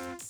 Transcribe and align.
Yes. 0.00 0.29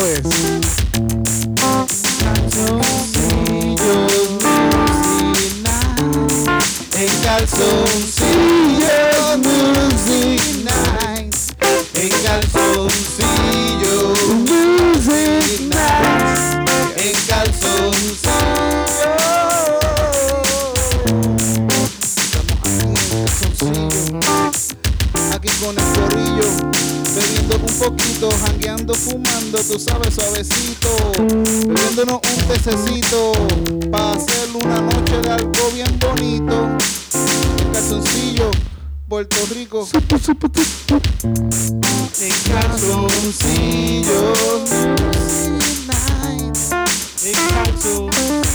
Camisa 0.00 0.29
para 33.90 34.12
hacer 34.12 34.50
una 34.54 34.80
noche 34.82 35.20
de 35.20 35.30
algo 35.30 35.50
bien 35.74 35.98
bonito. 35.98 36.68
El 37.58 37.72
calzoncillo, 37.72 38.52
Puerto 39.08 39.36
Rico. 39.52 39.88
En 42.20 42.30
calzoncillos 42.52 44.70
En 47.24 47.34
calzoncillos 47.48 48.49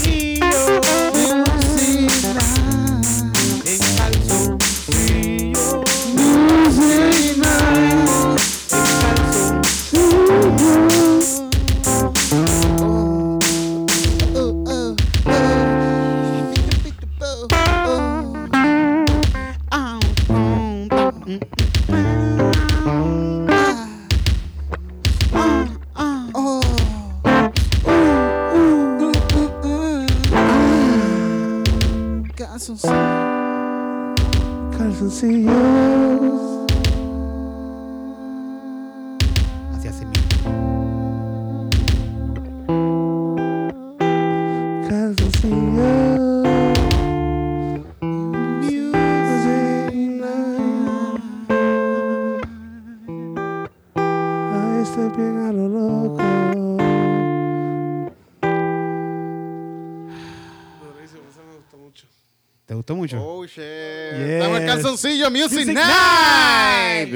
mucho? 63.05 63.23
Oh 63.25 63.45
shit. 63.45 63.57
Yes. 63.57 64.39
Dame 64.39 64.57
el 64.57 64.65
calzoncillo 64.65 65.29
Music, 65.31 65.51
Music 65.59 65.73
Night. 65.75 67.13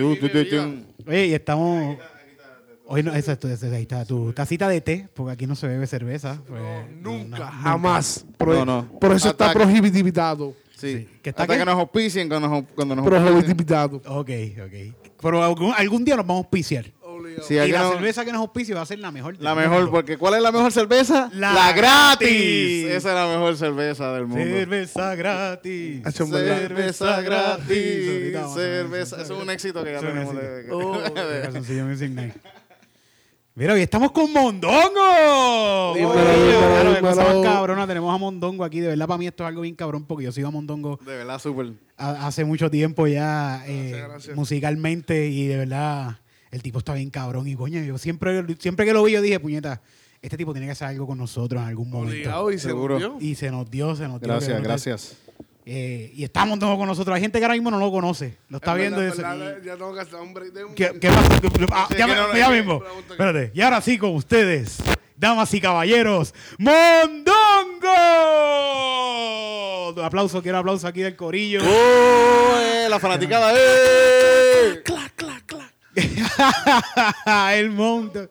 Oye, 1.07 1.27
y 1.27 1.33
estamos. 1.33 1.97
Hoy 2.91 3.03
no, 3.03 3.13
eso, 3.13 3.33
eso, 3.33 3.47
ahí 3.71 3.83
está 3.83 4.03
tu 4.03 4.33
tacita 4.33 4.67
de 4.67 4.81
té, 4.81 5.07
porque 5.13 5.33
aquí 5.33 5.45
no 5.45 5.55
se 5.55 5.67
bebe 5.67 5.85
cerveza. 5.85 6.41
pues, 6.47 6.61
Nunca, 7.01 7.37
no, 7.37 7.45
jamás. 7.45 8.25
Por, 8.35 8.47
No, 8.49 8.65
no. 8.65 8.99
por 8.99 9.11
eso 9.13 9.29
está 9.29 9.51
Ataque. 9.51 9.63
prohibitado. 9.65 10.55
Sí. 10.75 10.97
Sí. 10.97 11.07
¿Que 11.21 11.29
está 11.29 11.43
Hasta 11.43 11.53
qué? 11.53 11.59
que 11.59 11.65
nos 11.65 11.75
auspicien 11.75 12.27
cuando 12.27 12.47
nos, 12.47 12.63
cuando 12.73 12.95
nos. 12.95 13.05
Prohibitado. 13.05 13.97
Ok, 14.07 14.29
ok. 14.65 14.95
Pero 15.21 15.43
algún, 15.43 15.71
algún 15.77 16.03
día 16.03 16.15
nos 16.15 16.25
vamos 16.25 16.43
a 16.43 16.45
auspiciar. 16.45 16.85
Sí, 17.47 17.53
y 17.55 17.71
la 17.71 17.79
no- 17.83 17.91
cerveza 17.93 18.25
que 18.25 18.31
nos 18.31 18.41
auspicie 18.41 18.73
va 18.75 18.81
a 18.81 18.85
ser 18.85 18.99
la 18.99 19.11
mejor. 19.11 19.35
del 19.35 19.43
La 19.43 19.55
mejor, 19.55 19.77
mundo. 19.77 19.91
porque 19.91 20.17
¿cuál 20.17 20.33
es 20.35 20.41
la 20.41 20.51
mejor 20.51 20.71
cerveza? 20.71 21.29
La 21.33 21.71
gratis. 21.73 22.27
gratis. 22.29 22.85
Esa 22.85 23.09
es 23.09 23.15
la 23.15 23.27
mejor 23.27 23.57
cerveza 23.57 24.13
del 24.13 24.25
mundo. 24.27 24.43
Cerveza 24.43 25.15
gratis. 25.15 26.01
Cerveza 26.13 27.21
gratis. 27.21 28.33
Cerveza. 28.53 29.21
Eso 29.21 29.33
es 29.35 29.43
un 29.43 29.49
éxito 29.49 29.83
que 29.83 29.91
ya 29.93 29.99
tenemos. 29.99 30.35
de- 30.35 32.09
Night. 32.09 32.33
Mira, 33.55 33.73
hoy 33.73 33.81
estamos 33.81 34.11
con 34.13 34.31
Mondongo. 34.31 35.93
Dímelo, 35.95 36.99
claro, 37.01 37.41
cabrona. 37.41 37.85
Tenemos 37.87 38.13
a 38.13 38.17
Mondongo 38.17 38.63
aquí. 38.63 38.79
De 38.79 38.87
verdad, 38.87 39.05
para 39.07 39.17
mí 39.17 39.27
esto 39.27 39.43
es 39.43 39.47
algo 39.49 39.61
bien 39.61 39.75
cabrón 39.75 40.05
porque 40.05 40.23
yo 40.25 40.31
sigo 40.31 40.47
a 40.47 40.51
Mondongo 40.51 40.97
De 41.05 41.17
verdad, 41.17 41.39
súper. 41.39 41.73
hace 41.97 42.45
mucho 42.45 42.69
tiempo 42.71 43.05
ya 43.07 43.63
eh, 43.67 43.89
Gracias, 43.89 44.09
gracias. 44.09 44.35
musicalmente 44.37 45.27
y 45.27 45.47
de 45.47 45.57
verdad 45.57 46.19
el 46.51 46.61
tipo 46.61 46.79
está 46.79 46.93
bien 46.93 47.09
cabrón. 47.09 47.47
Y 47.47 47.55
coño, 47.55 47.81
yo 47.83 47.97
siempre, 47.97 48.45
siempre 48.59 48.85
que 48.85 48.93
lo 48.93 49.03
vi, 49.03 49.13
yo 49.13 49.21
dije, 49.21 49.39
puñeta, 49.39 49.81
este 50.21 50.37
tipo 50.37 50.51
tiene 50.53 50.67
que 50.67 50.71
hacer 50.73 50.87
algo 50.89 51.07
con 51.07 51.17
nosotros 51.17 51.61
en 51.61 51.67
algún 51.67 51.89
momento. 51.89 52.11
Obligado 52.13 52.51
y 52.51 52.59
Seguro. 52.59 53.17
Y 53.19 53.35
se 53.35 53.49
nos 53.51 53.69
dio, 53.69 53.95
se 53.95 54.07
nos 54.07 54.19
dio. 54.19 54.27
Gracias, 54.29 54.61
gracias. 54.61 55.17
Eh, 55.71 56.11
y 56.15 56.23
está 56.23 56.45
Mondongo 56.45 56.79
con 56.79 56.87
nosotros. 56.87 57.13
Hay 57.15 57.21
gente 57.21 57.37
que 57.37 57.45
ahora 57.45 57.53
mismo 57.53 57.69
no 57.69 57.77
lo 57.77 57.91
conoce. 57.91 58.37
Lo 58.49 58.57
está 58.57 58.73
viendo. 58.73 59.03
y 59.05 59.09
Ya 59.63 59.73
tengo 59.75 59.93
que 59.93 59.99
hacer 59.99 60.15
un 60.15 60.33
break 60.33 60.51
de 60.51 60.65
un 60.65 60.73
¿Qué, 60.73 60.97
qué 60.99 61.09
pasa? 61.09 61.39
¿Qué- 61.39 61.67
ah, 61.71 61.85
Sí, 61.91 61.95
ya, 61.97 62.05
que 62.07 62.11
me- 62.11 62.17
no- 62.17 62.35
ya 62.35 62.49
que- 62.49 62.55
mismo. 62.57 62.79
que- 62.81 63.11
Espérate. 63.11 63.51
Y 63.53 63.61
ahora 63.61 63.79
sí 63.81 63.99
con 63.99 64.15
ustedes, 64.15 64.77
damas 65.15 65.53
y 65.53 65.61
caballeros, 65.61 66.33
Mondongo. 66.57 67.89
Aplauso, 70.03 70.41
quiero 70.41 70.57
aplauso 70.57 70.87
aquí 70.87 71.01
del 71.01 71.15
corillo. 71.15 71.61
¡Oh! 71.63 72.57
eh, 72.59 72.87
la 72.89 72.99
fanaticada. 72.99 73.53
¡Eh! 73.55 74.81
el 77.53 77.69
mundo. 77.71 78.29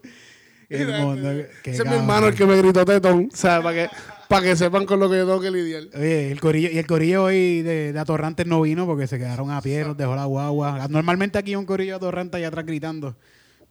El 0.68 0.88
mundo. 1.02 1.30
Qué 1.62 1.70
Ese 1.70 1.82
es 1.82 1.88
mi 1.88 1.96
hermano 1.96 2.28
el 2.28 2.34
que 2.34 2.44
me 2.44 2.56
gritó 2.56 2.84
tetón. 2.84 3.30
¿Sabes? 3.32 3.62
Para 3.64 3.74
que, 3.74 3.96
para 4.28 4.42
que 4.42 4.56
sepan 4.56 4.84
con 4.84 5.00
lo 5.00 5.08
que 5.08 5.16
yo 5.16 5.26
tengo 5.26 5.40
que 5.40 5.50
lidiar. 5.50 5.84
Oye, 5.94 6.30
el 6.30 6.40
corillo, 6.40 6.68
y 6.70 6.78
el 6.78 6.86
corillo 6.86 7.24
hoy 7.24 7.62
de, 7.62 7.92
de 7.92 7.98
Atorrantes 7.98 8.46
no 8.46 8.60
vino 8.60 8.84
porque 8.86 9.06
se 9.06 9.18
quedaron 9.18 9.50
a 9.50 9.62
pie, 9.62 9.84
los 9.84 9.96
dejó 9.96 10.14
la 10.14 10.26
guagua. 10.26 10.86
Normalmente 10.88 11.38
aquí 11.38 11.52
hay 11.52 11.56
un 11.56 11.64
corillo 11.66 11.92
de 11.92 11.96
Atorrantes 11.96 12.36
allá 12.38 12.48
atrás 12.48 12.66
gritando. 12.66 13.16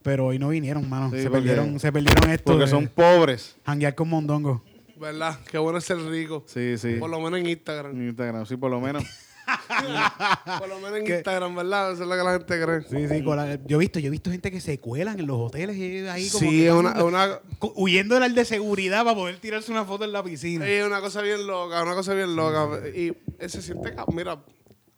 Pero 0.02 0.28
hoy 0.28 0.40
no 0.40 0.50
vinieron, 0.50 0.88
mano. 0.90 1.12
Sí, 1.12 1.18
se, 1.22 1.30
porque- 1.30 1.48
perdieron, 1.48 1.80
se 1.80 1.92
perdieron 1.92 2.30
esto. 2.32 2.52
Porque 2.52 2.66
de 2.66 2.72
son 2.72 2.88
pobres. 2.88 3.56
Janguear 3.66 3.94
con 3.94 4.10
Mondongo. 4.10 4.64
¿Verdad? 5.00 5.38
Qué 5.52 5.60
bueno 5.60 5.78
es 5.78 5.84
ser 5.84 6.00
rico. 6.00 6.44
Sí, 6.48 6.78
sí. 6.78 6.96
Por 6.96 7.10
lo 7.10 7.20
menos 7.20 7.40
en 7.40 7.48
Instagram. 7.48 7.92
En 7.96 8.08
Instagram, 8.08 8.46
sí, 8.48 8.58
por 8.58 8.72
lo 8.72 8.80
menos. 8.82 9.04
Por 10.60 10.68
lo 10.70 10.76
menos 10.80 10.98
en 11.00 11.06
¿Qué? 11.06 11.16
Instagram, 11.16 11.56
¿verdad? 11.56 11.94
Eso 11.94 12.04
es 12.04 12.10
lo 12.10 12.16
que 12.16 12.24
la 12.24 12.32
gente 12.34 12.62
cree. 12.64 12.82
Sí, 12.82 13.08
sí, 13.16 13.24
con 13.24 13.38
la- 13.38 13.56
yo 13.66 13.78
he 13.78 13.80
visto, 13.80 14.00
yo 14.00 14.08
he 14.08 14.10
visto 14.12 14.30
gente 14.32 14.52
que 14.52 14.60
se 14.62 14.80
cuelan 14.80 15.20
en 15.20 15.28
los 15.28 15.38
hoteles 15.40 15.76
y 15.78 16.08
ahí 16.08 16.30
como 16.30 16.40
Sí, 16.50 16.60
que 16.64 16.72
una, 16.72 17.04
una, 17.04 17.40
huyendo 17.76 18.20
del 18.20 18.36
de 18.36 18.46
seguridad 18.46 19.04
para 19.04 19.16
poder 19.16 19.38
tirarse 19.40 19.72
una 19.72 19.86
foto 19.86 20.04
en 20.06 20.12
la 20.12 20.24
piscina. 20.24 20.68
es 20.68 20.86
una 20.86 21.00
cosa 21.02 21.22
bien 21.22 21.46
loca, 21.48 21.82
una 21.84 21.96
cosa 21.96 22.14
bien 22.14 22.36
loca. 22.36 22.88
Y 22.96 23.14
él 23.40 23.50
se 23.50 23.62
siente, 23.62 23.94
mira, 24.14 24.40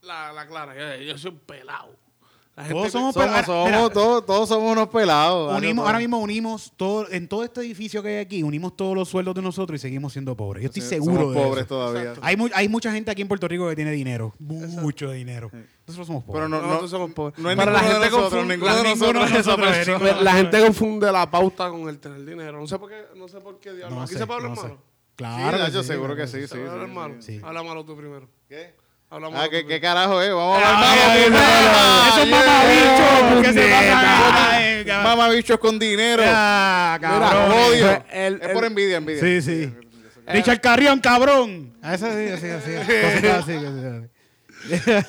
la, 0.01 0.33
la 0.33 0.47
clara, 0.47 0.75
yo, 0.97 1.03
yo 1.03 1.17
soy 1.17 1.31
un 1.31 1.39
pelado. 1.39 1.95
Todos 2.67 2.91
somos 2.91 3.13
Somos, 3.13 3.29
Pero, 3.31 3.45
somos 3.45 3.65
mira, 3.65 3.89
todos, 3.89 4.25
todos 4.25 4.49
somos 4.49 4.71
unos 4.71 4.89
pelados. 4.89 5.57
Unimos, 5.57 5.85
ahora 5.85 5.97
mismo 5.99 6.17
unimos 6.19 6.73
todo, 6.75 7.09
en 7.09 7.27
todo 7.27 7.43
este 7.43 7.61
edificio 7.61 8.03
que 8.03 8.09
hay 8.09 8.17
aquí, 8.17 8.43
unimos 8.43 8.75
todos 8.75 8.95
los 8.95 9.07
sueldos 9.07 9.33
de 9.35 9.41
nosotros 9.41 9.79
y 9.79 9.81
seguimos 9.81 10.11
siendo 10.13 10.35
pobres. 10.35 10.63
Yo 10.63 10.67
estoy 10.67 10.81
Sí, 10.81 10.89
seguro 10.89 11.19
somos 11.21 11.35
de 11.35 11.41
pobres 11.41 11.65
eso. 11.65 11.75
todavía. 11.75 12.13
Hay, 12.21 12.35
mu- 12.35 12.49
hay 12.53 12.67
mucha 12.67 12.91
gente 12.91 13.11
aquí 13.11 13.21
en 13.21 13.27
Puerto 13.27 13.47
Rico 13.47 13.69
que 13.69 13.75
tiene 13.75 13.91
dinero, 13.91 14.33
mucho 14.39 15.11
dinero. 15.11 15.49
Nosotros 15.87 16.07
somos 16.07 16.23
pobres. 16.23 16.37
Pero 16.41 16.49
no, 16.49 16.57
no, 16.61 16.67
Nosotros 16.67 16.91
somos 16.91 17.11
pobres. 17.11 17.39
no 17.39 17.49
es 17.49 17.57
Pero 17.57 17.71
la 17.71 17.79
gente 17.79 17.95
nosotros, 18.09 18.33
confunde- 18.33 18.47
ninguno 18.57 18.75
de 18.75 18.83
ninguno 18.83 19.07
de 19.07 19.13
nosotros 19.13 19.23
es 19.31 19.39
esa 19.39 19.49
nosotros 19.51 19.69
es 19.69 19.77
persona. 19.85 19.97
ninguno. 20.05 20.21
La 20.23 20.33
gente 20.33 20.61
confunde 20.61 21.11
la 21.11 21.31
pauta 21.31 21.69
con 21.69 21.89
el 21.89 21.99
tener 21.99 22.25
dinero. 22.25 22.59
No 22.59 22.67
sé 22.67 22.77
por 22.77 22.89
qué, 22.89 22.95
no 23.15 23.27
sé 23.27 23.39
por 23.39 23.59
qué 23.59 23.73
diablos. 23.73 23.97
No 23.97 24.03
Aquí 24.03 24.13
sé, 24.13 24.19
se 24.19 24.27
puede 24.27 24.37
hablar 24.41 24.49
no 24.51 24.61
sé. 24.61 24.67
malo. 24.67 24.81
Claro, 25.15 25.65
Sí, 25.65 25.71
yo 25.73 25.81
sí, 25.81 25.87
seguro 25.87 26.15
que 26.15 26.27
sí. 26.27 26.47
sí. 26.47 27.39
Habla 27.43 27.63
malo 27.63 27.83
tú 27.85 27.95
primero. 27.95 28.29
¿Qué? 28.47 28.73
Habla 29.11 29.29
malo 29.29 29.41
Ah, 29.43 29.49
¿qué, 29.49 29.65
qué 29.65 29.81
carajo, 29.81 30.21
eh? 30.21 30.31
Vamos 30.31 30.61
a 30.61 30.69
Ah, 30.69 30.77
hablar 30.77 31.31
malo. 31.31 31.41
ay, 32.21 32.29
esos 34.85 35.03
mamabichos, 35.03 35.57
con 35.59 35.79
dinero. 35.79 36.23
Ah, 36.25 36.97
Mira, 36.99 37.09
cabrón. 37.19 37.51
odio. 37.51 38.03
El- 38.11 38.41
es 38.41 38.49
por 38.49 38.65
envidia, 38.65 38.97
envidia. 38.97 39.21
Sí, 39.21 39.41
sí. 39.41 39.73
Richard 40.27 40.61
Carrión, 40.61 40.99
cabrón. 40.99 41.75
A 41.81 41.95
eso 41.95 42.05
sí, 42.11 42.27
así, 42.29 42.47
así. 42.47 42.75
Así, 43.27 43.53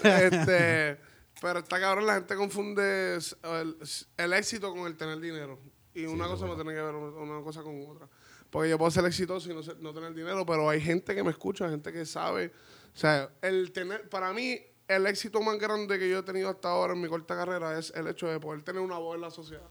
este, 0.04 0.96
pero 1.42 1.58
está 1.58 1.78
cabrón, 1.80 2.06
la 2.06 2.14
gente 2.14 2.34
confunde 2.36 3.16
el, 3.16 3.76
el 4.16 4.32
éxito 4.32 4.72
con 4.74 4.86
el 4.86 4.96
tener 4.96 5.20
dinero. 5.20 5.58
Y 5.94 6.06
una 6.06 6.26
cosa 6.26 6.46
no 6.46 6.54
tiene 6.54 6.72
que 6.72 6.80
ver 6.80 6.94
una 6.94 7.20
una 7.34 7.44
cosa 7.44 7.62
con 7.62 7.84
otra. 7.88 8.06
Porque 8.48 8.70
yo 8.70 8.78
puedo 8.78 8.90
ser 8.90 9.04
exitoso 9.04 9.50
y 9.50 9.54
no, 9.54 9.62
ser- 9.62 9.76
no 9.80 9.92
tener 9.92 10.14
dinero, 10.14 10.46
pero 10.46 10.70
hay 10.70 10.80
gente 10.80 11.14
que 11.14 11.22
me 11.22 11.30
escucha, 11.30 11.68
gente 11.68 11.92
que 11.92 12.06
sabe. 12.06 12.50
O 12.94 12.98
sea, 12.98 13.30
el 13.42 13.72
tener, 13.72 14.08
para 14.08 14.32
mí, 14.32 14.58
el 14.88 15.06
éxito 15.06 15.40
más 15.40 15.58
grande 15.58 15.98
que 15.98 16.08
yo 16.08 16.18
he 16.18 16.22
tenido 16.22 16.48
hasta 16.50 16.68
ahora 16.70 16.92
en 16.94 17.00
mi 17.00 17.08
corta 17.08 17.36
carrera 17.36 17.78
es 17.78 17.92
el 17.94 18.08
hecho 18.08 18.26
de 18.26 18.40
poder 18.40 18.62
tener 18.62 18.82
una 18.82 18.98
voz 18.98 19.14
en 19.14 19.20
la 19.22 19.30
sociedad. 19.30 19.68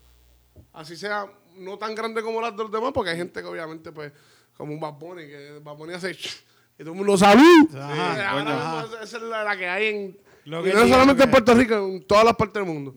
Así 0.74 0.95
sea, 0.95 1.25
no 1.57 1.77
tan 1.77 1.94
grande 1.95 2.21
como 2.21 2.42
las 2.42 2.56
de 2.56 2.63
los 2.63 2.71
demás, 2.71 2.92
porque 2.94 3.12
hay 3.12 3.18
gente 3.18 3.42
que 3.42 3.48
obviamente, 3.48 3.92
pues, 3.92 4.12
como 4.57 4.74
un 4.74 4.80
Bad 4.80 4.94
Bunny, 4.94 5.27
que 5.27 5.60
Bad 5.63 5.75
Bunny 5.75 5.94
hace 5.94 6.12
y 6.12 6.83
todo 6.83 6.92
el 6.92 6.95
mundo 6.98 7.13
mismo 7.13 7.80
ajá. 7.80 8.86
esa- 9.04 9.18
es 9.18 9.21
la, 9.24 9.44
la 9.44 9.57
que 9.57 9.68
hay 9.68 9.88
en 9.88 10.19
Lo 10.45 10.62
y 10.62 10.69
que 10.69 10.74
no 10.74 10.83
sí, 10.83 10.89
solamente 10.89 11.19
lo 11.19 11.24
en 11.25 11.31
Puerto 11.31 11.54
Rico, 11.54 11.75
en 11.75 12.04
todas 12.07 12.24
las 12.24 12.36
partes 12.36 12.54
del 12.63 12.74
mundo. 12.74 12.94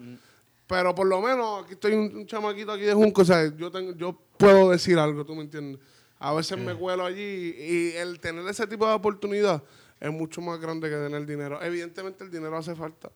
Pero 0.69 0.94
por 0.94 1.06
lo 1.06 1.20
menos 1.20 1.64
aquí 1.64 1.74
estoy 1.74 1.92
un, 1.94 2.14
un 2.16 2.26
chamaquito 2.26 2.72
aquí 2.72 2.84
de 2.84 2.94
Junco, 2.94 3.22
o 3.22 3.24
sea, 3.24 3.52
yo 3.56 3.70
tengo, 3.70 3.92
yo 3.92 4.16
puedo 4.38 4.70
decir 4.70 4.98
algo, 4.98 5.24
¿tú 5.26 5.34
me 5.34 5.42
entiendes? 5.42 5.80
A 6.19 6.32
veces 6.32 6.56
me 6.56 6.74
cuelo 6.74 7.04
allí 7.04 7.54
y 7.58 7.92
el 7.96 8.20
tener 8.20 8.46
ese 8.48 8.66
tipo 8.69 8.86
de 8.86 8.94
oportunidad 8.94 9.60
es 10.02 10.12
mucho 10.12 10.40
más 10.40 10.60
grande 10.60 10.90
que 10.90 10.96
tener 10.96 11.25
dinero. 11.26 11.62
Evidentemente 11.62 12.25
el 12.25 12.31
dinero 12.31 12.56
hace 12.58 12.75
falta. 12.75 13.10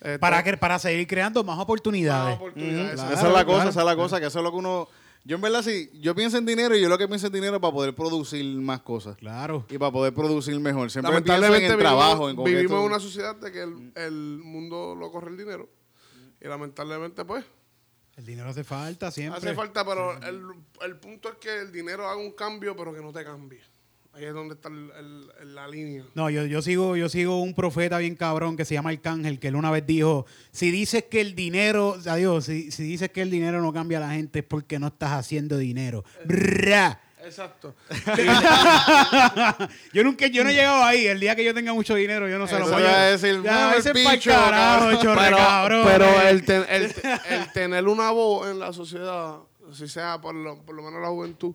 Eh, 0.00 0.16
Para, 0.20 0.42
que, 0.44 0.56
para 0.56 0.78
seguir 0.78 1.06
creando 1.08 1.42
más 1.42 1.56
más 1.56 1.64
oportunidades. 1.64 2.36
oportunidades. 2.36 2.94
Claro, 2.94 3.14
esa 3.14 3.26
es 3.26 3.32
la 3.34 3.44
cosa, 3.44 3.56
claro. 3.56 3.70
esa 3.70 3.80
es 3.80 3.86
la 3.86 3.96
cosa, 3.96 4.20
que 4.20 4.26
eso 4.26 4.38
es 4.38 4.44
lo 4.44 4.50
que 4.52 4.56
uno... 4.56 4.88
Yo 5.24 5.34
en 5.34 5.42
verdad 5.42 5.62
sí, 5.62 5.90
yo 6.00 6.14
pienso 6.14 6.38
en 6.38 6.46
dinero 6.46 6.76
y 6.76 6.80
yo 6.80 6.88
lo 6.88 6.96
que 6.96 7.08
pienso 7.08 7.26
en 7.26 7.32
dinero 7.32 7.60
para 7.60 7.72
poder 7.74 7.94
producir 7.94 8.44
más 8.60 8.80
cosas. 8.82 9.16
Claro. 9.16 9.66
Y 9.68 9.76
para 9.76 9.90
poder 9.90 10.14
producir 10.14 10.58
mejor. 10.60 10.90
Siempre 10.92 11.10
pienso 11.10 11.24
en 11.34 11.40
Lamentablemente 11.40 11.66
el 11.66 11.76
vivimos, 11.76 11.98
trabajo. 11.98 12.30
En 12.30 12.36
vivimos 12.44 12.62
esto- 12.62 12.78
en 12.78 12.84
una 12.84 13.00
sociedad 13.00 13.36
de 13.36 13.52
que 13.52 13.62
el, 13.62 13.92
el 13.96 14.40
mundo 14.44 14.94
lo 14.94 15.10
corre 15.10 15.30
el 15.32 15.36
dinero. 15.36 15.68
Y 16.40 16.46
lamentablemente, 16.46 17.24
pues, 17.24 17.44
El 18.16 18.24
dinero 18.24 18.48
hace 18.50 18.62
falta 18.62 19.10
siempre. 19.10 19.38
Hace 19.38 19.54
falta, 19.54 19.84
pero 19.84 20.16
el, 20.22 20.40
el 20.82 20.96
punto 20.98 21.28
es 21.30 21.34
que 21.38 21.58
el 21.62 21.72
dinero 21.72 22.06
haga 22.08 22.16
un 22.20 22.30
cambio, 22.32 22.76
pero 22.76 22.94
que 22.94 23.02
no 23.02 23.12
te 23.12 23.24
cambie. 23.24 23.60
Ahí 24.14 24.24
es 24.24 24.34
donde 24.34 24.54
está 24.54 24.68
el- 24.68 24.90
el- 24.98 25.30
el- 25.42 25.54
la 25.54 25.68
línea. 25.68 26.04
No, 26.14 26.28
yo, 26.28 26.44
yo 26.44 26.60
sigo, 26.60 26.96
yo 26.96 27.08
sigo 27.08 27.40
un 27.40 27.54
profeta 27.54 27.98
bien 27.98 28.16
cabrón 28.16 28.56
que 28.56 28.64
se 28.64 28.74
llama 28.74 28.90
Arcángel, 28.90 29.38
que 29.38 29.48
él 29.48 29.54
una 29.56 29.70
vez 29.70 29.86
dijo, 29.86 30.26
si 30.50 30.72
dices 30.72 31.04
que 31.08 31.20
el 31.20 31.36
dinero, 31.36 31.96
adiós, 32.06 32.46
si, 32.46 32.72
si 32.72 32.82
dices 32.82 33.10
que 33.10 33.22
el 33.22 33.30
dinero 33.30 33.60
no 33.62 33.72
cambia 33.72 33.98
a 33.98 34.00
la 34.00 34.10
gente 34.10 34.40
es 34.40 34.44
porque 34.44 34.80
no 34.80 34.88
estás 34.88 35.12
haciendo 35.12 35.56
dinero. 35.56 36.04
Bra. 36.24 37.00
Exacto. 37.22 37.74
yo 39.92 40.04
nunca, 40.04 40.26
yo 40.28 40.44
no 40.44 40.50
he 40.50 40.54
llegado 40.54 40.82
ahí. 40.84 41.06
El 41.06 41.20
día 41.20 41.34
que 41.36 41.44
yo 41.44 41.54
tenga 41.54 41.72
mucho 41.74 41.94
dinero, 41.94 42.28
yo 42.28 42.38
no 42.38 42.46
se 42.46 42.58
lo 42.58 42.68
voy 42.68 42.82
a 42.82 43.02
a 43.02 43.10
decir, 43.10 43.42
Ya, 43.42 43.52
"Mama, 43.52 43.74
el 43.76 44.20
carajo, 44.20 44.84
cabrón". 44.84 44.98
chorre 45.02 45.20
pero 45.24 45.36
cabrón. 45.36 45.86
pero 45.86 46.04
eh. 46.06 46.30
el, 46.30 46.44
ten- 46.44 46.66
el, 46.68 46.94
te- 46.94 47.12
el 47.34 47.52
tener 47.52 47.86
una 47.86 48.10
voz 48.10 48.48
en 48.50 48.58
la 48.58 48.72
sociedad, 48.72 49.38
si 49.72 49.88
sea 49.88 50.20
por 50.20 50.34
lo, 50.34 50.62
por 50.64 50.74
lo 50.74 50.82
menos 50.82 51.00
la 51.02 51.08
juventud, 51.08 51.54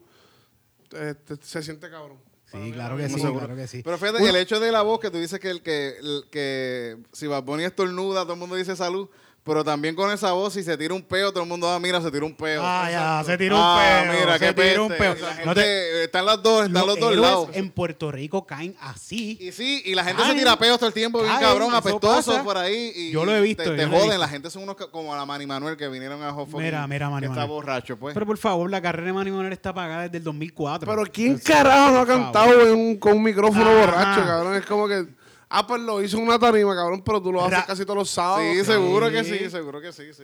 este, 0.92 1.36
se 1.42 1.64
siente 1.64 1.90
cabrón. 1.90 2.20
Sí, 2.54 2.72
claro 2.72 2.96
que 2.98 3.10
sí, 3.10 3.16
Seguro. 3.16 3.40
claro 3.40 3.56
que 3.56 3.68
sí. 3.68 3.82
Pero 3.84 3.98
fíjate, 3.98 4.30
el 4.30 4.36
hecho 4.36 4.60
de 4.60 4.72
la 4.72 4.84
voz 4.84 5.00
que 5.00 5.10
tú 5.10 5.18
dices 5.18 5.40
que 5.40 5.50
el 5.50 5.62
que, 5.64 5.96
el 6.00 6.26
que 6.30 6.98
si 7.12 7.26
Bad 7.28 7.44
Bunny 7.44 7.64
estornuda, 7.64 8.22
todo 8.24 8.34
el 8.34 8.40
mundo 8.40 8.56
dice 8.56 8.76
salud. 8.76 9.10
Pero 9.46 9.62
también 9.62 9.94
con 9.94 10.10
esa 10.10 10.32
voz, 10.32 10.54
si 10.54 10.64
se 10.64 10.78
tira 10.78 10.94
un 10.94 11.02
peo, 11.02 11.30
todo 11.34 11.44
el 11.44 11.50
mundo, 11.50 11.68
ah, 11.70 11.78
mira, 11.78 12.00
se 12.02 12.10
tira 12.10 12.24
un 12.26 12.34
peo. 12.34 12.62
Ah, 12.64 12.88
ya, 12.90 13.24
se 13.26 13.38
tiró 13.38 13.58
un 13.58 13.62
Ah, 13.62 14.02
peo. 14.06 14.14
mira, 14.22 14.38
se 14.40 14.46
qué 14.46 14.54
tiró 14.70 14.86
un 14.86 14.94
peo. 14.98 15.16
La 15.16 15.46
No 15.46 15.54
te- 15.54 16.06
están 16.06 16.26
las 16.26 16.42
dos, 16.42 16.66
están 16.68 16.88
los, 16.88 16.98
dos 16.98 17.12
héroes 17.12 17.20
lados. 17.30 17.50
en 17.52 17.70
Puerto 17.70 18.10
Rico 18.10 18.46
caen 18.46 18.74
así. 18.80 19.38
Y 19.42 19.52
sí, 19.52 19.82
y 19.84 19.96
la 19.96 20.06
gente 20.06 20.24
se 20.24 20.34
tira 20.34 20.58
peos 20.58 20.78
todo 20.78 20.88
el 20.88 20.94
tiempo, 20.94 21.20
bien 21.20 21.30
Caen, 21.30 21.42
cabrón, 21.46 21.68
eso 21.68 21.76
apestosos 21.78 22.26
pasa. 22.36 22.44
por 22.46 22.58
ahí. 22.58 22.94
Y, 22.96 23.12
Yo 23.12 23.26
lo 23.26 23.36
he 23.36 23.42
visto, 23.42 23.64
Te, 23.64 23.72
te 23.76 23.86
joden, 23.86 24.02
visto. 24.04 24.18
la 24.18 24.28
gente 24.30 24.50
son 24.50 24.64
unos 24.64 24.78
como 24.78 25.14
a 25.14 25.18
la 25.18 25.26
Manny 25.26 25.46
Manuel 25.46 25.76
que 25.76 25.90
vinieron 25.90 26.24
a 26.24 26.32
Hot 26.32 26.48
Mira, 26.54 26.88
mira, 26.88 27.10
Manny 27.10 27.24
Que 27.28 27.34
está 27.34 27.42
Manuel. 27.42 27.50
borracho, 27.50 27.98
pues. 27.98 28.14
Pero 28.14 28.26
por 28.26 28.38
favor, 28.38 28.72
la 28.72 28.82
carrera 28.82 29.08
de 29.08 29.14
Manny 29.14 29.32
Manuel 29.32 29.52
está 29.52 29.74
pagada 29.74 30.04
desde 30.04 30.20
el 30.20 30.24
2004. 30.24 30.90
Pero 30.90 31.04
¿quién 31.12 31.38
carajo 31.40 31.92
no 31.92 32.00
ha 32.00 32.08
cantado 32.08 32.62
en 32.66 32.78
un- 32.80 32.96
con 32.96 33.18
un 33.18 33.24
micrófono 33.24 33.66
borracho, 33.78 34.24
cabrón? 34.26 34.56
Es 34.56 34.66
como 34.66 34.88
que, 34.88 35.06
ah, 35.54 35.68
pues 35.68 35.82
lo 35.82 36.02
hizo 36.04 36.18
en 36.18 36.24
una 36.24 36.40
tarima, 36.40 36.76
cabrón, 36.76 37.02
pero 37.04 37.22
tú 37.22 37.32
lo 37.32 37.42
haces 37.46 37.60
Ra- 37.60 37.66
casi 37.66 37.84
todos 37.84 37.98
los 37.98 38.10
sábados. 38.10 38.44
sí, 38.54 38.66
seguro 38.66 39.10
que 39.12 39.24
sí, 39.24 39.50
seguro 39.50 39.80
que 39.82 39.92
sí, 39.94 40.14
sí. 40.14 40.24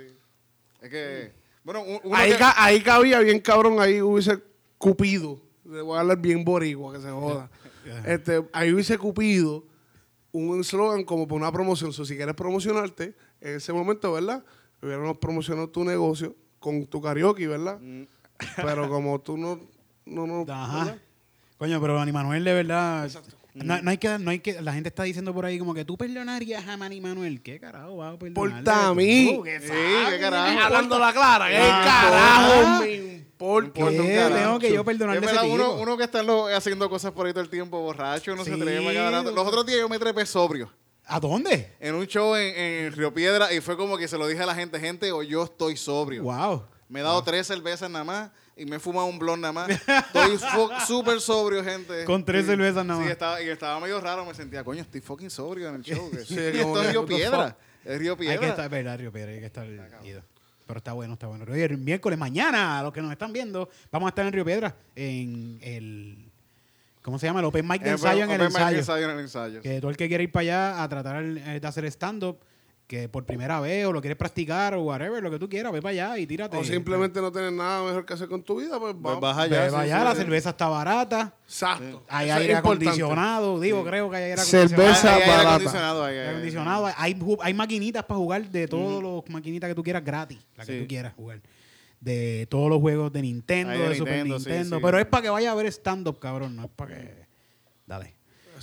Es 0.82 0.90
que, 0.90 1.32
bueno, 1.64 1.82
un- 1.82 2.00
uno 2.04 2.16
Ahí, 2.16 2.32
que- 2.32 2.38
ca- 2.38 2.56
ahí 2.58 2.82
cabía 2.82 3.20
bien 3.20 3.40
cabrón, 3.40 3.80
ahí 3.80 4.02
hubiese 4.02 4.40
Cupido. 4.78 5.42
Le 5.66 5.82
voy 5.82 5.98
a 5.98 6.02
hablar 6.02 6.18
bien 6.18 6.44
boricua, 6.44 6.94
que 6.94 7.00
se 7.02 7.10
joda. 7.12 7.50
este, 8.06 8.44
ahí 8.54 8.72
hubiese 8.74 8.98
Cupido 8.98 9.66
un 10.32 10.60
eslogan 10.62 11.04
como 11.04 11.28
para 11.28 11.38
una 11.38 11.52
promoción. 11.52 11.92
So, 11.94 12.06
si 12.06 12.16
quieres 12.16 12.36
promocionarte, 12.36 13.16
en 13.42 13.56
ese 13.56 13.74
momento, 13.74 14.12
¿verdad? 14.14 14.44
Hubiéramos 14.82 15.18
promocionado 15.18 15.70
tu 15.70 15.84
negocio 15.84 16.36
con 16.60 16.86
tu 16.86 17.02
karaoke, 17.02 17.48
¿verdad? 17.48 17.80
Pero 18.56 18.90
como 18.90 19.20
tú 19.22 19.38
no... 19.38 19.60
no, 20.06 20.26
no 20.28 20.46
Ajá. 20.52 20.78
¿verdad? 20.86 21.02
Coño, 21.58 21.82
pero 21.82 21.96
Manny 21.96 22.12
Manuel 22.14 22.44
de 22.44 22.54
verdad. 22.54 23.10
No, 23.54 23.82
no 23.82 23.90
hay 23.92 23.98
que, 23.98 24.20
no 24.20 24.30
hay 24.32 24.40
que, 24.40 24.62
la 24.62 24.74
gente 24.74 24.90
está 24.90 25.04
diciendo 25.04 25.34
por 25.34 25.46
ahí 25.46 25.58
como 25.60 25.74
que 25.74 25.84
tú 25.84 25.98
perdonarías 25.98 26.68
a 26.68 26.78
Manny 26.78 27.02
Manuel. 27.02 27.42
¿Qué 27.42 27.60
carajo 27.60 27.98
vas 27.98 28.16
a 28.16 28.20
perdonar? 28.20 28.64
A 28.70 28.94
mí. 28.94 29.34
Tú, 29.36 29.44
¿qué 29.44 29.60
Sí, 29.60 29.68
qué 30.12 30.20
carajo. 30.20 30.60
Hablando 30.60 31.00
la 31.00 31.12
clara, 31.14 31.50
¿qué 31.50 31.58
Ah, 31.60 31.82
carajo 31.84 32.82
me 32.84 32.94
importa? 32.94 33.86
Tengo 33.90 34.60
que 34.60 34.74
yo 34.74 34.84
perdonarle 34.86 35.28
a 35.28 35.32
ese 35.32 35.48
uno, 35.48 35.98
que 35.98 36.04
está 36.04 36.22
lo- 36.24 36.48
haciendo 36.48 36.90
cosas 36.90 37.12
por 37.12 37.26
ahí 37.26 37.34
todo 37.34 37.44
el 37.44 37.50
tiempo 37.50 37.80
borracho, 37.82 38.36
no 38.36 38.44
se 38.46 38.54
Sí. 38.56 38.62
a 38.62 38.94
cada 38.94 39.12
rato. 39.12 39.32
Los 39.32 39.48
otros 39.48 39.66
días 39.66 39.80
yo 39.80 39.90
me 39.90 39.98
trepé 39.98 40.26
sobrio 40.26 40.72
¿A 41.06 41.20
dónde? 41.20 41.74
en 41.80 41.96
un 41.96 42.06
show 42.06 42.36
en, 42.36 42.56
en 42.56 42.94
Río 42.94 43.14
Piedra 43.14 43.52
y 43.52 43.62
fue 43.62 43.76
como 43.76 43.98
que 43.98 44.08
se 44.08 44.18
lo 44.18 44.28
dije 44.28 44.44
a 44.44 44.46
la 44.46 44.56
gente, 44.56 44.80
gente, 44.80 45.12
o 45.12 45.24
yo 45.24 45.44
estoy 45.46 45.76
sobrio. 45.76 46.24
Wow. 46.24 46.66
Me 46.88 47.00
he 47.00 47.04
dado 47.04 47.24
tres 47.24 47.48
cervezas 47.48 47.90
nada 47.90 48.04
más 48.06 48.32
y 48.60 48.66
me 48.66 48.76
he 48.76 48.80
fumado 48.80 49.08
un 49.08 49.18
blond 49.18 49.42
nada 49.42 49.54
más. 49.54 49.70
Estoy 49.70 50.38
súper 50.86 51.20
sobrio, 51.22 51.64
gente. 51.64 52.04
Con 52.06 52.24
tres 52.26 52.44
Sí. 52.46 52.52
cervezas 52.52 52.86
nada 52.86 53.00
Sí, 53.00 53.04
más. 53.06 53.12
estaba, 53.14 53.42
y 53.42 53.50
estaba 53.50 53.80
medio 53.80 54.00
raro, 54.02 54.26
me 54.26 54.34
sentía, 54.34 54.64
coño, 54.64 54.82
estoy 54.82 55.02
fucking 55.02 55.30
sobrio 55.30 55.70
en 55.70 55.76
el 55.76 55.82
show. 55.84 56.10
Sí, 56.26 56.38
esto 56.38 56.82
es 56.84 56.90
Río 56.92 57.06
Piedra. 57.06 57.58
Es 57.86 57.98
Río 57.98 58.12
Hay 58.14 58.18
que 58.18 58.24
Piedra. 58.26 58.48
estar, 58.48 58.66
es 58.66 58.72
verdad, 58.72 58.98
Río 59.00 59.12
Piedra, 59.12 59.32
hay 59.32 59.40
que 59.40 59.46
estar 59.46 59.66
ido. 60.04 60.22
Pero 60.68 60.78
está 60.78 60.94
bueno, 60.94 61.14
está 61.14 61.26
bueno. 61.28 61.46
Oye, 61.50 61.64
el 61.66 61.78
miércoles, 61.78 62.20
mañana, 62.20 62.80
a 62.80 62.84
los 62.84 62.94
que 62.94 63.02
nos 63.02 63.12
están 63.12 63.34
viendo, 63.34 63.70
vamos 63.92 64.08
a 64.08 64.10
estar 64.10 64.26
en 64.26 64.34
Río 64.34 64.46
Piedra, 64.46 64.76
en 64.96 65.58
el, 65.64 66.30
¿cómo 67.02 67.18
se 67.18 67.26
llama? 67.26 67.40
El 67.40 67.46
Open 67.48 67.68
Mic 67.68 67.82
de 67.82 67.90
Eh, 67.90 67.94
ensayo 67.94 68.24
en 68.26 68.30
el 68.32 68.42
ensayo. 68.42 68.78
ensayo 68.78 69.06
en 69.06 69.12
el 69.12 69.20
ensayo. 69.22 69.62
Que 69.62 69.80
todo 69.82 69.90
el 69.90 69.98
que 69.98 70.08
quiere 70.08 70.26
ir 70.26 70.32
para 70.32 70.42
allá 70.42 70.84
a 70.84 70.90
tratar 70.90 71.24
eh, 71.24 71.60
de 71.60 71.68
hacer 71.68 71.86
stand-up, 71.86 72.38
que 72.90 73.08
por 73.08 73.24
primera 73.24 73.62
vez 73.62 73.86
o 73.86 73.92
lo 73.94 74.02
quieres 74.02 74.18
practicar 74.18 74.74
o 74.74 74.82
whatever, 74.82 75.22
lo 75.22 75.30
que 75.30 75.38
tú 75.38 75.48
quieras, 75.48 75.72
ve 75.72 75.80
para 75.80 75.92
allá 75.92 76.18
y 76.18 76.26
tírate. 76.26 76.58
O 76.58 76.64
simplemente 76.64 77.22
no 77.22 77.32
tienes 77.32 77.54
nada 77.54 77.84
mejor 77.84 78.04
que 78.04 78.14
hacer 78.16 78.28
con 78.28 78.42
tu 78.42 78.60
vida, 78.60 78.80
pues, 78.80 78.96
Pues 79.00 79.20
vas 79.20 79.38
Ve 79.38 79.44
allá. 79.56 79.70
para 79.72 79.84
sí, 79.86 79.92
allá, 79.92 80.04
la 80.06 80.16
cerveza 80.16 80.50
está 80.50 80.68
barata, 80.70 81.36
Exacto. 81.46 82.04
hay 82.10 82.32
aire 82.32 82.56
acondicionado, 82.56 83.60
digo, 83.60 83.86
creo 83.86 84.10
que 84.10 84.16
hay 84.18 84.24
aire 84.24 84.42
acondicionado. 84.42 84.70
Cerveza 84.70 85.14
hay 85.16 85.22
aire 85.22 85.28
barata. 85.36 85.50
acondicionado, 85.52 86.04
Aire 86.06 86.30
acondicionado, 86.30 86.86
hay, 86.98 87.20
hay 87.44 87.54
maquinitas 87.54 88.04
para 88.06 88.18
jugar 88.18 88.50
de 88.50 88.68
todas 88.68 89.04
las 89.04 89.30
maquinitas 89.30 89.68
que 89.70 89.76
tú 89.76 89.84
quieras 89.84 90.04
gratis, 90.04 90.40
la 90.58 90.66
que 90.66 90.74
Sí. 90.74 90.82
tú 90.82 90.88
quieras 90.88 91.14
jugar. 91.14 91.42
De 92.02 92.48
todos 92.50 92.70
los 92.72 92.80
juegos 92.80 93.14
de 93.14 93.22
Nintendo, 93.22 93.72
de 93.74 93.90
de 93.90 93.96
Super 93.98 94.14
Nintendo, 94.16 94.40
sí, 94.40 94.50
Nintendo. 94.50 94.78
sí. 94.78 94.82
Pero 94.84 94.98
es 94.98 95.06
para 95.06 95.22
que 95.22 95.30
vaya 95.30 95.52
a 95.52 95.54
ver 95.54 95.68
stand-up, 95.68 96.18
cabrón, 96.18 96.56
no 96.56 96.64
es 96.64 96.70
para 96.76 96.96
que. 96.96 97.14
Dale. 97.86 98.16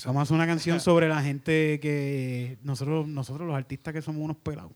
Vamos 0.05 0.21
a 0.21 0.23
hacer 0.25 0.35
una 0.35 0.47
canción 0.47 0.79
sobre 0.81 1.09
la 1.09 1.23
gente 1.23 1.79
que 1.81 2.59
nosotros, 2.63 3.07
nosotros 3.09 3.47
los 3.47 3.57
artistas 3.57 3.95
que 3.95 4.03
somos 4.03 4.23
unos 4.23 4.37
pelados. 4.37 4.73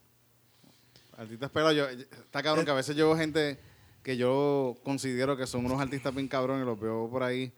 Artistas 1.17 1.51
pelados, 1.51 1.77
yo, 1.77 1.89
está 1.89 2.43
cabrón 2.43 2.65
que 2.65 2.71
a 2.71 2.75
veces 2.75 2.97
yo 2.97 3.07
veo 3.09 3.17
gente 3.17 3.59
que 4.03 4.17
yo 4.17 4.77
considero 4.83 5.37
que 5.37 5.47
son 5.47 5.67
unos 5.67 5.81
artistas 5.81 6.15
bien 6.15 6.27
cabrones 6.29 6.63
y 6.63 6.67
los 6.67 6.81
veo 6.81 7.09
por 7.11 7.23
ahí 7.23 7.53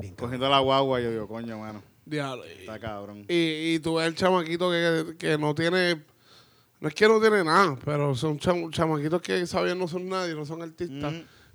Bien 0.00 0.14
cogiendo 0.14 0.48
la 0.48 0.58
guagua 0.58 1.00
y 1.00 1.04
yo 1.04 1.10
digo, 1.10 1.28
coño, 1.28 1.58
mano, 1.58 1.82
Diablo. 2.04 2.44
está 2.44 2.78
cabrón. 2.78 3.24
Y, 3.28 3.74
y 3.74 3.78
tú 3.78 3.96
ves 3.96 4.08
el 4.08 4.14
chamaquito 4.14 4.70
que, 4.70 5.16
que 5.18 5.38
no 5.38 5.54
tiene. 5.54 6.02
No 6.80 6.88
es 6.88 6.94
que 6.94 7.06
no 7.08 7.20
tiene 7.20 7.44
nada, 7.44 7.78
pero 7.84 8.14
son 8.14 8.38
cham- 8.38 8.70
chamaquitos 8.70 9.20
que 9.22 9.46
saben 9.46 9.78
no 9.78 9.86
son 9.86 10.08
nadie, 10.08 10.34
no 10.34 10.44
son 10.44 10.62
artistas. 10.62 11.14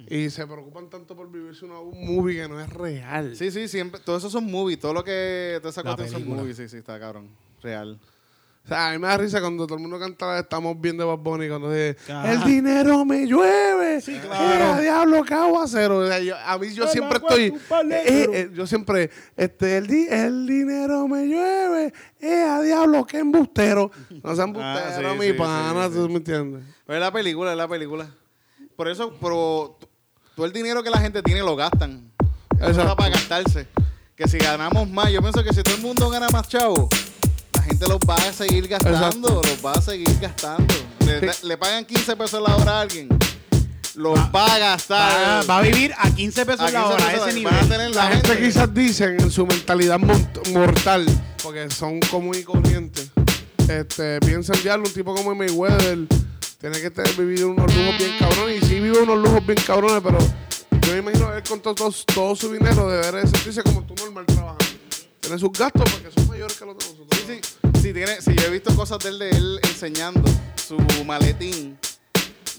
Y 0.10 0.30
se 0.30 0.46
preocupan 0.48 0.90
tanto 0.90 1.16
por 1.16 1.32
vivirse 1.32 1.66
una, 1.66 1.80
un 1.80 2.16
movie 2.16 2.42
que 2.42 2.48
no 2.48 2.60
es 2.60 2.70
real. 2.72 3.36
Sí, 3.36 3.52
sí, 3.52 3.68
siempre, 3.68 4.00
todo 4.00 4.18
eso 4.18 4.30
son 4.30 4.50
movies, 4.50 4.80
todo 4.80 4.94
lo 4.94 5.04
que 5.04 5.60
te 5.62 5.70
cuestión 5.84 6.10
son 6.10 6.28
movies, 6.28 6.58
sí, 6.58 6.68
sí, 6.70 6.78
está 6.78 7.00
cabrón, 7.00 7.30
real. 7.62 8.00
O 8.64 8.68
sea, 8.68 8.90
a 8.90 8.92
mí 8.92 9.00
me 9.00 9.08
da 9.08 9.18
risa 9.18 9.42
cuando 9.42 9.66
todo 9.66 9.78
el 9.78 9.82
mundo 9.82 9.98
canta 10.00 10.36
de 10.36 10.42
Estamos 10.42 10.80
viendo 10.80 11.08
Bad 11.08 11.18
Bunny 11.18 11.50
cuando 11.50 11.72
dice. 11.72 11.98
El 12.26 12.44
dinero 12.44 13.04
me 13.06 13.26
llueve. 13.26 14.00
Sí, 14.02 14.14
¡Qué 14.14 14.28
claro. 14.28 14.80
diablo, 14.80 15.24
qué 15.24 15.34
aguacero! 15.34 15.98
O 15.98 16.08
sea, 16.08 16.20
yo- 16.20 16.38
a 16.38 16.60
mí 16.60 16.72
yo 16.72 16.84
El 16.84 16.90
siempre 16.92 17.18
estoy. 17.18 17.46
eh, 17.92 18.28
eh, 18.32 18.52
yo 18.54 18.68
siempre. 18.68 19.10
Este, 19.36 19.78
el, 19.78 19.88
di- 19.88 20.08
el 20.08 20.46
dinero 20.46 21.08
me 21.08 21.26
llueve. 21.26 21.92
¡Eh, 22.20 22.44
a 22.44 22.62
diablo, 22.62 23.04
qué 23.04 23.18
embustero! 23.18 23.90
No 24.24 24.36
sean 24.36 24.54
Ah, 24.58 24.78
embusteros, 24.94 25.14
sí, 25.14 25.20
mi 25.20 25.26
sí, 25.28 25.34
pana, 25.34 25.88
sí, 25.88 25.94
¿tú 25.96 26.10
me 26.10 26.18
entiendes? 26.18 26.64
Pero 26.86 26.98
es 26.98 27.02
la 27.02 27.12
película, 27.12 27.52
es 27.52 27.58
la 27.58 27.68
película. 27.68 28.12
Por 28.76 28.88
eso, 28.90 29.12
pero 29.20 29.76
todo 30.42 30.48
el 30.48 30.54
dinero 30.54 30.82
que 30.82 30.90
la 30.90 30.98
gente 30.98 31.22
tiene 31.22 31.42
lo 31.42 31.56
gastan. 31.56 32.12
Eso 32.60 32.72
está 32.82 32.96
para 32.96 33.10
gastarse. 33.12 33.68
Que 34.16 34.28
si 34.28 34.40
ganamos 34.40 34.90
más, 34.90 35.12
yo 35.12 35.22
pienso 35.22 35.44
que 35.44 35.54
si 35.54 35.62
todo 35.62 35.76
el 35.76 35.82
mundo 35.82 36.10
gana 36.10 36.30
más 36.30 36.48
chavo, 36.50 36.90
la 37.54 37.62
gente 37.62 37.88
los 37.88 38.00
va 38.00 38.16
a 38.16 38.34
seguir 38.34 38.68
gastando, 38.68 38.98
Exacto. 38.98 39.42
los 39.48 39.64
va 39.64 39.74
a 39.74 39.82
seguir 39.82 40.18
gastando. 40.20 40.74
Le, 41.06 41.32
Sí. 41.32 41.46
le 41.46 41.58
pagan 41.58 41.86
15 41.86 42.16
pesos 42.16 42.42
la 42.42 42.56
hora 42.56 42.72
a 42.80 42.82
alguien, 42.82 43.08
los 43.94 44.18
va 44.18 44.56
a 44.56 44.58
gastar. 44.58 45.44
Va, 45.48 45.54
va 45.54 45.58
a 45.60 45.62
vivir 45.62 45.94
a 45.96 46.10
15 46.10 46.44
pesos 46.44 46.62
A 46.62 46.72
la 46.72 46.80
15 46.86 46.94
hora, 46.96 47.06
a 47.08 47.14
ese 47.14 47.30
a 47.30 47.34
nivel. 47.34 47.70
tener 47.70 47.92
La 47.96 48.08
gente 48.08 48.40
quizás 48.40 48.74
dicen 48.74 49.20
en 49.22 49.30
su 49.30 49.46
mentalidad 49.46 50.00
mortal, 50.52 51.06
porque 51.44 51.70
son 51.70 52.00
común 52.10 52.36
y 52.36 52.42
corrientes, 52.42 53.12
este, 53.70 54.20
piensan 54.22 54.56
ya 54.64 54.76
un 54.76 54.92
tipo 54.92 55.14
como 55.14 55.36
Mayweather 55.36 56.00
tiene 56.62 56.80
que 56.80 56.92
tener, 56.92 57.14
vivir 57.16 57.46
unos 57.46 57.76
lujos 57.76 57.98
bien 57.98 58.18
cabrones, 58.20 58.62
y 58.62 58.66
sí 58.68 58.80
vive 58.80 59.00
unos 59.00 59.18
lujos 59.18 59.46
bien 59.46 59.60
cabrones, 59.66 60.02
pero 60.04 60.20
yo 60.20 60.94
me 60.94 61.00
imagino 61.00 61.34
él 61.34 61.42
con 61.44 61.60
todo, 61.60 61.92
todo, 62.14 62.36
su 62.36 62.54
dinero 62.54 62.88
debería 62.88 63.22
sentirse 63.22 63.64
como 63.64 63.82
tú 63.84 63.96
normal 63.96 64.28
trabajando. 64.28 64.66
Tiene 65.20 65.40
sus 65.40 65.52
gastos 65.52 65.84
porque 65.92 66.12
son 66.12 66.28
mayores 66.28 66.56
que 66.56 66.66
los 66.66 66.78
de 66.78 66.86
nosotros. 66.86 67.08
Sí, 67.26 67.40
sí. 67.42 67.82
Si, 67.82 67.94
tiene, 67.94 68.22
si 68.22 68.36
yo 68.36 68.44
he 68.44 68.50
visto 68.52 68.76
cosas 68.76 69.00
de 69.00 69.10
él, 69.10 69.20
de 69.20 69.30
él 69.32 69.60
enseñando 69.64 70.22
su 70.56 70.78
maletín 71.04 71.80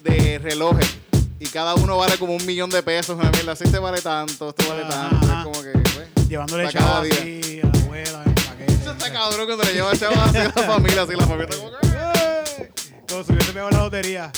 de 0.02 0.38
relojes 0.38 0.96
y 1.38 1.46
cada 1.46 1.74
uno 1.76 1.96
vale 1.96 2.18
como 2.18 2.34
un 2.34 2.44
millón 2.44 2.70
de 2.70 2.82
pesos. 2.82 3.16
Una 3.16 3.30
mierda, 3.30 3.52
así 3.52 3.64
este 3.64 3.78
vale 3.78 4.00
tanto, 4.00 4.48
este 4.48 4.66
vale 4.66 4.82
Ajá. 4.82 5.10
tanto. 5.10 5.26
Es 5.26 5.44
como 5.44 5.62
que, 5.62 5.72
pues, 5.94 6.28
Llevándole 6.28 6.66
así 6.66 6.78
a 6.78 6.80
la 6.80 6.98
abuela. 6.98 8.24
Eso 8.66 8.92
está 8.92 9.12
cabrón 9.12 9.46
cuando 9.46 9.64
le 9.64 9.72
lleva 9.72 9.96
chavos 9.96 10.18
así 10.18 10.38
a 10.38 10.44
la 10.44 10.50
familia, 10.50 11.02
así 11.02 11.12
la 11.14 11.26
familia 11.26 11.48
está 11.50 11.56
como 11.56 11.70
que, 11.70 11.81
¡Eh! 13.12 13.14
Como 13.14 13.24
si 13.24 13.32
hubiese 13.32 13.52
pegado 13.52 13.70
la 13.70 13.78
lotería. 13.78 14.32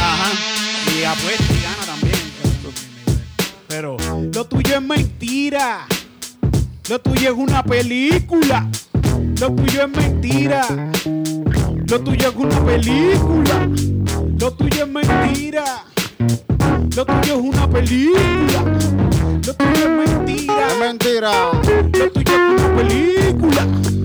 Ajá. 0.00 0.30
Y 0.96 1.04
apuesta 1.04 1.52
y 1.52 1.62
gana 1.62 1.84
también. 1.86 2.18
Pero 3.68 3.96
lo 4.32 4.44
tuyo 4.46 4.76
es 4.76 4.82
mentira. 4.82 5.86
Lo 6.88 7.00
tuyo 7.00 7.32
es 7.32 7.36
una 7.36 7.64
película. 7.64 8.68
Lo 9.40 9.52
tuyo 9.52 9.82
es 9.82 9.88
mentira. 9.88 10.66
Lo 11.86 12.00
tuyo 12.00 12.28
es 12.28 12.36
una 12.36 12.64
película. 12.64 13.68
Lo 14.38 14.52
tuyo 14.52 14.84
es 14.84 14.88
mentira. 14.88 15.84
Lo 16.96 17.04
tuyo 17.04 17.34
es 17.34 17.40
una 17.40 17.68
película. 17.68 18.64
Lo 19.44 19.54
tuyo 19.54 19.72
es 19.72 19.90
mentira. 19.90 20.68
Es 20.68 20.78
mentira. 20.78 21.32
Lo 21.52 22.10
tuyo 22.12 22.32
es 22.32 22.60
una 22.60 22.76
película. 22.76 23.99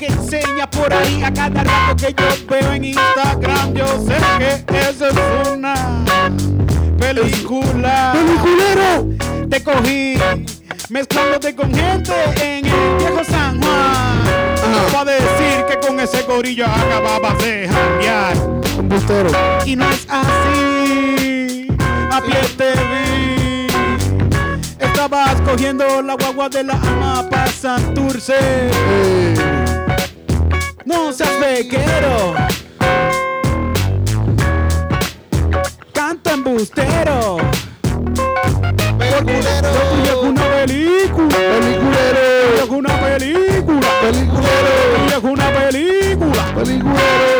Que 0.00 0.06
enseña 0.06 0.66
por 0.70 0.90
ahí 0.94 1.22
a 1.22 1.30
cada 1.30 1.62
rato 1.62 1.94
que 1.96 2.14
yo 2.14 2.46
veo 2.48 2.72
en 2.72 2.84
Instagram, 2.86 3.74
yo 3.74 3.84
sé 4.06 4.64
que 4.66 4.80
eso 4.80 5.08
es 5.08 5.48
una 5.48 5.74
película. 6.98 8.14
¡Peliculero! 8.14 9.46
Te 9.50 9.62
cogí 9.62 10.16
mezclándote 10.88 11.54
con 11.54 11.74
gente 11.74 12.14
en 12.40 12.64
el 12.64 12.96
viejo 12.96 13.22
San 13.24 13.60
Juan. 13.60 14.90
Para 14.90 15.12
decir 15.12 15.66
que 15.68 15.86
con 15.86 16.00
ese 16.00 16.22
gorillo 16.22 16.64
acababas 16.64 17.36
de 17.44 17.68
janguear. 17.68 18.36
Y 19.66 19.76
no 19.76 19.84
es 19.90 20.06
así. 20.08 21.66
A 22.10 22.22
pie 22.22 22.40
te 22.56 22.72
vi. 22.72 23.66
Estabas 24.78 25.38
cogiendo 25.42 26.00
la 26.00 26.14
guagua 26.14 26.48
de 26.48 26.64
la 26.64 26.72
ama 26.72 27.28
para 27.28 27.52
Santurce. 27.52 28.70
No 30.90 31.12
seas 31.12 31.38
bequero. 31.38 32.34
Canta 35.92 36.32
embustero. 36.32 37.36
Peliculero. 38.98 39.68
Lo 39.72 39.82
tuyo 39.90 40.10
es 40.10 40.22
una 40.30 40.44
película. 40.50 41.36
Peliculero. 41.52 42.22
Es 42.56 42.70
una 42.70 43.00
película. 43.00 43.88
Peliculero. 44.00 44.72
Es 45.16 45.22
una 45.22 45.46
película. 45.52 46.42
Peliculero. 46.56 47.38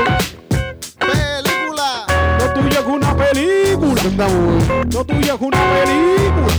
Película. 1.01 1.89
Lo 2.39 2.47
tuyo 2.55 2.79
es 2.79 2.87
una 2.87 3.17
película. 3.17 4.29
Lo 4.93 5.05
tuyo 5.05 5.35
es 5.35 5.41
una 5.41 5.63
película. 5.75 6.55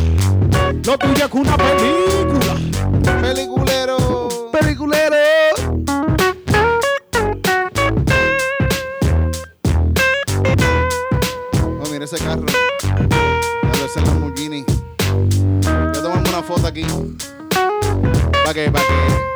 Lo 0.83 0.97
tuyo 0.97 1.25
es 1.25 1.31
una 1.31 1.55
película. 1.57 2.53
Peliculero. 3.21 4.30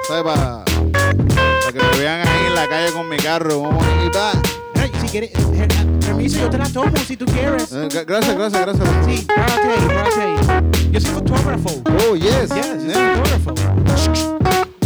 ¿Sabes? 0.07 0.23
Para, 0.23 0.63
para 0.63 1.71
que 1.73 1.79
me 1.79 1.97
vean 1.99 2.27
ahí 2.27 2.45
en 2.47 2.55
la 2.55 2.67
calle 2.67 2.91
con 2.91 3.09
mi 3.09 3.17
carro. 3.17 3.61
Vamos 3.63 3.83
a 3.85 4.03
quitar. 4.03 4.35
Ay, 4.79 4.91
si 5.01 5.07
quieres, 5.07 5.31
eh, 5.33 5.67
permiso, 6.05 6.39
yo 6.39 6.49
te 6.49 6.57
la 6.57 6.69
tomo 6.69 6.91
si 7.07 7.17
tú 7.17 7.25
quieres. 7.25 7.71
Eh, 7.71 7.87
gra- 7.89 8.05
Gracias, 8.05 8.35
gracias, 8.37 8.61
gracias. 8.61 8.89
Sí, 9.05 9.25
párate 9.27 9.67
ahí, 9.67 9.87
párate 9.87 10.21
ahí. 10.21 10.91
Yo 10.91 11.01
soy 11.01 11.11
fotógrafo. 11.11 11.81
Oh, 12.09 12.15
yes. 12.15 12.31
Yes, 12.41 12.49
yo 12.49 12.63
soy 12.63 12.87
Yeah. 12.89 13.21
fotógrafo. 13.43 14.37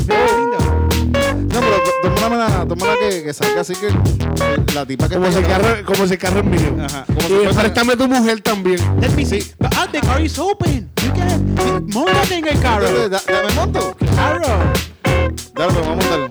Mira 0.07 0.25
qué 0.25 0.37
lindo. 0.37 0.57
No, 1.53 1.59
pero 1.59 2.15
tómala, 2.15 2.65
tómala 2.67 2.93
que, 2.99 3.23
que 3.23 3.33
salga 3.33 3.61
así 3.61 3.73
que 3.75 3.89
la 4.73 4.85
tipa 4.85 5.07
que 5.09 5.15
Como 5.15 5.31
si 5.31 5.39
está 5.39 5.49
carro, 5.59 5.85
como 5.85 6.07
si 6.07 6.13
el 6.13 6.19
carro 6.19 6.39
es 6.39 6.45
mío. 6.45 6.75
Ajá. 6.85 7.05
Como 7.05 7.21
si 7.21 7.33
Y 7.33 7.47
préstame 7.53 7.95
tu 7.97 8.07
mujer 8.07 8.41
también. 8.41 8.79
Let 9.01 9.09
me 9.11 9.25
see. 9.25 9.43
But 9.59 9.73
uh, 9.75 9.91
the 9.91 9.99
car 10.01 10.21
is 10.21 10.37
open. 10.39 10.89
You 11.03 11.11
can 11.13 11.85
montate 11.93 12.35
en 12.37 12.47
el 12.47 12.59
carro. 12.59 13.09
Da- 13.09 13.21
Dame 13.27 13.53
monto. 13.55 13.95
Claro. 14.13 14.47
Dale, 15.59 15.73
pues, 15.73 15.85
vamos 15.85 16.05
a 16.05 16.17
montarlo. 16.17 16.29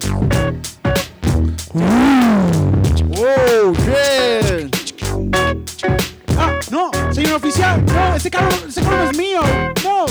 Wow. 3.08 3.76
Ah, 6.38 6.52
no, 6.70 6.90
señor 7.12 7.34
oficial. 7.34 7.84
No, 7.92 8.14
ese 8.16 8.30
carro, 8.30 8.48
ese 8.66 8.80
carro 8.80 8.96
no 9.04 9.10
es 9.10 9.18
mío. 9.18 9.40
No. 9.84 10.04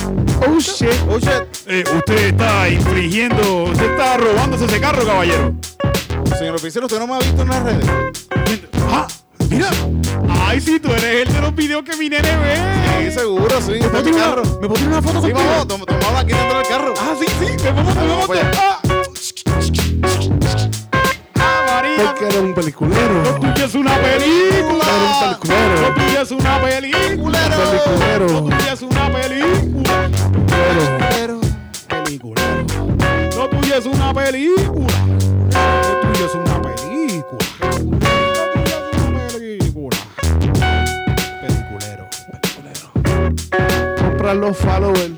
Oh 0.45 0.59
shit. 0.59 0.89
Oh, 1.09 1.17
shit. 1.17 1.31
Eh, 1.65 1.83
usted 1.97 2.27
está 2.27 2.69
infringiendo, 2.69 3.63
usted 3.63 3.89
está 3.91 4.17
robándose 4.17 4.65
ese 4.65 4.79
carro, 4.79 5.03
caballero. 5.03 5.55
Señor 6.37 6.53
oficial, 6.55 6.83
¿usted 6.83 6.99
no 6.99 7.07
me 7.07 7.15
ha 7.15 7.19
visto 7.19 7.41
en 7.41 7.49
las 7.49 7.63
redes? 7.63 7.85
Ah, 8.91 9.07
mira. 9.49 9.69
Ay, 10.45 10.61
sí, 10.61 10.79
tú 10.79 10.89
eres 10.91 11.27
el 11.27 11.33
de 11.33 11.41
los 11.41 11.55
videos 11.55 11.83
que 11.83 11.95
mi 11.97 12.07
nene 12.09 12.37
ve. 12.37 12.55
Sí, 13.09 13.11
seguro, 13.19 13.59
sí. 13.61 13.71
¿Me 13.81 13.87
puedo 13.89 14.03
tirar 14.03 14.39
una- 14.39 14.49
¿Me 14.59 14.67
puedo 14.67 14.73
tirar 14.75 14.87
una 14.89 15.01
foto 15.01 15.21
Sí, 15.25 15.31
contigo? 15.31 15.39
vamos, 15.49 15.67
tom- 15.67 15.85
tomamos 15.85 16.21
aquí 16.21 16.33
dentro 16.33 16.57
del 16.59 16.67
carro. 16.67 16.93
Ah, 16.99 17.15
sí, 17.19 17.25
sí, 17.27 17.63
me 17.63 17.71
vamos, 17.71 17.95
me 17.95 18.07
Vamos 18.07 18.76
Porque 22.05 22.27
era 22.27 22.41
un 22.41 22.53
peliculero. 22.53 23.23
Lo 23.23 23.35
tuyo 23.39 23.65
es 23.65 23.75
una 23.75 23.95
película. 23.97 24.85
Era 24.85 24.95
un 25.03 25.39
Lo 25.39 25.39
peliculero. 25.39 25.93
tuyo 25.95 26.21
es 26.21 26.31
una 26.31 26.61
película. 26.61 27.39
Peliculero. 27.49 28.27
Lo 28.27 28.41
tuyo 28.49 28.73
es 28.73 28.81
una 28.81 29.11
película. 29.11 30.09
Peliculero. 30.47 31.41
Peliculero. 31.87 32.65
Lo 33.35 33.49
tuyo 33.49 33.75
es 33.75 33.85
una 33.85 34.13
película. 34.13 34.97
Lo 35.03 36.01
tuyo 36.13 36.25
es 36.25 36.35
una 36.35 36.61
película. 36.61 37.45
Peliculero. 41.41 42.05
Peliculero. 42.31 42.85
Comprar 43.97 44.35
los 44.35 44.57
followers 44.57 45.11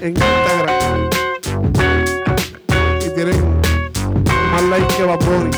en 0.00 0.08
Instagram. 0.16 0.81
Que 5.02 5.08
Bad 5.08 5.24
Bunny. 5.24 5.50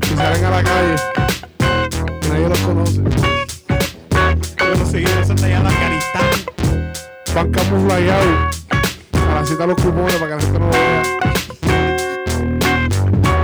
y 0.00 0.16
salen 0.16 0.44
a 0.44 0.50
la 0.50 0.62
calle. 0.62 0.96
Nadie 2.28 2.48
los 2.48 2.58
conoce. 2.60 3.02
Los 4.78 4.88
seguidores 4.88 5.26
son 5.26 5.36
de 5.36 5.44
allá 5.46 5.60
de 5.60 5.68
Afganistán. 5.68 6.26
Van 7.34 7.50
camuflajeados. 7.50 8.56
A 9.12 9.34
la 9.34 9.46
cita 9.46 9.66
los 9.66 9.76
cupones 9.82 10.14
para 10.14 10.26
que 10.26 10.34
la 10.34 10.40
gente 10.40 10.58
no 10.58 10.66
lo 10.66 10.72
vea. 10.72 11.02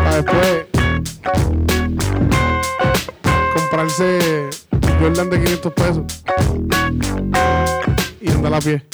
Para 0.05 0.17
después 0.17 0.67
comprarse 3.55 4.51
Jordan 5.01 5.31
de 5.31 5.43
500 5.43 5.73
pesos. 5.73 6.05
Y 8.21 8.31
andar 8.31 8.55
a 8.55 8.59
pie. 8.61 8.85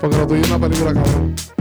Porque 0.00 0.16
lo 0.16 0.26
tuyo 0.26 0.42
es 0.42 0.48
una 0.48 0.58
película, 0.58 0.92
cabrón. 0.92 1.51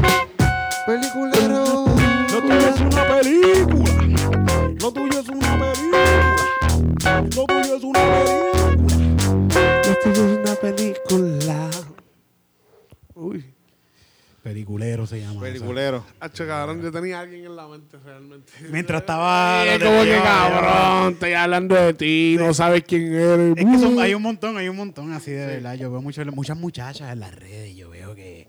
Cabrón, 16.51 16.81
yo 16.81 16.91
tenía 16.91 17.17
a 17.17 17.22
alguien 17.22 17.46
en 17.46 17.55
la 17.55 17.67
mente 17.67 17.98
realmente. 18.03 18.51
Mientras 18.72 19.01
estaba. 19.01 19.65
Es 19.74 19.84
como 19.84 20.03
que 20.03 20.20
cabrón, 20.24 21.13
estoy 21.13 21.34
hablando 21.34 21.75
de 21.75 21.93
ti, 21.93 22.36
no 22.39 22.53
sabes 22.53 22.84
quién 22.88 23.13
eres. 23.13 23.58
Es 23.58 23.65
que 23.65 23.77
son- 23.79 24.00
hay 24.00 24.13
un 24.13 24.22
montón, 24.22 24.58
hay 24.58 24.67
un 24.70 24.75
montón 24.77 25.12
así 25.13 25.31
de 25.31 25.46
verdad. 25.46 25.75
Yo 25.75 25.91
veo 25.91 26.01
mucho- 26.01 26.25
muchas 26.25 26.58
muchachas 26.58 27.12
en 27.12 27.20
las 27.20 27.34
redes. 27.36 27.75
Yo 27.75 27.89
veo 27.89 28.13
que, 28.15 28.48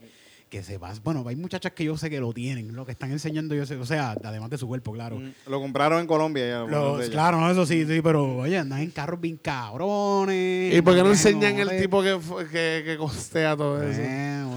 que 0.49 0.63
se 0.63 0.79
pasan. 0.79 1.03
Bueno, 1.03 1.25
hay 1.27 1.37
muchachas 1.37 1.73
que 1.73 1.85
yo 1.85 1.97
sé 1.97 2.11
que 2.11 2.21
lo 2.21 2.33
tienen. 2.35 2.75
Lo 2.77 2.85
que 2.85 2.93
están 2.93 3.11
enseñando, 3.11 3.55
yo 3.55 3.65
sé. 3.65 3.77
O 3.77 3.87
sea, 3.87 4.15
además 4.23 4.51
de 4.51 4.59
su 4.59 4.67
cuerpo, 4.69 4.93
claro. 4.93 5.17
Mm, 5.19 5.33
Lo 5.49 5.61
compraron 5.61 6.01
en 6.01 6.07
Colombia 6.07 6.47
ya. 6.47 6.59
Los- 6.61 6.99
ellos. 7.01 7.11
claro, 7.11 7.41
no, 7.41 7.51
eso 7.51 7.65
sí, 7.65 7.87
sí, 7.87 8.01
pero 8.03 8.37
oye, 8.37 8.59
andan 8.59 8.81
en 8.81 8.91
carros 8.91 9.19
bien 9.21 9.39
cabrones. 9.39 10.75
¿Y 10.75 10.83
por 10.83 10.95
qué 10.95 11.03
no 11.03 11.09
enseñan 11.11 11.59
el 11.59 11.81
tipo 11.81 12.03
que, 12.03 12.19
fue- 12.19 12.47
que, 12.49 12.83
que 12.85 12.97
costea 12.99 13.57
todo 13.57 13.83
eso? 13.83 14.01
Bueno, 14.01 14.51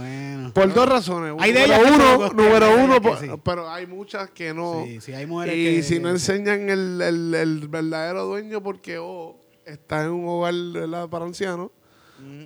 Por 0.54 0.74
dos 0.74 0.88
razones. 0.90 1.34
Hay 1.40 1.52
de 1.54 1.68
número 1.68 1.88
ellas 1.88 1.98
que 1.98 2.16
uno, 2.18 2.30
número 2.34 2.66
hay 2.66 2.84
uno, 2.84 3.02
por- 3.02 3.20
sí. 3.20 3.28
pero 3.44 3.70
hay 3.70 3.88
muchas 3.88 4.30
que 4.32 4.54
no. 4.54 4.84
Sí, 4.86 5.00
sí, 5.02 5.14
hay 5.14 5.26
mujeres 5.26 5.56
y 5.56 5.76
que- 5.78 5.84
si 5.84 6.00
no 6.00 6.10
enseñan 6.10 6.70
el, 6.70 7.02
el, 7.02 7.34
el 7.34 7.68
verdadero 7.68 8.26
dueño 8.26 8.62
porque 8.64 8.98
o 9.00 9.40
está 9.66 10.04
en 10.04 10.12
un 10.12 10.28
hogar 10.28 10.54
¿verdad? 10.74 11.10
para 11.10 11.26
ancianos, 11.26 11.72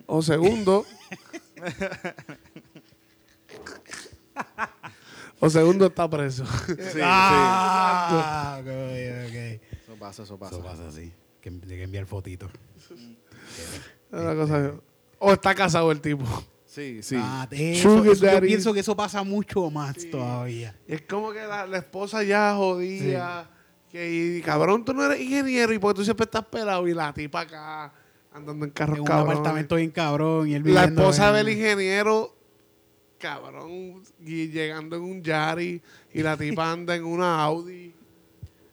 o 0.08 0.22
segundo, 0.22 0.86
o 5.39 5.50
segundo 5.50 5.86
está 5.88 6.10
preso. 6.10 6.46
Sí, 6.46 7.00
ah. 7.03 8.62
Eso 8.63 9.96
pasa, 10.00 10.24
eso 10.24 10.38
pasa. 10.38 10.56
Eso 10.56 10.63
pasa 10.63 10.88
así. 10.88 11.12
Que, 11.41 11.50
hay 11.50 11.60
que 11.60 11.84
enviar 11.84 12.06
fotitos. 12.06 12.51
Es 14.12 14.20
una 14.20 14.36
cosa- 14.36 14.74
o 15.20 15.34
está 15.34 15.53
casado 15.56 15.91
el 15.91 16.01
tipo. 16.01 16.25
Sí, 16.71 17.01
sí. 17.01 17.15
Ah, 17.17 17.47
eso- 17.49 17.97
Sugar 17.97 18.11
eso- 18.13 18.31
yo 18.31 18.41
pienso 18.41 18.73
que 18.73 18.81
eso 18.81 18.95
pasa 18.95 19.23
mucho 19.23 19.71
más 19.71 19.95
todavía. 20.11 20.75
Es 20.88 21.01
como 21.01 21.31
que 21.31 21.39
la, 21.41 21.65
la 21.65 21.79
esposa 21.79 22.21
ya 22.23 22.53
jodía. 22.55 23.49
Que, 23.91 24.38
y, 24.38 24.41
cabrón, 24.43 24.85
tú 24.85 24.93
no 24.93 25.03
eres 25.03 25.19
ingeniero 25.19 25.73
y 25.73 25.79
porque 25.79 25.97
tú 25.97 26.03
siempre 26.03 26.25
estás 26.25 26.45
pelado 26.45 26.88
y 26.88 26.93
la 26.93 27.11
tipa 27.11 27.41
acá 27.41 27.91
andando 28.31 28.63
en 28.65 28.69
carros 28.71 28.97
En 28.97 29.01
un 29.01 29.07
cabrones. 29.07 29.31
apartamento 29.39 29.75
bien 29.77 29.89
cabrón 29.89 30.47
y 30.47 30.53
él 30.53 30.63
La 30.71 30.83
esposa 30.83 31.29
en- 31.29 31.35
del 31.38 31.49
ingeniero, 31.49 32.35
cabrón, 33.17 34.03
y 34.23 34.47
llegando 34.49 34.95
en 34.95 35.01
un 35.01 35.23
Yari 35.23 35.81
y 36.13 36.21
la 36.21 36.38
tipa 36.38 36.71
anda 36.71 36.95
en 36.95 37.03
una 37.03 37.41
Audi. 37.43 37.93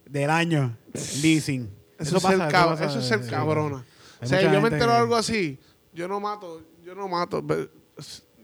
del 0.04 0.28
año, 0.30 0.76
leasing. 1.22 1.68
Eso, 1.98 2.18
es 2.18 2.22
pasa, 2.22 2.36
ser, 2.36 2.46
eso 2.48 2.50
pasa, 2.68 2.84
eso 2.84 2.98
es 2.98 3.06
ser 3.08 3.24
sí. 3.24 3.30
cabrona. 3.30 3.82
O 4.20 4.26
sea, 4.26 4.42
yo 4.42 4.60
me 4.60 4.68
entero 4.68 4.92
de 4.92 4.98
algo 4.98 5.16
así, 5.16 5.58
yo 5.94 6.06
no 6.08 6.20
mato, 6.20 6.62
yo 6.84 6.94
no 6.94 7.08
mato, 7.08 7.42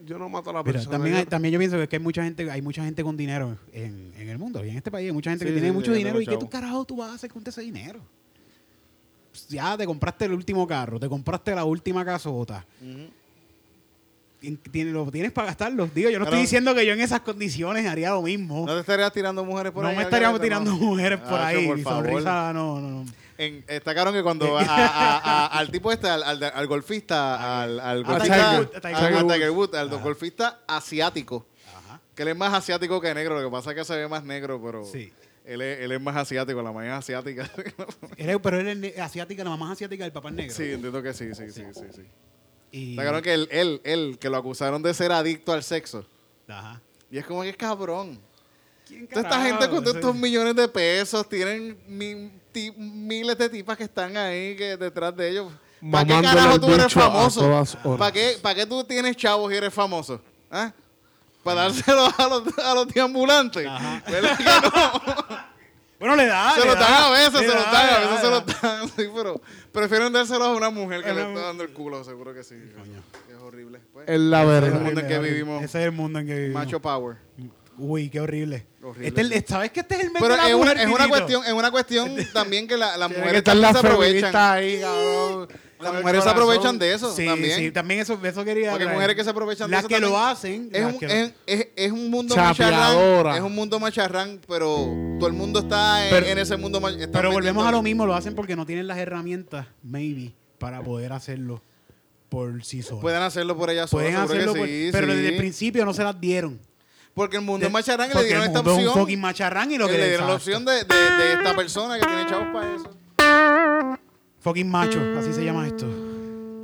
yo 0.05 0.19
no 0.19 0.29
mato 0.29 0.51
a 0.51 0.53
la 0.55 0.62
Mira, 0.62 0.73
persona. 0.73 0.91
también, 0.97 1.17
hay, 1.17 1.23
yo- 1.25 1.29
también 1.29 1.53
yo 1.53 1.59
pienso 1.59 1.77
que 1.77 1.83
es 1.85 1.88
que 1.88 1.97
hay 1.97 2.03
mucha 2.03 2.25
gente, 2.25 2.51
hay 2.51 2.62
mucha 2.62 2.85
gente 2.85 3.03
con 3.05 3.17
dinero 3.17 3.57
en, 3.73 4.12
en 4.17 4.29
el 4.29 4.38
mundo 4.38 4.65
y 4.65 4.71
en 4.71 4.77
este 4.77 4.91
país 4.91 5.07
hay 5.07 5.12
mucha 5.12 5.31
gente 5.31 5.45
Sí, 5.45 5.49
que 5.51 5.53
tiene 5.55 5.69
sí, 5.69 5.75
mucho 5.75 5.93
sí, 5.93 5.99
dinero 5.99 6.21
y 6.21 6.27
qué 6.27 6.37
tú 6.37 6.49
carajo 6.51 6.85
tú 6.85 6.97
vas 6.97 7.11
a 7.11 7.15
hacer 7.15 7.31
con 7.31 7.43
ese 7.47 7.61
dinero. 7.62 8.01
Ya 9.49 9.77
te 9.79 9.87
compraste 9.87 10.25
el 10.27 10.33
último 10.33 10.67
carro, 10.67 10.99
te 11.01 11.09
compraste 11.09 11.55
la 11.55 11.65
última 11.65 12.05
casota. 12.05 12.67
Tien- 14.41 14.59
tiene- 14.73 14.91
lo 14.91 15.09
tienes 15.11 15.31
para 15.31 15.47
gastarlo. 15.49 15.88
Digo, 15.95 16.11
yo 16.11 16.19
no 16.19 16.25
Claro. 16.25 16.37
estoy 16.37 16.41
diciendo 16.43 16.75
que 16.75 16.85
yo 16.85 16.93
en 16.95 17.01
esas 17.01 17.21
condiciones 17.21 17.87
haría 17.87 18.11
lo 18.11 18.23
mismo. 18.23 18.67
¿No 18.67 18.75
te 18.75 18.81
estarías 18.81 19.12
tirando 19.12 19.45
mujeres 19.45 19.71
por 19.73 19.85
No 19.85 19.91
ahí? 19.91 19.97
me 19.97 20.05
garete? 20.11 20.41
tirando 20.41 20.73
No. 20.73 20.77
mujeres 20.79 21.21
por 21.21 21.35
Acho, 21.35 21.45
ahí. 21.59 21.67
por 21.69 21.77
Mi 21.77 21.83
favor. 21.85 22.07
sonrisa, 22.07 22.53
no, 22.53 22.81
no, 22.81 22.91
no. 23.05 23.05
En, 23.46 23.64
que 24.12 24.22
cuando 24.22 24.57
a- 24.59 24.62
a- 24.62 25.18
a- 25.18 25.46
al 25.59 25.70
tipo 25.70 25.90
este, 25.92 26.09
al, 26.09 26.22
al, 26.22 26.42
al 26.42 26.66
golfista, 26.66 27.62
al, 27.62 27.81
al 27.81 28.05
A 28.05 28.09
golfista, 28.09 28.22
Tiger 28.35 28.40
al- 28.40 28.59
Woods, 28.61 28.76
a 28.76 28.81
Tiger 28.81 28.96
Tiger 29.26 29.50
Woods. 29.50 29.70
Woods, 29.70 29.74
al 29.74 29.88
golfista 30.02 30.61
asiático, 30.66 31.46
Ajá. 31.74 32.00
que 32.14 32.22
él 32.22 32.28
es 32.28 32.37
más 32.37 32.52
asiático 32.55 33.00
que 33.00 33.14
negro, 33.14 33.40
lo 33.40 33.48
que 33.48 33.52
pasa 33.52 33.70
es 33.70 33.76
que 33.76 33.85
se 33.85 33.96
ve 33.96 34.09
más 34.09 34.24
negro, 34.24 34.61
pero 34.62 34.85
Sí. 34.85 35.12
él, 35.44 35.61
es, 35.62 35.81
él 35.81 35.92
es 35.92 36.00
más 36.00 36.16
asiático, 36.16 36.62
la 36.62 36.72
mañana 36.72 36.94
es 36.98 37.05
asiática. 37.05 37.50
Pero 38.42 38.61
él 38.61 38.85
es 38.85 38.98
asiática, 38.98 39.42
la 39.44 39.50
mamá 39.50 39.66
es 39.66 39.72
asiática, 39.72 40.05
el 40.05 40.12
papá 40.12 40.28
es 40.28 40.35
negro. 40.35 40.55
sí, 40.55 40.62
entiendo 40.72 41.02
que 41.02 41.12
sí, 41.14 41.35
sí, 41.35 41.50
sí, 41.50 41.62
sí. 41.74 41.83
sí. 41.94 42.02
Y- 42.70 42.90
Está 42.92 43.05
cabrón 43.05 43.22
que 43.22 43.35
él, 43.35 43.48
él, 43.50 43.81
él, 43.85 44.18
que 44.20 44.31
lo 44.31 44.37
acusaron 44.37 44.83
de 44.83 44.94
ser 44.94 45.12
adicto 45.12 45.52
al 45.52 45.62
sexo. 45.62 46.07
Ajá. 46.48 46.81
Y 47.11 47.18
es 47.18 47.26
como 47.26 47.42
que 47.42 47.50
es 47.50 47.57
cabrón. 47.57 48.18
¿Quién 48.87 49.07
Toda 49.09 49.22
esta 49.22 49.42
gente 49.42 49.68
con 49.68 49.87
estos 49.87 50.14
millones 50.14 50.55
de 50.57 50.68
pesos 50.68 51.28
tienen 51.28 51.78
mi- 51.87 52.31
miles 52.77 53.37
de 53.38 53.49
tipas 53.49 53.77
que 53.77 53.85
están 53.85 54.17
ahí 54.17 54.57
que 54.57 54.77
detrás 54.77 55.17
de 55.17 55.31
ellos. 55.31 55.53
¿Para 55.91 56.05
qué 56.05 56.23
carajo 56.23 56.61
tú 56.61 56.73
eres 56.73 56.93
famoso? 56.93 57.67
¿Para 57.99 58.12
qué, 58.12 58.38
¿Para 58.41 58.55
qué 58.55 58.67
tú 58.67 58.85
tienes 58.85 59.17
chavos 59.17 59.53
y 59.53 59.57
eres 59.57 59.73
famoso? 59.75 60.21
¿Ah? 60.51 60.73
¿Para 61.43 61.62
dárselo 61.62 62.07
a 62.17 62.29
los, 62.29 62.59
a 62.59 62.75
los 62.75 62.88
deambulantes? 62.88 63.65
¿Verdad 64.09 64.37
que 64.38 64.45
no? 64.45 65.43
Bueno, 66.03 66.17
le 66.17 66.27
da. 66.27 66.51
se 66.55 66.61
le 66.62 66.67
los 66.67 66.75
dan 66.75 66.91
da, 66.91 67.07
a 67.07 67.11
veces, 67.12 67.38
se 67.38 67.47
los 67.47 67.55
da, 67.65 67.71
dan, 67.73 67.95
a 67.95 67.99
veces 68.01 68.11
da, 68.11 68.45
se 68.45 68.67
da. 68.67 68.77
dan. 68.77 68.88
Sí, 68.97 69.05
pero 69.15 69.41
prefieren 69.71 70.12
dárselos 70.12 70.49
a 70.49 70.51
una 70.51 70.69
mujer 70.69 71.01
que 71.05 71.12
le 71.15 71.29
está 71.29 71.41
dando 71.47 71.62
el 71.62 71.73
culo, 71.73 72.03
seguro 72.03 72.35
que 72.35 72.43
sí. 72.43 72.57
Coño. 72.77 73.01
Es 73.31 73.37
horrible. 73.41 73.79
Pues, 73.93 74.09
Es 74.09 74.19
la 74.19 74.43
ese 74.43 74.51
es 74.51 74.57
el 74.57 74.62
verdad. 74.62 74.81
mundo 74.81 75.01
en 75.01 75.07
que 75.07 75.19
vivimos. 75.21 75.62
Ese 75.62 75.79
es 75.79 75.85
el 75.85 75.93
mundo 75.93 76.19
en 76.19 76.27
que 76.27 76.35
vivimos. 76.35 76.65
Macho 76.65 76.83
power. 76.83 77.19
Uy, 77.85 78.09
qué 78.11 78.21
horrible. 78.21 78.66
Horrible, 78.83 79.09
Este 79.09 79.21
es 79.23 79.27
el- 79.31 79.38
sí. 79.40 79.45
¿Sabes 79.49 79.73
que 79.73 79.81
este 79.81 79.95
es 79.97 80.01
el 80.03 80.11
mes 80.12 80.23
Pero 80.23 80.35
de 80.35 80.40
la 80.40 80.49
es 80.49 80.55
una, 80.55 80.64
mujer, 80.64 80.79
es 80.79 80.87
una 80.87 80.95
Titito? 80.97 81.09
cuestión, 81.11 81.45
es 81.45 81.53
una 81.53 81.71
cuestión 81.71 82.16
también 82.33 82.68
que 82.68 82.77
la- 82.77 82.97
las 82.97 83.09
mujeres 83.11 83.42
también 83.45 83.73
se 83.73 83.79
aprovechan. 83.79 84.01
feministas 84.33 84.35
ahí, 84.35 84.81
cabrón. 84.81 85.49
Las 85.81 85.95
mujeres 85.95 86.23
se 86.23 86.31
aprovechan 86.31 86.79
de 86.79 86.95
eso 86.95 87.12
Sí, 87.16 87.27
también. 87.27 87.59
sí, 87.59 87.73
también 87.73 87.99
eso, 88.01 88.16
eso 88.23 88.45
quería 88.45 88.71
Porque 88.71 88.87
mujeres 88.87 89.16
que 89.16 89.25
se 89.25 89.31
aprovechan 89.31 89.68
de 89.68 89.73
Las 89.73 89.81
eso 89.81 89.88
que 89.88 89.99
lo 89.99 90.11
también. 90.12 90.29
hacen. 90.29 90.71
Es 90.73 90.83
las 90.85 90.92
un, 90.92 90.99
que 91.01 91.07
lo- 91.09 91.12
es, 91.12 91.33
es- 91.47 91.66
es 91.75 91.90
un 91.92 92.09
mundo 92.11 92.35
Chapeadora. 92.37 93.01
macharrán. 93.31 93.37
Es 93.37 93.42
un 93.42 93.55
mundo 93.57 93.81
macharrán, 93.81 94.40
pero 94.47 94.77
todo 95.18 95.27
el 95.27 95.33
mundo 95.33 95.59
está 95.59 96.05
en, 96.07 96.11
Pero- 96.14 96.27
en 96.27 96.38
ese 96.38 96.57
mundo 96.57 96.81
ma- 96.81 96.90
está 96.92 97.18
Pero 97.18 97.33
volvemos 97.33 97.66
a 97.66 97.73
lo 97.73 97.83
mismo, 97.83 98.07
lo 98.07 98.14
hacen 98.14 98.37
porque 98.37 98.55
no 98.55 98.64
tienen 98.64 98.87
las 98.87 98.99
herramientas, 98.99 99.66
maybe, 99.83 100.33
para 100.59 100.83
poder 100.85 101.12
hacerlo 101.12 101.61
por 102.29 102.64
sí 102.64 102.83
solos. 102.83 103.01
Pueden 103.03 103.23
hacerlo 103.23 103.57
por 103.57 103.68
ellas 103.68 103.90
solas, 103.90 104.05
Pueden 104.07 104.12
seguro 104.21 104.35
hacerlo, 104.35 104.53
que 104.55 104.59
por- 104.61 104.68
sí, 104.68 104.88
pero 104.92 105.07
sí. 105.09 105.12
desde 105.14 105.29
el 105.31 105.37
principio 105.37 105.85
no 105.85 105.92
se 105.92 106.05
las 106.05 106.21
dieron. 106.21 106.61
Porque 107.14 107.37
el 107.37 107.42
mundo 107.42 107.61
De- 107.61 107.66
es 107.66 107.72
macharrán 107.72 108.11
y 108.11 108.14
le 108.14 108.25
dieron 108.25 108.42
el 108.42 108.48
esta 108.48 108.59
mundo 108.61 108.70
es 108.72 108.77
opción. 108.79 108.94
un 108.94 109.01
fucking 109.03 109.20
macharrán 109.20 109.70
y 109.70 109.77
lo 109.79 109.87
que 109.87 109.98
le 109.98 110.09
dieron 110.09 110.27
la 110.29 110.35
opción 110.35 110.64
de, 110.64 110.72
de- 110.72 111.16
de 111.18 111.33
esta 111.35 111.55
persona 111.55 111.98
que 111.98 112.07
tiene 112.07 112.27
chavos 112.27 112.46
para 112.53 112.75
eso. 112.75 113.98
Fucking 114.40 114.70
macho, 114.70 114.98
así 115.18 115.33
se 115.33 115.44
llama 115.44 115.66
esto. 115.66 115.87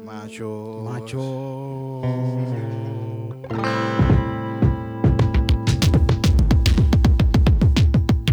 Macho. 0.05 0.83
Macho. 0.85 2.03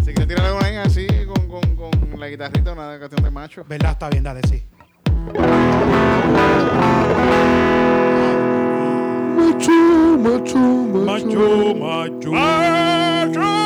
Si 0.04 0.12
quieres 0.12 0.28
tirar 0.28 0.64
ahí 0.64 0.76
así 0.76 1.06
con, 1.26 1.48
con, 1.48 2.00
con 2.10 2.20
la 2.20 2.28
guitarrita, 2.28 2.72
una 2.72 2.98
cuestión 2.98 3.22
de 3.24 3.30
macho. 3.30 3.64
¿Verdad? 3.68 3.92
Está 3.92 4.08
bien, 4.10 4.22
dale, 4.24 4.40
sí. 4.48 4.62
Macho, 9.36 10.16
macho, 10.18 10.58
macho. 11.04 11.74
macho. 11.74 12.30
Macho, 12.32 13.65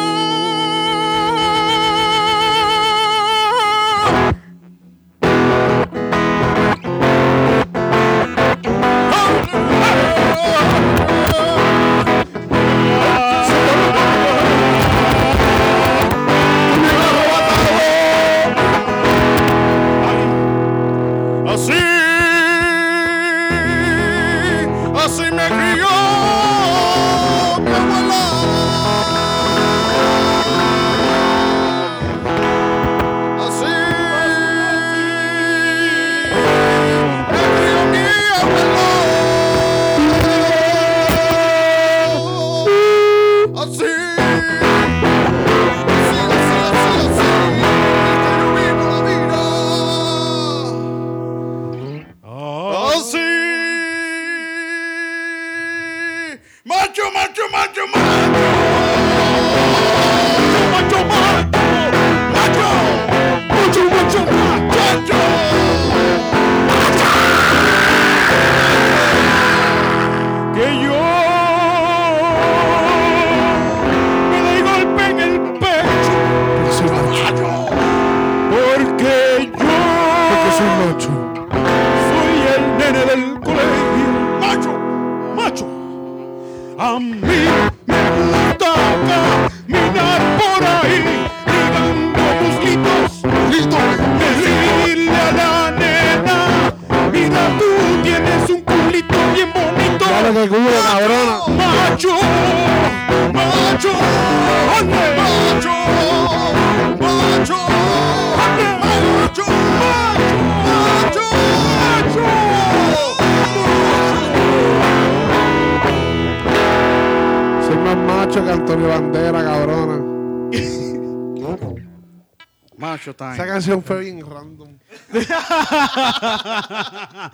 canción 123.70 123.82
fue 123.84 124.00
bien 124.00 124.20
random. 124.28 124.78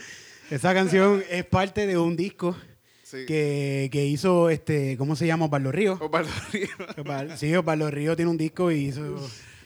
Esa 0.51 0.75
canción 0.75 1.23
es 1.29 1.45
parte 1.45 1.87
de 1.87 1.99
un 1.99 2.17
disco 2.17 2.57
Sí. 3.03 3.25
que, 3.27 3.89
que 3.93 4.05
hizo, 4.05 4.51
este, 4.51 4.97
¿cómo 4.97 5.15
se 5.15 5.27
llama? 5.29 5.45
Osvaldo 5.45 5.71
Río. 5.71 5.97
Osvaldo 6.01 6.31
Río. 6.53 6.67
Sí, 7.37 7.55
Osvaldo 7.55 7.89
Río 7.91 8.17
tiene 8.17 8.31
un 8.33 8.37
disco 8.37 8.73
y 8.73 8.87
hizo 8.87 9.17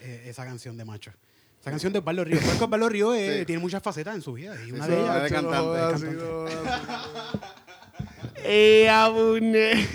eh, 0.02 0.24
esa 0.26 0.44
canción 0.44 0.76
de 0.76 0.84
macho. 0.84 1.10
Esa 1.60 1.70
canción 1.70 1.90
de 1.94 2.00
Osvaldo 2.00 2.22
Río. 2.24 2.38
Porque 2.44 2.64
Osvaldo 2.64 2.88
Río 2.90 3.14
eh, 3.14 3.38
Sí. 3.40 3.46
tiene 3.46 3.62
muchas 3.62 3.82
facetas 3.82 4.14
en 4.14 4.20
su 4.20 4.34
vida. 4.34 4.54
Y 4.66 4.72
una 4.72 4.84
Sí, 4.84 4.90
de 4.92 5.00
ellas 5.00 5.22
de 5.22 5.30
cantante, 5.30 6.06
¡Eh, 8.42 8.88
abune! 8.88 9.86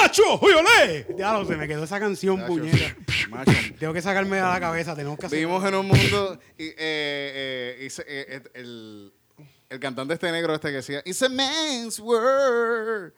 ¡Macho! 0.00 0.22
¡Oyole! 0.40 1.04
Diablo, 1.16 1.44
se 1.46 1.56
me 1.56 1.66
quedó 1.66 1.84
esa 1.84 1.98
canción, 1.98 2.36
Macho, 2.40 2.46
puñeta. 2.48 2.96
Macho. 3.28 3.52
Tengo 3.78 3.92
que 3.92 4.02
sacarme 4.02 4.36
de 4.36 4.42
la 4.42 4.60
cabeza, 4.60 4.94
tenemos 4.94 5.18
que 5.18 5.26
hacer. 5.26 5.38
Vivimos 5.38 5.64
en 5.64 5.74
un 5.74 5.86
mundo 5.86 6.38
y, 6.56 6.64
eh, 6.68 6.74
eh, 6.78 7.84
y 7.86 7.90
se- 7.90 8.02
eh, 8.02 8.26
eh, 8.36 8.42
el, 8.54 9.12
el 9.68 9.80
cantante 9.80 10.14
este 10.14 10.30
negro 10.32 10.54
este 10.54 10.68
que 10.68 10.76
decía 10.76 11.02
It's 11.04 11.22
a 11.22 11.28
man's 11.28 11.98
world. 11.98 13.12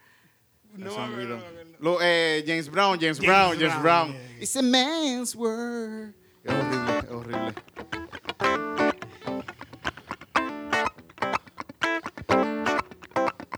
No, 0.77 0.91
Se 0.93 0.99
me 1.01 1.07
no, 1.09 1.15
olvidó. 1.15 1.37
no, 1.37 1.45
no, 1.53 1.65
no. 1.65 1.77
Lo, 1.81 1.99
eh, 2.03 2.45
James 2.47 2.71
Brown, 2.71 2.99
James, 3.01 3.19
James 3.19 3.27
Brown, 3.27 3.59
James 3.59 3.83
Brown, 3.83 3.83
Brown. 3.83 4.13
yeah, 4.13 4.29
yeah. 4.37 4.43
It's 4.43 4.57
a 4.57 4.63
man's 4.63 5.35
world. 5.37 6.15
Es 6.45 6.53
horrible, 6.55 6.99
es 6.99 7.11
horrible. 7.11 7.55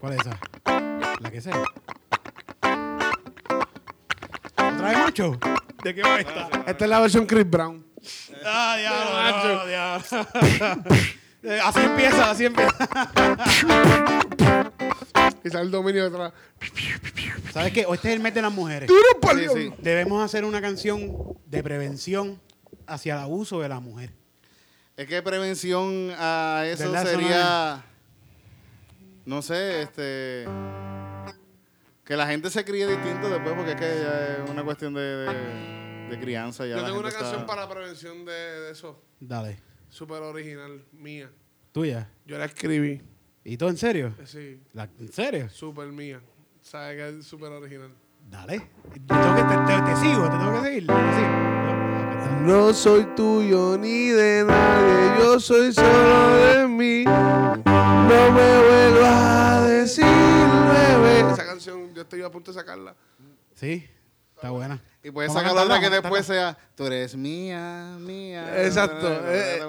¿Cuál 0.01 0.13
es 0.15 0.21
esa? 0.21 0.39
La 1.20 1.31
que 1.31 1.40
sea. 1.40 1.62
¿Otra 4.53 4.88
vez 4.88 4.98
macho? 4.98 5.38
¿De 5.83 5.94
qué 5.94 6.03
va 6.03 6.20
esta? 6.20 6.48
Esta 6.66 6.85
es 6.85 6.90
la 6.90 7.01
versión 7.01 7.27
Chris 7.27 7.48
Brown. 7.48 7.85
Ah, 8.44 8.77
diablo, 8.79 9.55
no, 9.55 9.66
diablo. 9.66 10.05
Así 11.64 11.81
empieza, 11.81 12.31
así 12.31 12.44
empieza. 12.44 13.11
Y 15.42 15.51
sale 15.51 15.64
el 15.64 15.70
dominio 15.72 16.05
detrás. 16.05 16.33
¿Sabes 17.53 17.72
qué? 17.72 17.81
Este 17.81 18.09
es 18.09 18.14
el 18.14 18.20
mes 18.20 18.33
de 18.33 18.42
las 18.42 18.53
mujeres. 18.53 18.88
¡Duro 18.88 19.20
por 19.20 19.37
Sí. 19.37 19.72
Debemos 19.79 20.25
hacer 20.25 20.44
una 20.44 20.61
canción 20.61 21.37
de 21.46 21.62
prevención 21.64 22.40
hacia 22.87 23.14
el 23.14 23.20
abuso 23.20 23.61
de 23.61 23.68
la 23.68 23.81
mujer. 23.81 24.12
Es 24.96 25.07
que 25.09 25.20
prevención 25.22 26.12
a 26.16 26.64
eso 26.66 26.92
¿Verdad? 26.92 27.11
Sería, 27.11 27.85
no 29.25 29.42
sé, 29.42 29.83
este, 29.83 30.44
que 32.05 32.17
la 32.17 32.27
gente 32.27 32.51
se 32.51 32.65
críe 32.65 32.87
distinto 32.87 33.29
después 33.31 33.55
porque 33.55 33.71
es 33.73 33.77
que 33.77 34.03
ya 34.03 34.43
es 34.45 34.51
una 34.51 34.65
cuestión 34.65 34.95
de, 34.95 35.01
de- 35.01 36.09
de 36.11 36.19
crianza. 36.21 36.67
Ya 36.67 36.77
Yo 36.77 36.85
tengo 36.85 36.99
una 37.01 37.11
canción 37.11 37.41
está- 37.41 37.47
para 37.47 37.69
prevención 37.69 38.25
de, 38.25 38.33
de 38.33 38.71
eso. 38.73 39.03
Dale. 39.21 39.59
Súper 39.88 40.23
original, 40.23 40.85
mía. 40.93 41.31
Tuya. 41.73 42.09
Yo 42.27 42.38
la 42.38 42.47
escribí. 42.47 43.01
¿Y 43.45 43.57
todo 43.57 43.71
en 43.71 43.77
serio? 43.77 44.15
eh, 44.19 44.27
Sí, 44.27 44.61
La- 44.73 44.88
¿En 44.99 45.12
serio? 45.12 45.49
súper 45.49 45.88
mía. 45.88 46.21
¿Sabes 46.61 46.97
que 46.97 47.19
es 47.19 47.27
súper 47.27 47.51
original? 47.53 47.91
Dale. 48.29 48.57
Yo 48.59 49.03
tengo 49.07 49.35
que, 49.37 49.43
te, 49.43 49.57
te- 49.67 49.83
te 49.83 49.97
sigo, 49.97 50.25
te 50.31 50.38
tengo 50.38 50.53
que 50.62 50.69
seguir. 50.69 50.87
¿Te 50.87 50.93
sigo? 50.93 51.29
No, 52.43 52.67
No 52.69 52.75
soy 52.75 53.05
tuyo 53.17 53.77
ni 53.79 54.09
de 54.09 54.45
nadie, 54.47 55.19
yo 55.25 55.41
soy 55.41 55.73
solo 55.73 56.37
de 56.37 56.69
mí. 56.69 57.05
No 57.05 58.31
me 58.33 58.59
vuelvas 58.62 59.12
a 59.12 59.67
decir, 59.67 60.05
bebé. 60.05 61.41
Canción, 61.53 61.95
yo 61.95 62.01
estoy 62.01 62.23
a 62.23 62.31
punto 62.31 62.51
de 62.51 62.59
sacarla. 62.59 62.95
Sí, 63.55 63.87
está 64.35 64.49
buena. 64.49 64.83
Y 65.05 65.11
puedes 65.11 65.31
sacar 65.33 65.55
otra 65.55 65.79
que 65.81 65.91
después 65.91 66.25
sea, 66.25 66.57
tú 66.75 66.87
eres 66.87 67.15
mía, 67.15 67.97
mía. 68.01 68.65
Exacto, 68.65 69.07
eh, 69.27 69.61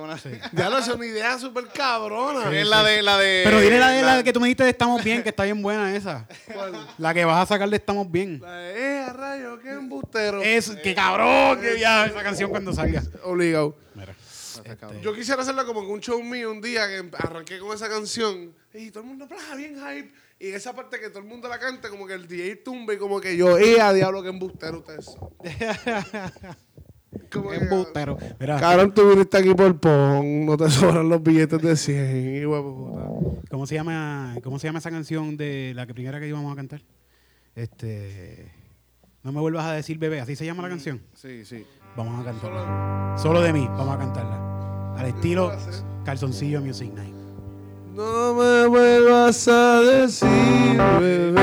Ya 0.54 0.70
no 0.70 0.78
es 0.78 0.88
una 0.88 1.06
idea 1.06 1.38
súper 1.38 1.68
cabrona. 1.68 2.58
Es 2.58 2.66
la 2.68 2.84
de, 2.84 3.02
la 3.02 3.18
de. 3.18 3.42
Pero 3.44 3.60
dile 3.60 3.80
la 3.80 3.90
de 3.90 4.02
la 4.02 4.24
que 4.24 4.32
tú 4.32 4.40
me 4.40 4.48
dijiste 4.48 4.64
de 4.64 4.70
Estamos 4.70 5.04
Bien, 5.04 5.24
que 5.24 5.30
está 5.30 5.44
bien 5.44 5.62
buena 5.62 5.94
esa. 5.94 6.26
La 6.98 7.14
que 7.14 7.26
vas 7.26 7.44
a 7.44 7.54
sacar 7.54 7.70
de 7.70 7.76
Estamos 7.76 8.10
Bien. 8.10 8.40
La 8.40 8.54
de, 8.54 8.80
eh, 8.80 9.00
a 9.00 9.12
rayo, 9.12 9.60
qué 9.60 9.72
embustero. 9.72 10.42
Es 10.42 10.70
que 10.70 10.96
cabrón, 10.96 11.60
que 11.60 11.78
ya 11.78 12.06
esa 12.06 12.24
canción 12.24 12.50
cuando 12.50 12.72
salga. 12.72 13.04
Obligado. 13.24 13.76
Mira. 13.94 14.16
Este, 14.64 15.02
Yo 15.02 15.14
quisiera 15.14 15.42
hacerla 15.42 15.66
como 15.66 15.82
que 15.82 15.88
un 15.88 16.00
show 16.00 16.24
mío 16.24 16.50
un 16.52 16.62
día 16.62 16.88
que 16.88 17.10
arranqué 17.18 17.60
con 17.60 17.76
esa 17.76 17.90
canción 17.90 18.54
y 18.74 18.92
todo 18.92 19.02
el 19.02 19.10
mundo, 19.10 19.28
"Bla, 19.28 19.56
bien 19.58 19.76
hype. 19.76 20.14
Y 20.40 20.48
esa 20.48 20.76
parte 20.76 21.00
que 21.00 21.10
todo 21.10 21.20
el 21.20 21.26
mundo 21.26 21.48
la 21.48 21.60
canta, 21.60 21.90
como 21.90 22.06
que 22.06 22.14
el 22.14 22.28
DJ 22.28 22.58
tumba 22.58 22.94
y 22.94 22.98
como 22.98 23.22
que 23.22 23.38
yo, 23.38 23.58
eh, 23.58 23.80
a 23.80 23.94
diablo, 23.94 24.22
qué 24.22 24.30
embustero 24.30 24.80
ustedes 24.80 25.06
son. 25.06 25.30
Como 27.32 27.50
que, 27.50 27.58
Embustero. 27.58 28.18
Mira, 28.40 28.60
Cabrón, 28.60 28.94
tú 28.94 29.10
viniste 29.10 29.38
aquí 29.38 29.54
por 29.54 29.80
PON, 29.80 30.46
no 30.46 30.58
te 30.58 30.70
sobran 30.70 31.08
los 31.08 31.22
billetes 31.22 31.62
de 31.62 31.76
100, 31.76 32.36
y 32.38 32.46
huevo 32.46 33.20
puta. 33.20 33.48
¿cómo 33.50 33.68
se 33.68 33.76
llama, 33.76 34.36
cómo 34.44 34.60
se 34.60 34.68
llama 34.68 34.80
esa 34.80 34.90
canción 34.90 35.38
de 35.38 35.74
la 35.76 35.86
que 35.86 35.94
primera 35.94 36.20
que 36.20 36.28
íbamos 36.28 36.52
a 36.52 36.56
cantar? 36.56 36.82
Este, 37.56 38.52
no 39.22 39.32
me 39.32 39.40
vuelvas 39.40 39.66
a 39.66 39.74
decir 39.74 39.98
bebé, 40.00 40.22
así 40.22 40.36
se 40.36 40.46
llama 40.46 40.64
la 40.64 40.70
canción. 40.70 41.02
Sí, 41.14 41.46
sí. 41.46 41.66
Vamos 41.96 42.20
a 42.20 42.24
cantarla. 42.24 43.16
Solo 43.18 43.42
de 43.42 43.54
mí, 43.54 43.68
vamos 43.68 43.96
a 43.96 43.98
cantarla. 44.00 44.96
Al 44.98 45.08
estilo 45.08 45.52
calzoncillo 46.04 46.62
Music 46.62 46.92
Night. 46.94 47.23
No 47.96 48.34
me 48.34 48.66
vuelvas 48.66 49.48
a 49.48 49.82
decir, 49.82 50.28
bebé. 51.00 51.42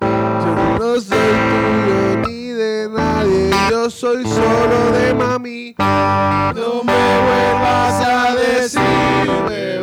Yo 0.00 0.78
no 0.78 1.00
soy 1.00 1.32
tuyo 1.50 2.16
ni 2.24 2.50
de 2.50 2.88
nadie, 2.88 3.50
yo 3.68 3.90
soy 3.90 4.24
solo 4.24 4.92
de 4.92 5.12
mami. 5.12 5.74
No 5.76 6.84
me 6.84 7.02
vuelvas 7.26 8.00
a 8.06 8.36
decir, 8.36 8.80
bebé. 9.48 9.80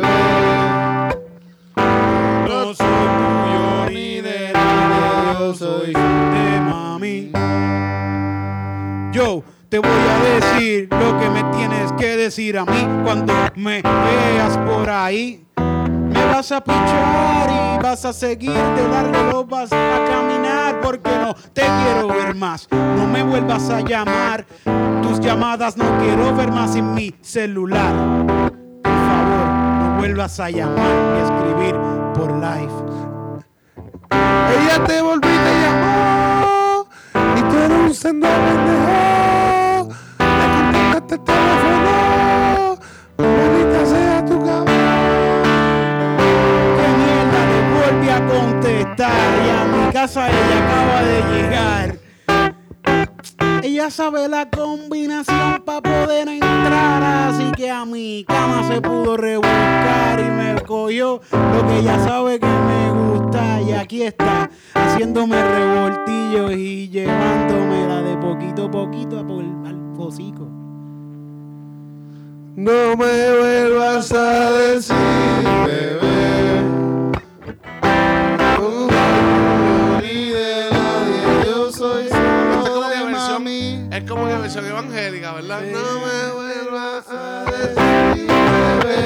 No 2.46 2.74
soy 2.74 3.08
tuyo 3.18 3.90
ni 3.90 4.22
de 4.22 4.52
nadie, 4.54 5.38
yo 5.38 5.54
soy 5.54 5.92
te 9.68 9.78
voy 9.78 9.90
a 9.90 10.18
decir 10.34 10.88
lo 10.90 11.18
que 11.18 11.28
me 11.28 11.44
tienes 11.56 11.92
que 11.92 12.16
decir 12.16 12.58
a 12.58 12.64
mí 12.64 12.86
cuando 13.04 13.34
me 13.54 13.82
veas 13.82 14.56
por 14.58 14.88
ahí. 14.88 15.44
Me 15.56 16.24
vas 16.24 16.50
a 16.52 16.62
pichar 16.62 17.50
y 17.50 17.82
vas 17.82 18.04
a 18.04 18.12
seguir 18.12 18.52
de 18.52 18.88
largo, 18.88 19.44
vas 19.44 19.70
a 19.72 20.04
caminar 20.08 20.80
porque 20.80 21.10
no 21.10 21.34
te 21.52 21.62
quiero 21.62 22.08
ver 22.08 22.34
más. 22.34 22.66
No 22.70 23.06
me 23.06 23.22
vuelvas 23.22 23.68
a 23.68 23.80
llamar, 23.80 24.46
tus 25.02 25.20
llamadas 25.20 25.76
no 25.76 25.84
quiero 25.98 26.34
ver 26.34 26.50
más 26.50 26.74
en 26.74 26.94
mi 26.94 27.14
celular. 27.20 27.94
Por 28.82 28.92
favor, 28.92 29.46
no 29.80 29.96
vuelvas 29.98 30.40
a 30.40 30.50
llamar 30.50 30.94
ni 31.12 31.20
a 31.20 31.24
escribir 31.24 31.74
por 32.14 32.32
live. 32.32 32.72
Ella 34.10 34.84
te 34.86 35.02
volvió 35.02 35.30
y 35.30 35.38
te 35.38 35.60
llamó. 35.60 36.86
Y 37.36 37.42
tú 37.42 37.56
eres 37.58 37.78
un 37.78 37.94
sendo 37.94 38.26
pendejo. 38.26 39.17
Teléfono. 41.28 42.78
Bonita 43.16 43.80
sea 43.86 44.24
tu 44.24 44.36
cabrón. 44.44 45.42
Que 46.76 46.86
mierda 46.98 47.40
le 47.50 47.60
volví 47.76 48.08
a 48.08 48.20
contestar 48.26 49.28
y 49.44 49.48
a 49.50 49.62
mi 49.72 49.92
casa 49.92 50.20
ella 50.28 50.56
acaba 50.64 50.98
de 51.02 51.18
llegar. 51.32 51.86
Ella 53.62 53.90
sabe 53.90 54.28
la 54.28 54.48
combinación 54.48 55.62
para 55.64 55.82
poder 55.82 56.28
entrar, 56.28 57.02
así 57.02 57.52
que 57.56 57.70
a 57.70 57.84
mi 57.84 58.24
cama 58.26 58.66
se 58.66 58.80
pudo 58.80 59.16
rebuscar 59.16 60.20
y 60.20 60.24
me 60.24 60.60
cogió 60.62 61.20
lo 61.32 61.66
que 61.66 61.78
ella 61.78 61.98
sabe 62.00 62.40
que 62.40 62.46
me 62.46 62.92
gusta 62.92 63.60
y 63.60 63.72
aquí 63.72 64.02
está 64.02 64.50
haciéndome 64.74 65.42
revoltillos 65.42 66.52
y 66.52 66.88
llevándomela 66.88 68.02
de 68.02 68.16
poquito 68.16 68.66
a 68.66 68.70
poquito 68.70 69.18
al 69.18 69.26
hocico. 69.98 70.57
No 72.60 72.96
me 72.96 73.38
vuelvas 73.38 74.10
a 74.10 74.50
decir, 74.50 74.96
bebé. 75.64 76.60
Ni 80.02 80.30
de 80.30 80.68
nadie, 80.72 81.46
yo 81.46 81.70
soy 81.70 82.06
Esta 82.06 82.16
es 82.18 82.66
solo 82.66 82.74
como 82.74 82.88
de 82.88 82.96
que 82.96 83.04
versión- 83.04 83.32
mami. 83.44 83.88
Es 83.92 84.02
como 84.10 84.26
que 84.26 84.34
versión 84.38 84.66
evangélica, 84.66 85.34
¿verdad? 85.34 85.60
No 85.70 86.00
me 86.00 86.32
vuelvas 86.34 87.04
a 87.10 87.44
decir, 87.44 88.26
bebé. 88.82 88.98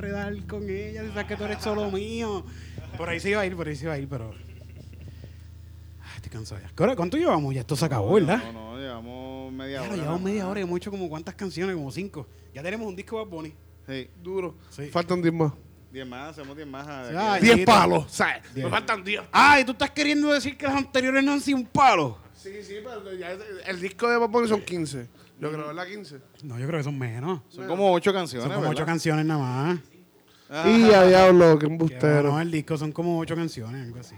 Enredar 0.00 0.46
con 0.46 0.68
ella? 0.68 1.02
Si 1.02 1.08
sabes 1.08 1.26
que 1.26 1.36
tú 1.36 1.44
eres 1.44 1.62
solo 1.62 1.90
mío. 1.90 2.44
Por 2.96 3.08
ahí 3.08 3.20
se 3.20 3.30
iba 3.30 3.40
a 3.40 3.46
ir, 3.46 3.54
por 3.56 3.68
ahí 3.68 3.76
se 3.76 3.84
iba 3.84 3.94
a 3.94 3.98
ir, 3.98 4.08
pero... 4.08 4.32
Ay, 6.02 6.16
estoy 6.16 6.30
cansado 6.30 6.60
ya. 6.60 6.70
¿Qué 6.74 6.82
hora- 6.82 6.96
¿Cuánto 6.96 7.16
llevamos? 7.16 7.54
Ya 7.54 7.60
esto 7.60 7.76
se 7.76 7.84
acabó, 7.84 8.14
¿verdad? 8.14 8.42
No, 8.52 8.72
no, 8.72 8.78
llevamos 8.78 9.52
media 9.52 9.80
Ya 9.82 9.88
hora. 9.88 9.96
llevamos 9.96 10.20
media 10.22 10.48
hora 10.48 10.60
y 10.60 10.62
hemos 10.64 10.76
hecho 10.78 10.90
como 10.90 11.08
cuántas 11.08 11.34
canciones, 11.34 11.76
como 11.76 11.90
cinco. 11.92 12.26
Ya 12.54 12.62
tenemos 12.62 12.86
un 12.88 12.96
disco 12.96 13.18
de 13.18 13.24
Bad 13.24 13.30
Bunny. 13.30 13.54
Sí. 13.86 14.10
Duro. 14.22 14.56
Sí. 14.70 14.86
Faltan 14.88 15.20
10 15.22 15.34
más. 15.34 15.52
Diez 15.92 16.06
más, 16.06 16.30
hacemos 16.38 16.56
diez 16.56 16.68
más. 16.68 16.86
a- 16.86 17.08
Ay, 17.32 17.36
aquí. 17.38 17.46
10 17.46 17.56
sí, 17.58 17.64
palos, 17.64 18.04
¿sabes? 18.10 18.42
Diez. 18.54 18.64
Me 18.64 18.70
faltan 18.70 19.02
10. 19.02 19.22
Ay, 19.32 19.64
¿tú 19.64 19.72
estás 19.72 19.90
queriendo 19.90 20.32
decir 20.32 20.56
que 20.56 20.64
las 20.66 20.76
anteriores 20.76 21.22
no 21.24 21.32
han 21.32 21.40
sido 21.40 21.58
un 21.58 21.66
palo? 21.66 22.18
Sí, 22.34 22.62
sí, 22.62 22.76
pero 22.82 23.12
ya 23.14 23.32
es- 23.32 23.40
el 23.66 23.80
disco 23.80 24.08
de 24.08 24.16
Bad 24.16 24.28
Bunny 24.28 24.48
son 24.48 24.62
15. 24.62 25.08
Yo 25.40 25.50
creo, 25.52 25.66
¿verdad? 25.68 25.86
15. 25.86 26.20
No, 26.44 26.58
yo 26.58 26.66
creo 26.66 26.78
que 26.80 26.84
son 26.84 26.98
menos. 26.98 27.40
Son 27.48 27.66
como 27.66 27.92
ocho 27.92 28.12
canciones, 28.12 28.46
Son 28.48 28.56
como 28.56 28.70
ocho 28.70 28.84
canciones 28.84 29.24
nada 29.24 29.40
más. 29.40 29.78
Ajá. 30.50 30.68
Y 30.70 30.92
a 30.92 31.02
diablo, 31.04 31.58
qué 31.58 31.66
Que, 31.66 31.72
embustero. 31.72 32.22
no, 32.32 32.40
el 32.40 32.50
disco 32.50 32.76
son 32.76 32.92
como 32.92 33.18
ocho 33.18 33.34
canciones, 33.36 33.86
algo 33.86 34.00
así. 34.00 34.16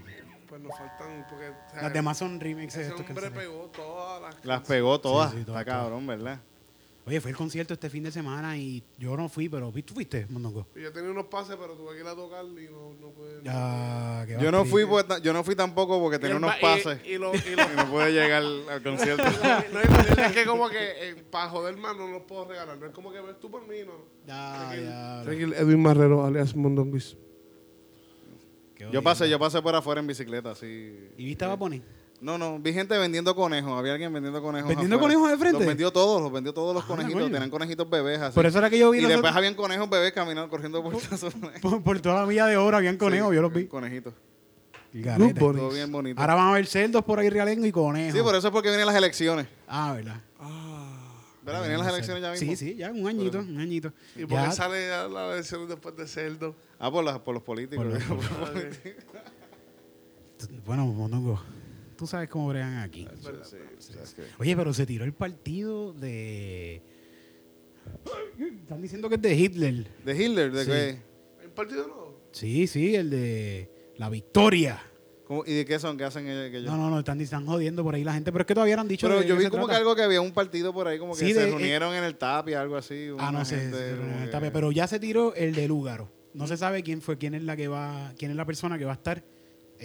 Pues 0.49 0.61
nos 0.63 0.77
faltan, 0.77 1.27
porque... 1.29 1.49
o 1.49 1.71
sea, 1.71 1.83
Las 1.83 1.93
demás 1.93 2.19
son 2.19 2.41
remixes 2.41 2.81
Ese 2.81 2.89
estas 2.95 3.01
hombre 3.09 3.15
canciones. 3.23 3.39
pegó 3.49 3.65
todas 3.71 4.23
las... 4.23 4.45
Las 4.45 4.61
pegó 4.63 5.01
todas. 5.01 5.31
Sí, 5.33 5.39
sí, 5.39 5.45
todas, 5.45 5.61
Está 5.63 5.73
cabrón, 5.73 6.07
¿verdad? 6.07 6.41
Oye, 7.05 7.21
fue 7.21 7.33
el 7.33 7.37
concierto 7.37 7.75
este 7.75 7.91
fin 7.91 8.05
de 8.05 8.13
semana 8.13 8.57
y 8.57 8.85
yo 8.97 9.17
no 9.17 9.29
fui, 9.29 9.49
pero 9.49 9.73
¿tú 9.85 9.93
fuiste, 9.93 10.25
Mondongo? 10.31 10.69
Yo 10.77 10.93
tenía 10.93 11.11
unos 11.11 11.27
pases, 11.27 11.57
pero 11.61 11.75
tuve 11.75 11.95
que 11.95 12.01
ir 12.03 12.07
a 12.07 12.15
tocar 12.15 12.45
y 12.45 12.71
no, 12.71 12.95
no 13.01 13.11
pude... 13.11 13.41
Ya, 13.43 14.25
que 14.25 14.39
Yo 14.41 14.53
no 14.53 14.65
fui, 14.65 14.87
pues, 14.87 15.05
yo 15.21 15.33
no 15.33 15.43
fui 15.43 15.57
tampoco 15.57 16.01
porque 16.01 16.21
tenía 16.21 16.37
unos 16.37 16.55
y- 16.57 16.61
pases 16.63 17.01
Y, 17.05 17.19
lo, 17.19 17.35
y 17.35 17.57
lo- 17.57 17.63
y 17.73 17.77
no 17.77 17.91
pude 17.91 18.13
llegar 18.13 18.43
al, 18.45 18.69
al 18.69 18.83
concierto. 18.85 19.25
no, 19.73 19.81
es 20.27 20.33
que 20.33 20.45
como 20.47 20.69
que 20.69 20.79
eh, 21.11 21.25
para 21.29 21.49
joder 21.51 21.77
más 21.77 21.97
no 21.97 22.07
los 22.07 22.23
puedo 22.23 22.45
regalar. 22.45 22.79
No 22.79 22.87
es 22.87 22.93
como 22.93 23.11
que 23.13 23.21
ves 23.21 23.41
tú 23.41 23.51
por 23.51 23.67
mí, 23.67 23.79
no. 23.85 23.95
Ya, 24.25 24.73
ya. 24.81 25.23
Tranquilo, 25.25 25.57
Edwin 25.57 25.83
Marrero, 25.83 26.25
alias 26.25 26.55
Mondonguis. 26.55 27.17
qué 28.77 28.89
Yo 28.93 29.03
pasé, 29.03 29.29
yo 29.29 29.41
pasé 29.41 29.61
por 29.61 29.75
afuera 29.75 30.01
en 30.01 30.07
bicicleta, 30.07 30.53
así. 30.53 31.09
¿Y 31.17 31.25
viste 31.25 31.45
a 31.45 31.49
Bad 31.49 31.59
Bunny? 31.59 31.83
No, 32.23 32.39
no, 32.39 32.61
vi 32.61 32.73
gente 32.73 32.97
vendiendo 32.97 33.35
conejos. 33.35 33.77
Había 33.77 33.93
alguien 33.95 34.13
vendiendo 34.13 34.41
conejos. 34.41 34.69
¿Vendiendo 34.69 34.95
afuera. 34.97 35.15
conejos 35.17 35.31
de 35.33 35.39
frente? 35.39 35.59
Los 35.59 35.67
vendió 35.67 35.91
todos, 35.91 36.23
los 36.23 36.31
vendió 36.33 36.55
todos 36.55 36.73
los 36.73 36.85
Ah, 36.85 36.87
conejitos. 36.87 37.21
coño. 37.21 37.33
Tenían 37.33 37.51
conejitos 37.51 37.91
bebés 37.91 38.21
así. 38.21 38.35
Por 38.35 38.47
eso 38.47 38.59
era 38.59 38.71
que 38.71 38.79
yo 38.79 38.91
vi 38.93 38.99
y 38.99 39.01
después 39.03 39.19
otros- 39.19 39.37
habían 39.37 39.55
conejos 39.55 39.91
bebés 39.91 40.13
caminando, 40.13 40.49
corriendo 40.49 40.81
por 40.85 40.93
por, 41.61 41.83
por 41.83 42.01
toda 42.01 42.21
la 42.21 42.27
villa 42.27 42.47
de 42.47 42.57
oro 42.57 42.77
habían 42.77 42.97
conejos, 42.97 43.35
yo 43.35 43.43
los 43.43 43.53
vi. 43.53 43.67
Conejitos. 43.67 44.15
Todo 44.93 45.71
bien 45.71 45.91
bonito. 45.91 46.21
Ahora 46.21 46.35
van 46.37 46.49
a 46.51 46.53
ver 46.53 46.67
cerdos 46.67 47.03
por 47.05 47.19
ahí 47.19 47.29
realengo 47.29 47.67
y 47.67 47.73
conejos. 47.73 48.15
Sí, 48.17 48.23
por 48.23 48.37
eso 48.37 48.47
es 48.49 48.53
porque 48.53 48.69
vienen 48.69 48.87
las 48.87 48.95
elecciones. 48.95 49.49
Ah, 49.67 49.93
¿verdad? 49.95 50.21
¿Verdad? 51.45 51.63
Vienen 51.63 51.79
las 51.81 51.89
elecciones 51.89 52.23
ya 52.23 52.31
mismo. 52.31 52.51
Sí, 52.51 52.57
sí, 52.57 52.77
ya 52.77 52.93
un 52.93 53.05
añito, 53.09 53.41
un 53.41 53.59
añito. 53.59 53.93
¿Y 54.15 54.27
por 54.27 54.39
Ya, 54.39 54.49
qué 54.51 54.55
sale 54.55 54.93
a 54.93 55.09
la 55.09 55.27
versión 55.27 55.67
después 55.67 55.97
de 55.97 56.07
Cerdo? 56.07 56.55
Ah, 56.79 56.89
por, 56.89 57.03
las- 57.03 57.19
por 57.19 57.35
los 57.35 57.43
políticos. 57.43 57.85
Por 57.85 57.95
los- 58.55 58.79
Bueno, 60.65 60.87
Mondongo, 60.87 61.43
tú 62.03 62.09
sabes 62.09 62.29
cómo 62.29 62.49
bregan 62.49 62.79
aquí. 62.79 63.07
Sí, 63.15 63.29
sí, 63.79 63.93
sabes 63.93 64.13
que- 64.15 64.23
Oye, 64.41 64.57
pero 64.57 64.75
se 64.75 64.85
tiró 64.87 65.05
el 65.05 65.13
partido 65.13 65.93
de... 65.93 66.83
Están 68.61 68.83
diciendo 68.83 69.09
que 69.09 69.15
es 69.15 69.23
de 69.23 69.37
Hitler. 69.37 69.87
¿De 70.05 70.17
Hitler? 70.25 70.51
¿De 70.51 70.65
Sí. 70.65 70.71
qué? 70.71 70.99
¿Hay 71.41 71.47
un 71.47 71.53
partido 71.53 71.87
nuevo? 71.87 72.21
Sí, 72.33 72.67
sí, 72.67 72.97
el 72.97 73.09
de 73.11 73.71
la 73.99 74.09
victoria. 74.11 74.83
¿Cómo- 75.29 75.45
¿Y 75.47 75.53
de 75.55 75.65
qué 75.65 75.79
son? 75.79 75.97
¿Qué 75.97 76.03
hacen 76.03 76.27
ellos? 76.27 76.51
que 76.51 76.57
ellos? 76.59 76.73
No, 76.73 76.77
no, 76.77 76.91
no, 76.91 76.99
están, 76.99 77.21
están 77.21 77.47
jodiendo 77.47 77.85
por 77.85 77.95
ahí 77.95 78.03
la 78.03 78.15
gente, 78.15 78.33
pero 78.33 78.43
es 78.43 78.47
que 78.49 78.55
todavía 78.55 78.75
no 78.75 78.83
han 78.83 78.89
dicho 78.89 79.07
Pero 79.07 79.21
de 79.21 79.27
yo 79.29 79.37
vi 79.37 79.45
se 79.45 79.51
como 79.51 79.69
que 79.69 79.77
algo 79.77 79.95
que 79.95 80.03
había 80.03 80.21
un 80.21 80.33
partido 80.33 80.73
por 80.75 80.89
ahí, 80.89 80.99
como 80.99 81.15
que 81.15 81.21
Sí, 81.25 81.33
se 81.33 81.39
de- 81.39 81.47
reunieron 81.47 81.95
en 81.95 82.03
el 82.03 82.17
Tapia, 82.17 82.61
algo 82.61 82.77
así. 82.77 83.11
Ah, 83.17 83.31
no 83.31 83.45
sé, 83.45 83.61
gente 83.61 83.77
se 83.77 83.83
como 83.91 83.97
reunieron 83.99 84.15
en 84.17 84.19
el 84.23 84.25
que- 84.27 84.33
Tapia, 84.33 84.53
pero 84.53 84.73
ya 84.73 84.89
se 84.89 84.99
tiró 84.99 85.37
el 85.37 85.55
de 85.55 85.69
Lúgaro. 85.69 86.11
No 86.35 86.49
se 86.49 86.57
sabe 86.57 86.83
quién 86.83 87.01
fue, 87.01 87.17
quién 87.17 87.35
es 87.35 87.45
la 87.45 87.57
que 87.57 87.69
va, 87.69 88.13
quién 88.19 88.33
es 88.33 88.37
la 88.37 88.45
persona 88.45 88.77
que 88.77 88.87
va 88.87 88.93
a 88.93 88.97
estar 88.97 89.23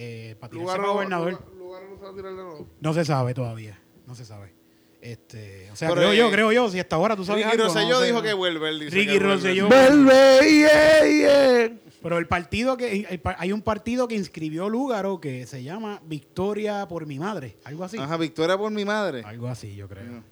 eh, 0.00 0.36
para 0.38 0.50
tirarse 0.52 0.70
para 0.76 0.82
no, 0.84 0.92
gobernador. 0.94 1.44
No 1.90 1.96
se 1.98 2.04
va 2.04 2.10
a 2.10 2.14
tirar 2.14 2.32
de 2.34 2.42
nuevo. 2.42 2.68
No 2.80 2.94
se 2.94 3.04
sabe 3.04 3.34
todavía, 3.34 3.78
no 4.06 4.14
se 4.14 4.24
sabe. 4.24 4.54
Este, 5.00 5.70
o 5.70 5.76
sea, 5.76 5.88
Pero, 5.90 6.00
creo 6.00 6.12
eh, 6.12 6.16
yo, 6.16 6.30
creo 6.30 6.52
yo, 6.52 6.68
si 6.70 6.80
hasta 6.80 6.96
ahora 6.96 7.14
tú 7.14 7.24
sabes 7.24 7.44
Ricky 7.44 7.52
algo, 7.60 7.68
no 7.68 7.74
Rosselló 7.74 8.00
sé, 8.00 8.06
dijo 8.06 8.22
que 8.22 8.32
vuelve. 8.32 8.68
Él 8.68 8.80
dice 8.80 8.96
Ricky. 8.96 9.18
Rosselló. 9.18 9.68
¡Vuelve! 9.68 10.40
Yeah, 10.58 11.06
yeah. 11.06 11.78
Pero 12.02 12.18
el 12.18 12.26
partido 12.26 12.76
que 12.76 13.06
el 13.08 13.20
hay 13.38 13.52
un 13.52 13.62
partido 13.62 14.08
que 14.08 14.16
inscribió 14.16 14.68
Lúgaro 14.68 15.20
que 15.20 15.46
se 15.46 15.62
llama 15.62 16.00
Victoria 16.04 16.86
por 16.88 17.06
mi 17.06 17.18
madre, 17.18 17.56
algo 17.64 17.84
así. 17.84 17.96
Ajá, 17.96 18.16
victoria 18.16 18.58
por 18.58 18.70
mi 18.72 18.84
madre. 18.84 19.22
Algo 19.24 19.48
así, 19.48 19.74
yo 19.74 19.88
creo. 19.88 20.22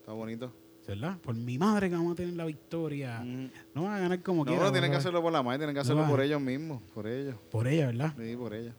Está 0.00 0.12
bonito. 0.12 0.52
¿Verdad? 0.86 1.16
Por 1.18 1.34
mi 1.34 1.58
madre 1.58 1.88
que 1.88 1.96
vamos 1.96 2.12
a 2.12 2.14
tener 2.14 2.34
la 2.34 2.44
victoria. 2.44 3.20
No 3.74 3.84
van 3.84 3.92
a 3.92 3.98
ganar 4.00 4.22
como 4.22 4.44
No, 4.44 4.50
quieran. 4.50 4.66
no, 4.66 4.72
tienen 4.72 4.90
que 4.90 4.96
hacerlo 4.98 5.22
por 5.22 5.32
la 5.32 5.42
madre, 5.42 5.58
tienen 5.58 5.74
que 5.74 5.80
hacerlo 5.80 6.02
No, 6.02 6.10
por 6.10 6.20
ellos 6.20 6.40
mismos, 6.40 6.82
por 6.94 7.06
ellos. 7.06 7.36
Por 7.50 7.66
ella, 7.68 7.86
¿verdad? 7.86 8.14
Sí, 8.18 8.36
por 8.36 8.54
ellos. 8.54 8.74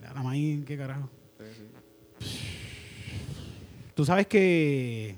La 0.00 0.22
maíz, 0.22 0.64
qué 0.64 0.76
carajo. 0.76 1.08
Sí. 1.44 2.28
Tú 3.94 4.04
sabes 4.04 4.26
que 4.26 5.16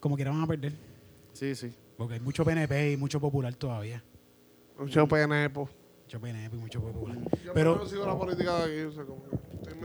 como 0.00 0.16
quiera 0.16 0.30
van 0.30 0.42
a 0.42 0.46
perder. 0.46 0.72
Sí, 1.32 1.54
sí. 1.54 1.72
Porque 1.96 2.14
hay 2.14 2.20
mucho 2.20 2.44
PNP 2.44 2.92
y 2.92 2.96
mucho 2.96 3.20
popular 3.20 3.54
todavía. 3.54 4.02
Mucho 4.78 5.06
PNP. 5.08 5.66
Mucho 6.06 6.20
PNP 6.20 6.54
y 6.54 6.58
mucho 6.60 6.80
popular. 6.80 7.16
Yo 7.44 7.52
Pero 7.52 7.76
no 7.76 7.86
sigo 7.86 8.06
la 8.06 8.16
política 8.16 8.58
de 8.58 8.64
aquí, 8.64 8.82
o 8.82 8.92
sea, 8.92 9.04
como 9.04 9.24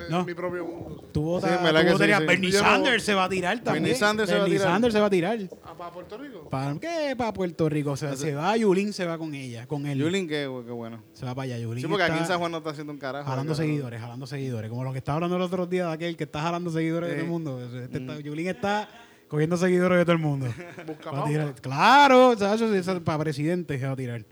en 0.05 0.11
No. 0.11 0.23
mi 0.23 0.35
propio 0.35 0.63
mundo. 0.65 1.03
tú 1.11 1.23
votas, 1.23 1.49
Sí, 1.49 1.57
sí, 1.57 1.97
sí. 1.97 2.25
Bernie 2.27 2.51
Yo 2.51 2.61
no- 2.61 2.69
Sanders 2.69 3.03
se 3.03 3.13
va 3.15 3.23
a 3.23 3.29
tirar 3.29 3.59
también. 3.63 3.83
Bernie 3.83 3.99
Sanders 3.99 4.29
se 4.29 4.35
va 4.35 4.41
a 4.41 4.43
Bernie 4.43 4.59
tirar. 4.59 4.71
Sanders 4.73 4.93
se 4.93 4.99
va 4.99 5.05
a 5.07 5.09
tirar. 5.09 5.39
¿Ah, 5.65 5.73
para 5.75 5.91
Puerto 5.91 6.17
Rico? 6.19 6.47
¿Para 6.49 6.75
qué? 6.79 7.15
Para 7.17 7.33
Puerto 7.33 7.67
Rico. 7.69 7.91
O 7.91 7.97
sea, 7.97 8.15
se 8.15 8.35
va, 8.35 8.55
Yulín 8.55 8.93
se 8.93 9.05
va 9.05 9.17
con 9.17 9.33
ella, 9.33 9.65
con 9.67 9.87
él. 9.87 9.97
Yulín, 9.97 10.27
qué, 10.27 10.47
qué 10.65 10.71
bueno. 10.71 11.03
Se 11.13 11.25
va 11.25 11.33
para 11.33 11.45
allá, 11.45 11.57
Yulín. 11.57 11.81
Sí, 11.81 11.87
porque 11.87 12.03
aquí 12.03 12.11
en 12.13 12.17
está 12.19 12.33
San 12.33 12.39
Juan 12.39 12.51
no 12.51 12.59
está 12.59 12.69
haciendo 12.69 12.93
un 12.93 12.99
carajo. 12.99 13.25
Jalando 13.27 13.53
¿verdad? 13.53 13.63
seguidores, 13.65 13.99
jalando 13.99 14.27
seguidores. 14.27 14.69
Como 14.69 14.83
lo 14.83 14.91
que 14.91 14.99
estaba 14.99 15.15
hablando 15.15 15.39
los 15.39 15.47
otros 15.47 15.69
días 15.71 15.87
de 15.87 15.93
aquel 15.93 16.15
que 16.17 16.25
está 16.25 16.41
jalando 16.43 16.69
seguidores 16.69 17.09
de 17.09 17.15
todo 17.15 17.23
el 17.25 17.29
mundo. 17.31 17.59
Este 17.63 17.99
Mm. 17.99 18.09
está- 18.09 18.19
Yulín 18.21 18.47
está 18.47 18.87
cogiendo 19.27 19.57
seguidores 19.57 19.97
de 19.97 20.05
todo 20.05 20.13
el 20.13 20.19
mundo. 20.21 20.45
Busca 20.85 21.23
tirar- 21.25 21.55
Claro, 21.61 22.29
o 22.29 22.37
sea, 22.37 22.53
eso, 22.53 22.71
eso 22.71 23.01
para 23.03 23.17
presidente 23.23 23.79
se 23.79 23.87
va 23.87 23.93
a 23.93 23.95
tirar. 23.95 24.23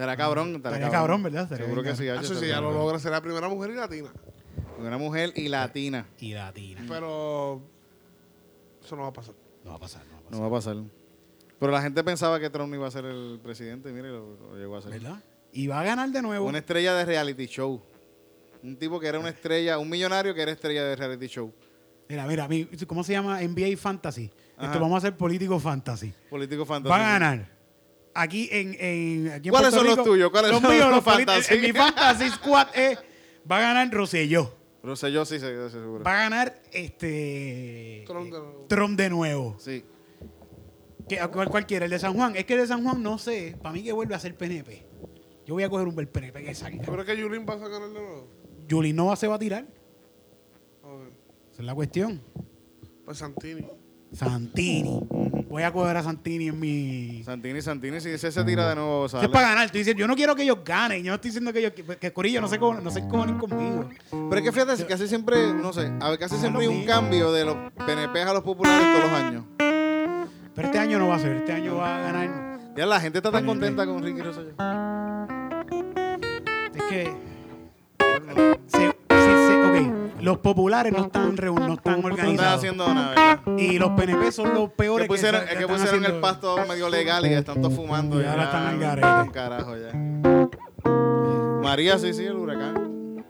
Estará 0.00 0.16
cabrón. 0.16 0.56
Estaría 0.56 0.88
cabrón, 0.90 1.22
¿verdad? 1.22 1.48
Seguro 1.48 1.82
que 1.82 1.94
sí. 1.94 2.08
Ah, 2.08 2.14
Hacho, 2.14 2.22
Eso 2.24 2.34
sí, 2.34 2.46
estará 2.46 2.54
ya 2.54 2.60
lo 2.60 2.72
logra. 2.72 2.98
Será 2.98 3.16
la 3.16 3.20
primera 3.22 3.48
mujer 3.48 3.70
y 3.70 3.74
latina. 3.74 4.10
Una 4.78 4.96
mujer 4.96 5.32
y 5.36 5.48
latina. 5.48 6.06
Y 6.18 6.32
latina. 6.32 6.82
Pero 6.88 7.60
eso 8.82 8.96
no 8.96 9.02
va 9.02 9.08
a 9.08 9.12
pasar. 9.12 9.34
No 9.62 9.70
va 9.72 9.76
a 9.76 9.80
pasar, 9.80 10.02
no 10.06 10.12
va 10.12 10.18
a 10.18 10.22
pasar. 10.22 10.32
No 10.32 10.40
va 10.40 10.46
a 10.46 10.50
pasar. 10.50 10.76
Pero 11.58 11.72
la 11.72 11.82
gente 11.82 12.02
pensaba 12.02 12.40
que 12.40 12.48
Trump 12.48 12.72
iba 12.72 12.86
a 12.88 12.90
ser 12.90 13.04
el 13.04 13.38
presidente. 13.42 13.92
Mire, 13.92 14.08
lo, 14.08 14.36
lo 14.36 14.56
llegó 14.56 14.76
a 14.78 14.82
ser. 14.82 14.92
¿Verdad? 14.92 15.22
Y 15.52 15.66
va 15.66 15.80
a 15.80 15.84
ganar 15.84 16.08
de 16.10 16.22
nuevo. 16.22 16.46
Una 16.46 16.58
estrella 16.58 16.94
de 16.94 17.04
reality 17.04 17.46
show. 17.46 17.82
Un 18.62 18.76
tipo 18.76 18.98
que 18.98 19.06
era 19.06 19.18
una 19.18 19.28
estrella, 19.28 19.78
un 19.78 19.90
millonario 19.90 20.34
que 20.34 20.40
era 20.40 20.52
estrella 20.52 20.84
de 20.84 20.96
reality 20.96 21.26
show. 21.26 21.52
Mira, 22.08 22.26
mira, 22.26 22.48
mi- 22.48 22.64
¿cómo 22.86 23.04
se 23.04 23.12
llama? 23.12 23.40
NBA 23.42 23.76
Fantasy. 23.76 24.30
Ajá. 24.56 24.66
Esto 24.68 24.80
vamos 24.80 24.94
a 24.94 24.98
hacer 25.06 25.16
político 25.16 25.58
fantasy. 25.60 26.12
Político 26.30 26.64
fantástico. 26.64 26.90
Va 26.98 27.06
a 27.06 27.12
ganar. 27.12 27.59
Aquí 28.14 28.48
en, 28.50 28.76
en 28.80 29.28
aquí 29.32 29.48
en 29.48 29.52
¿Cuáles 29.52 29.70
Puerto 29.70 29.88
son 29.88 29.96
los 29.96 30.04
tuyos? 30.04 30.30
¿Cuáles 30.30 30.50
son 30.50 30.62
míos, 30.62 30.90
los 30.90 31.04
fantasy? 31.04 31.54
En 31.54 31.60
mi 31.62 31.72
fantasy 31.72 32.28
squad 32.30 32.68
es, 32.74 32.98
va 33.50 33.58
a 33.58 33.60
ganar 33.60 33.90
Rosselló. 33.92 34.52
Pero 34.82 34.94
yo 34.94 35.24
sí, 35.24 35.38
sé, 35.38 35.46
sé 35.56 35.70
seguro. 35.70 36.02
Va 36.02 36.12
a 36.12 36.22
ganar 36.22 36.60
este 36.72 38.04
Trump 38.06 38.24
de 38.32 38.38
nuevo. 38.38 38.66
Trump 38.68 38.98
de 38.98 39.10
nuevo. 39.10 39.56
Sí. 39.58 39.84
¿Qué- 41.08 41.20
a 41.20 41.28
¿Cuál, 41.28 41.48
cualquiera? 41.50 41.84
El 41.84 41.90
de 41.90 41.98
San 41.98 42.14
Juan. 42.14 42.34
Es 42.36 42.44
que 42.46 42.54
el 42.54 42.60
de 42.60 42.66
San 42.66 42.82
Juan 42.82 43.02
no 43.02 43.18
sé. 43.18 43.56
Para 43.62 43.72
mí 43.74 43.82
que 43.82 43.92
vuelve 43.92 44.14
a 44.14 44.18
ser 44.18 44.36
PNP. 44.36 44.86
Yo 45.46 45.54
voy 45.54 45.64
a 45.64 45.68
coger 45.68 45.86
un 45.86 45.98
el 45.98 46.08
PNP 46.08 46.44
que 46.44 46.54
salga. 46.54 46.82
¿Tú 46.84 46.92
crees 46.92 47.06
que 47.06 47.16
Yulín 47.16 47.44
va 47.48 47.54
a 47.54 47.56
ganar 47.58 47.88
de 47.88 47.94
nuevo? 47.94 48.28
Yuli 48.68 48.92
Nova 48.92 49.16
se 49.16 49.26
va 49.26 49.34
a 49.34 49.38
tirar. 49.38 49.66
Ok. 50.82 51.02
Esa 51.52 51.62
es 51.62 51.66
la 51.66 51.74
cuestión. 51.74 52.22
Pues 53.04 53.18
Santini. 53.18 53.66
Santini. 54.12 55.00
Voy 55.50 55.64
a 55.64 55.72
coger 55.72 55.96
a 55.96 56.02
Santini 56.04 56.46
en 56.48 56.60
mi. 56.60 57.22
Santini, 57.24 57.60
Santini, 57.60 58.00
si 58.00 58.08
ese 58.10 58.30
se 58.30 58.44
tira 58.44 58.68
de 58.68 58.76
nuevo, 58.76 59.08
sale. 59.08 59.24
es 59.24 59.30
para 59.30 59.48
ganar. 59.48 59.64
Estoy 59.66 59.80
diciendo, 59.80 60.00
yo 60.00 60.06
no 60.06 60.14
quiero 60.14 60.36
que 60.36 60.44
ellos 60.44 60.58
ganen. 60.64 61.02
Yo 61.02 61.10
no 61.10 61.16
estoy 61.16 61.30
diciendo 61.30 61.52
que 61.52 61.58
ellos. 61.58 61.72
Que 62.00 62.12
Corillo 62.12 62.40
no 62.40 62.46
se, 62.46 62.58
co- 62.60 62.74
no 62.80 62.88
se 62.90 63.00
cojonen 63.08 63.36
conmigo. 63.36 63.88
Pero 64.10 64.36
es 64.36 64.42
que 64.42 64.52
fíjate, 64.52 64.86
casi 64.86 65.08
siempre, 65.08 65.52
no 65.52 65.72
sé, 65.72 65.90
a 66.00 66.10
ver, 66.10 66.18
casi 66.20 66.36
siempre 66.36 66.62
hay 66.62 66.68
un 66.68 66.76
mismo. 66.78 66.92
cambio 66.92 67.32
de 67.32 67.44
los 67.44 67.56
PNP 67.84 68.22
a 68.22 68.32
los 68.32 68.44
populares 68.44 68.80
todos 68.96 69.10
los 69.10 69.20
años. 69.20 69.44
Pero 70.54 70.66
este 70.68 70.78
año 70.78 70.98
no 71.00 71.08
va 71.08 71.16
a 71.16 71.18
ser. 71.18 71.32
Este 71.38 71.52
año 71.52 71.74
va 71.76 71.96
a 71.96 72.00
ganar. 72.00 72.60
Ya 72.76 72.86
la 72.86 73.00
gente 73.00 73.18
está 73.18 73.32
tan 73.32 73.44
PNP. 73.44 73.58
contenta 73.58 73.86
con 73.86 74.02
Ricky 74.04 74.22
Rosselló. 74.22 74.50
Es 76.76 76.82
que. 76.88 77.12
Los 80.22 80.38
populares 80.38 80.92
no 80.92 81.04
están, 81.06 81.36
reun- 81.36 81.66
no 81.66 81.74
están 81.74 82.00
No 82.00 82.00
están 82.00 82.04
organizados. 82.04 82.54
haciendo 82.58 82.92
nada, 82.94 83.08
¿verdad? 83.10 83.58
Y 83.58 83.78
los 83.78 83.90
PNP 83.92 84.32
son 84.32 84.54
los 84.54 84.70
peores 84.70 85.04
Que 85.06 85.08
pusieron, 85.14 85.44
que, 85.44 85.52
es 85.52 85.58
que 85.58 85.66
pusieron 85.66 85.94
el 85.96 86.00
haciendo- 86.04 86.20
pasto 86.20 86.56
medio 86.68 86.88
legal 86.88 87.24
y 87.26 87.32
están 87.34 87.60
todos 87.60 87.74
fumando. 87.74 88.20
Y 88.20 88.24
ahora 88.24 88.44
están 88.44 88.66
al 88.66 88.78
garete. 88.78 89.06
un 89.22 89.28
Carajo 89.30 89.74
ya. 89.76 89.92
María, 91.62 91.98
sí, 91.98 92.12
sí, 92.14 92.24
el 92.24 92.36
huracán. 92.36 93.24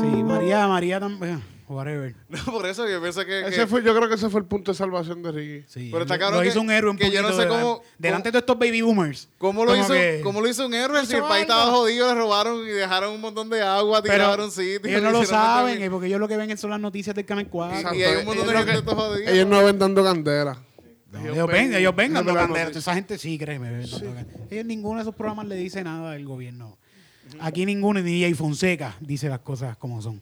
Sí, 0.00 0.22
María, 0.22 0.66
María 0.68 1.00
también. 1.00 1.42
Whatever. 1.68 2.14
No, 2.28 2.44
por 2.46 2.66
eso 2.66 2.88
yo 2.88 3.00
pienso 3.00 3.20
que. 3.20 3.26
que- 3.26 3.48
Ese 3.48 3.66
fue, 3.66 3.82
yo 3.82 3.94
creo 3.94 4.08
que 4.08 4.14
ese 4.16 4.28
fue 4.30 4.40
el 4.40 4.46
punto 4.46 4.72
de 4.72 4.78
salvación 4.78 5.22
de 5.22 5.32
Ricky. 5.32 5.64
Sí, 5.68 5.88
Pero 5.90 6.02
está 6.02 6.18
cabrón 6.18 6.38
lo 6.38 6.42
que- 6.42 6.48
hizo 6.48 6.60
un 6.60 6.70
héroe 6.70 6.90
un 6.90 6.96
que 6.96 7.10
yo 7.10 7.22
no 7.22 7.32
sé 7.32 7.42
de- 7.42 7.48
cómo- 7.48 7.82
delante 7.98 8.30
de 8.30 8.38
estos 8.38 8.58
baby 8.58 8.82
boomers. 8.82 9.28
¿Cómo 9.38 9.64
lo, 9.64 9.74
hizo, 9.76 9.92
que- 9.92 10.20
¿Cómo 10.22 10.40
lo 10.40 10.48
hizo 10.48 10.66
un 10.66 10.74
héroe? 10.74 11.04
Si 11.06 11.14
el 11.14 11.22
país 11.22 11.42
estaba 11.42 11.70
jodido, 11.70 12.08
le 12.12 12.20
robaron 12.20 12.58
y 12.66 12.70
dejaron 12.70 13.14
un 13.14 13.20
montón 13.20 13.48
de 13.50 13.62
agua, 13.62 14.02
Pero 14.02 14.14
tiraron 14.14 14.50
sitios. 14.50 14.80
ellos 14.84 15.02
no 15.02 15.10
lo 15.10 15.24
saben, 15.24 15.82
eh, 15.82 15.90
porque 15.90 16.06
ellos 16.08 16.20
lo 16.20 16.28
que 16.28 16.36
ven 16.36 16.56
son 16.58 16.70
las 16.70 16.80
noticias 16.80 17.14
del 17.14 17.24
Canal 17.24 17.48
4. 17.48 17.76
Exacto. 17.76 17.98
Y 17.98 18.02
hay 18.02 18.16
un 18.16 18.24
montón 18.26 18.46
de 18.46 18.52
Ellos 18.54 18.66
gente 18.70 18.94
jodido. 18.94 19.30
Ellos 19.30 19.46
no 19.46 19.64
ven 19.64 19.78
dando 19.78 20.04
candela. 20.04 20.58
No, 21.12 21.20
ellos, 21.32 21.46
ven, 21.46 21.72
ellos 21.74 21.94
ven 21.94 22.12
dando 22.12 22.32
ellos 22.32 22.42
ven 22.42 22.48
banderas. 22.48 22.68
noticias. 22.70 22.82
Esa 22.84 22.94
gente 22.94 23.18
sí, 23.18 23.38
créeme. 23.38 23.70
ven 23.70 23.88
dando 23.88 24.14
banderas. 24.14 24.40
Ellos 24.50 24.64
ninguno 24.66 24.96
de 24.96 25.02
esos 25.02 25.14
programas 25.14 25.46
le 25.46 25.54
dice 25.54 25.84
nada 25.84 26.12
al 26.12 26.24
gobierno. 26.24 26.76
Aquí 27.40 27.64
ninguno, 27.66 28.00
ni 28.00 28.10
DJ 28.20 28.34
Fonseca, 28.34 28.96
dice 29.00 29.28
las 29.28 29.38
cosas 29.40 29.76
como 29.76 30.02
son. 30.02 30.20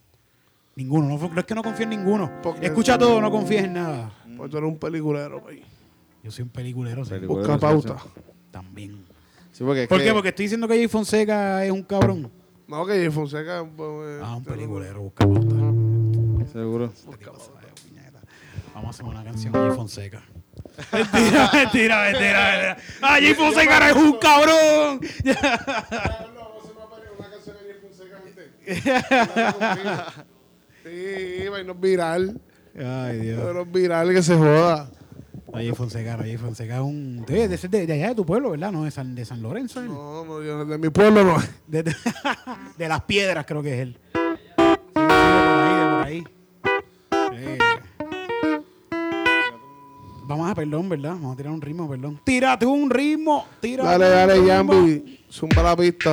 Ninguno. 0.77 1.07
No, 1.19 1.29
no 1.29 1.41
es 1.41 1.47
que 1.47 1.55
no 1.55 1.63
confíe 1.63 1.85
en 1.85 1.91
ninguno. 1.91 2.31
Porque- 2.43 2.67
Escucha 2.67 2.97
todo, 2.99 3.21
no 3.21 3.31
confíes 3.31 3.65
en 3.65 3.75
nada. 3.75 4.13
Pues 4.37 4.51
tú 4.51 4.57
eres 4.59 4.69
un 4.71 4.79
peliculero, 4.79 5.41
güey. 5.41 5.63
Yo 6.23 6.31
soy 6.31 6.43
un 6.45 6.49
peliculero, 6.51 7.05
sí. 7.05 7.11
Peliculero. 7.11 7.49
Busca 7.49 7.59
pauta. 7.61 7.97
También. 8.51 9.05
Sí, 9.53 9.65
porque 9.65 9.83
es 9.83 9.89
¿Por 9.89 9.99
que- 9.99 10.05
qué? 10.05 10.13
Porque 10.13 10.29
estoy 10.31 10.45
diciendo 10.47 10.67
que 10.67 10.75
Jay 10.77 10.89
Fonseca 10.89 11.65
es 11.65 11.71
un 11.73 11.83
cabrón. 11.83 12.31
No, 12.69 12.87
que 12.87 12.93
Jay 12.93 13.11
Fonseca. 13.11 13.67
pues, 13.77 13.89
eh, 14.09 14.21
Ah, 14.23 14.37
un 14.37 14.43
tiene- 14.45 14.57
peliculero, 14.57 15.03
busca 15.03 15.27
pauta. 15.27 15.57
Seguro. 16.53 16.93
Vamos 18.75 18.87
a 18.87 18.91
hacer 18.91 19.05
una 19.05 19.23
canción 19.25 19.55
a 19.55 19.59
Jay 19.67 19.77
Fonseca. 19.77 20.23
Mentira, 20.93 21.51
mentira, 21.53 22.03
mentira, 22.03 22.07
mentira. 22.13 22.77
¡Ah, 23.03 23.19
Jay 23.21 23.35
Fonseca 23.35 23.91
es 23.91 23.97
un 23.97 24.13
cabrón! 24.19 25.01
Sí, 30.85 31.49
vainos 31.49 31.81
viral. 31.81 32.41
Ay, 32.77 33.19
Dios. 33.19 33.41
Pero 33.45 33.67
viral 33.67 34.13
que 34.13 34.23
se 34.23 34.35
joda. 34.37 34.91
Jay 35.53 35.71
Fonseca, 35.73 36.17
Jay 36.17 36.37
Fonseca 36.39 36.77
es 36.77 36.81
un... 36.81 37.25
De, 37.27 37.47
de, 37.47 37.57
de- 37.69 37.87
de 37.87 37.93
allá 37.93 38.09
de 38.09 38.15
tu 38.15 38.25
pueblo, 38.25 38.51
¿verdad? 38.53 38.73
No, 38.73 38.85
de 38.85 38.91
San, 38.91 39.15
de 39.15 39.25
San 39.27 39.43
Lorenzo. 39.43 39.83
No, 39.83 40.25
no, 40.25 40.43
yo 40.43 40.65
de 40.65 40.79
mi 40.79 40.89
pueblo 40.89 41.23
no. 41.25 41.37
De, 41.67 41.83
de- 41.83 41.95
de 42.79 42.89
las 42.89 43.03
piedras 43.03 43.45
creo 43.47 43.63
que 43.63 43.75
es 43.75 43.81
él. 43.81 43.99
Sí, 44.15 44.21
de 45.03 45.05
por 45.05 45.05
ahí, 45.05 45.77
de 45.79 45.91
por 45.91 46.07
ahí. 46.07 46.25
Eh. 47.35 47.59
Vamos 50.25 50.51
a, 50.51 50.55
perdón, 50.55 50.89
¿verdad? 50.89 51.11
Vamos 51.11 51.35
a 51.35 51.37
tirar 51.37 51.53
un 51.53 51.61
ritmo, 51.61 51.89
perdón. 51.91 52.19
Tírate 52.25 52.65
un 52.65 52.89
ritmo. 52.89 53.47
Tírate 53.61 53.89
Dale, 53.91 54.09
dale. 54.09 54.47
Yambi. 54.47 55.21
Zumba 55.31 55.63
la 55.63 55.77
pista. 55.77 56.13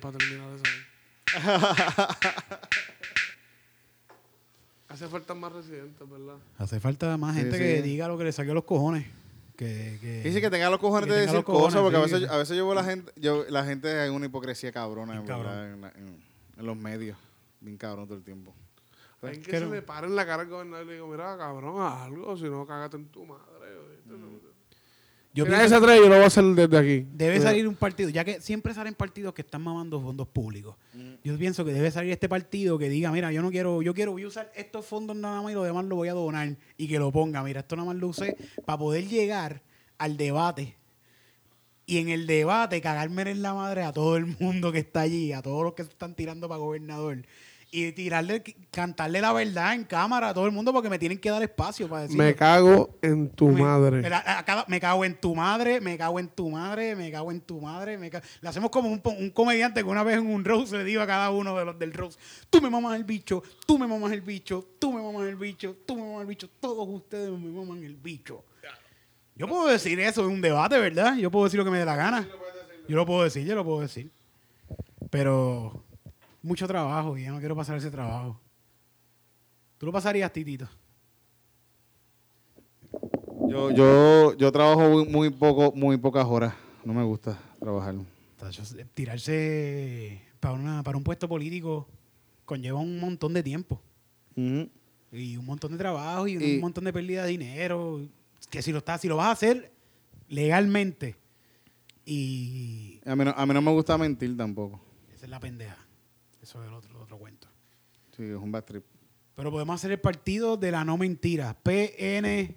Para 0.00 0.18
terminar 0.18 0.48
eso. 0.54 0.64
Hace 4.88 5.08
falta 5.08 5.34
más 5.34 5.52
residentes, 5.52 6.08
¿verdad? 6.08 6.36
Hace 6.58 6.78
falta 6.80 7.16
más 7.16 7.34
Sí, 7.34 7.40
gente 7.42 7.56
sí. 7.56 7.62
que 7.62 7.82
diga 7.82 8.06
lo 8.08 8.16
que 8.18 8.24
le 8.24 8.32
saque 8.32 8.52
los 8.52 8.64
cojones. 8.64 9.06
Que, 9.56 9.98
que... 10.00 10.22
Dice 10.22 10.40
que 10.40 10.50
tenga 10.50 10.68
los 10.70 10.78
cojones 10.80 11.08
de 11.08 11.16
decir 11.16 11.42
cojones, 11.44 11.74
cosas, 11.74 11.82
porque 11.82 11.96
a 11.96 12.06
sí. 12.08 12.12
veces, 12.14 12.30
a 12.30 12.36
veces 12.36 12.56
yo 12.56 12.64
veo 12.66 12.74
la 12.74 12.84
gente, 12.84 13.12
yo, 13.16 13.44
la 13.48 13.64
gente 13.64 13.88
hay 14.00 14.10
una 14.10 14.26
hipocresía 14.26 14.72
cabrona. 14.72 15.16
En, 15.16 15.26
la- 15.26 15.92
en- 15.96 16.22
en 16.56 16.66
los 16.66 16.76
medios. 16.76 17.16
Bien 17.60 17.76
cabrón 17.76 18.06
todo 18.06 18.18
el 18.18 18.24
tiempo. 18.24 18.54
Hay 19.22 19.38
que 19.38 19.50
que 19.52 19.58
se 19.58 19.64
no- 19.64 19.72
le 19.72 19.80
pare 19.82 20.06
en 20.06 20.14
la 20.16 20.26
cara 20.26 20.42
al 20.42 20.48
gobernador 20.48 20.84
y 20.84 20.88
le 20.88 20.94
digo, 20.94 21.06
mira, 21.08 21.36
cabrón, 21.38 21.80
haz 21.80 22.02
algo, 22.02 22.36
si 22.36 22.44
no, 22.44 22.66
cágate 22.66 22.96
en 22.96 23.06
tu 23.06 23.24
madre. 23.24 23.42
Yo 25.34 25.44
pienso 25.44 25.64
ese 25.64 25.80
tres 25.80 25.98
yo 25.98 26.08
lo 26.08 26.14
voy 26.14 26.24
a 26.24 26.26
hacer 26.28 26.44
desde 26.44 26.78
aquí. 26.78 27.08
Debe 27.12 27.38
Mira, 27.38 27.50
salir 27.50 27.66
un 27.66 27.74
partido, 27.74 28.08
ya 28.08 28.24
que 28.24 28.40
siempre 28.40 28.72
salen 28.72 28.94
partidos 28.94 29.34
que 29.34 29.42
están 29.42 29.62
mamando 29.62 30.00
fondos 30.00 30.28
públicos. 30.28 30.76
Yo 31.24 31.36
pienso 31.36 31.64
que 31.64 31.72
debe 31.72 31.90
salir 31.90 32.12
este 32.12 32.28
partido 32.28 32.78
que 32.78 32.88
diga, 32.88 33.10
mira, 33.10 33.32
yo 33.32 33.42
no 33.42 33.50
quiero, 33.50 33.82
yo 33.82 33.94
quiero, 33.94 34.12
voy 34.12 34.22
a 34.22 34.28
usar 34.28 34.52
estos 34.54 34.86
fondos 34.86 35.16
nada 35.16 35.42
más 35.42 35.50
y 35.50 35.54
lo 35.54 35.64
demás 35.64 35.86
lo 35.86 35.96
voy 35.96 36.06
a 36.06 36.12
donar 36.12 36.56
y 36.76 36.86
que 36.86 37.00
lo 37.00 37.10
ponga. 37.10 37.42
Mira, 37.42 37.60
esto 37.60 37.74
nada 37.74 37.86
más 37.86 37.96
lo 37.96 38.08
usé 38.08 38.36
para 38.64 38.78
poder 38.78 39.08
llegar 39.08 39.60
al 39.98 40.16
debate. 40.16 40.76
Y 41.84 41.98
en 41.98 42.10
el 42.10 42.28
debate 42.28 42.80
cagarme 42.80 43.22
en 43.22 43.42
la 43.42 43.54
madre 43.54 43.82
a 43.82 43.92
todo 43.92 44.16
el 44.16 44.26
mundo 44.38 44.70
que 44.70 44.78
está 44.78 45.00
allí, 45.00 45.32
a 45.32 45.42
todos 45.42 45.64
los 45.64 45.74
que 45.74 45.82
se 45.82 45.90
están 45.90 46.14
tirando 46.14 46.48
para 46.48 46.58
gobernador. 46.60 47.22
Y 47.76 47.90
tirarle, 47.90 48.40
cantarle 48.70 49.20
la 49.20 49.32
verdad 49.32 49.74
en 49.74 49.82
cámara 49.82 50.28
a 50.28 50.34
todo 50.34 50.46
el 50.46 50.52
mundo 50.52 50.72
porque 50.72 50.88
me 50.88 50.96
tienen 50.96 51.18
que 51.18 51.28
dar 51.28 51.42
espacio 51.42 51.88
para 51.88 52.02
decir. 52.02 52.16
Me 52.16 52.32
cago 52.36 52.96
en 53.02 53.28
tu 53.30 53.48
Me- 53.48 53.60
madre. 53.62 54.00
Me 54.68 54.78
cago 54.80 55.04
en 55.04 55.16
tu 55.20 55.34
madre, 55.34 55.80
me 55.80 55.98
cago 55.98 56.20
en 56.20 56.28
tu 56.28 56.50
madre, 56.50 56.94
me 56.94 57.10
cago 57.10 57.32
en 57.32 57.40
tu 57.40 57.60
madre. 57.60 57.98
Me 57.98 58.10
ca- 58.10 58.22
Le 58.40 58.48
hacemos 58.48 58.70
como 58.70 58.88
un, 58.90 59.02
un 59.04 59.30
comediante 59.30 59.80
que 59.82 59.88
una 59.88 60.04
vez 60.04 60.18
en 60.18 60.26
un 60.32 60.44
roast 60.44 60.72
le 60.72 60.84
dijo 60.84 61.00
a 61.02 61.06
cada 61.08 61.32
uno 61.32 61.58
de 61.58 61.64
los 61.64 61.76
del 61.76 61.92
roast, 61.92 62.20
tú 62.48 62.60
me 62.62 62.70
mamas 62.70 62.94
el 62.94 63.02
bicho, 63.02 63.42
tú 63.66 63.76
me 63.76 63.88
mamas 63.88 64.12
el 64.12 64.20
bicho, 64.20 64.64
tú 64.78 64.92
me 64.92 65.02
mamas 65.02 65.26
el 65.26 65.34
bicho, 65.34 65.74
tú 65.84 65.96
me 65.96 66.02
mamas 66.02 66.20
el 66.20 66.26
bicho, 66.28 66.48
todos 66.60 66.86
ustedes 66.88 67.30
me 67.30 67.50
maman 67.50 67.82
el 67.82 67.96
bicho. 67.96 68.44
Yo 69.34 69.48
puedo 69.48 69.66
decir 69.66 69.98
eso 69.98 70.22
en 70.24 70.30
un 70.30 70.40
debate, 70.40 70.78
¿verdad? 70.78 71.16
Yo 71.16 71.28
puedo 71.28 71.46
decir 71.46 71.58
lo 71.58 71.64
que 71.64 71.72
me 71.72 71.78
dé 71.78 71.84
la 71.84 71.96
gana. 71.96 72.28
Yo 72.86 72.94
lo 72.94 73.04
puedo 73.04 73.24
decir, 73.24 73.44
yo 73.44 73.56
lo 73.56 73.64
puedo 73.64 73.80
decir. 73.80 74.12
Pero 75.10 75.82
mucho 76.44 76.66
trabajo 76.68 77.16
y 77.18 77.24
yo 77.24 77.32
no 77.32 77.38
quiero 77.40 77.56
pasar 77.56 77.76
ese 77.76 77.90
trabajo. 77.90 78.38
¿Tú 79.78 79.86
lo 79.86 79.92
pasarías, 79.92 80.32
Titito? 80.32 80.68
Yo, 83.48 83.70
yo, 83.70 84.36
yo 84.36 84.52
trabajo 84.52 84.88
muy, 84.88 85.06
muy 85.06 85.30
poco, 85.30 85.72
muy 85.74 85.96
pocas 85.96 86.24
horas. 86.26 86.54
No 86.84 86.92
me 86.94 87.02
gusta 87.02 87.38
trabajar. 87.58 87.94
Tacho, 88.38 88.62
Tirarse 88.94 90.20
para, 90.40 90.54
una, 90.54 90.82
para 90.82 90.96
un 90.98 91.04
puesto 91.04 91.28
político 91.28 91.88
conlleva 92.44 92.78
un 92.78 92.98
montón 93.00 93.32
de 93.32 93.42
tiempo 93.42 93.80
y 94.36 95.36
un 95.36 95.46
montón 95.46 95.72
de 95.72 95.78
trabajo 95.78 96.26
y, 96.28 96.32
Y- 96.34 96.54
un 96.56 96.60
montón 96.60 96.84
de 96.84 96.92
pérdida 96.92 97.22
de 97.24 97.30
dinero. 97.30 98.00
Que 98.50 98.60
si 98.62 98.70
lo 98.72 98.78
estás, 98.78 99.00
si 99.00 99.08
lo 99.08 99.16
vas 99.16 99.28
a 99.28 99.32
hacer 99.32 99.72
legalmente 100.28 101.16
y 102.04 103.00
A 103.06 103.16
mí, 103.16 103.24
no, 103.24 103.30
a 103.34 103.46
mí 103.46 103.54
no 103.54 103.62
me 103.62 103.70
gusta 103.72 103.96
mentir 103.96 104.36
tampoco. 104.36 104.80
esa 105.14 105.24
es 105.24 105.30
la 105.30 105.40
pendeja. 105.40 105.76
Eso 106.44 106.62
es 106.62 106.68
el 106.68 106.74
otro, 106.74 107.00
otro 107.00 107.16
cuento. 107.16 107.48
Sí, 108.14 108.22
es 108.22 108.36
un 108.36 108.52
bad 108.52 108.64
trip. 108.64 108.84
Pero 109.34 109.50
podemos 109.50 109.76
hacer 109.76 109.92
el 109.92 109.98
partido 109.98 110.58
de 110.58 110.70
la 110.70 110.84
no 110.84 110.98
mentira. 110.98 111.56
PN. 111.62 112.54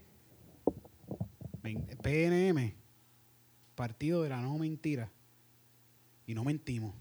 PNM. 2.04 2.74
Partido 3.76 4.24
de 4.24 4.30
la 4.30 4.42
no 4.42 4.58
mentira. 4.58 5.10
Y 6.26 6.36
no 6.36 6.44
mentimos. 6.44 6.94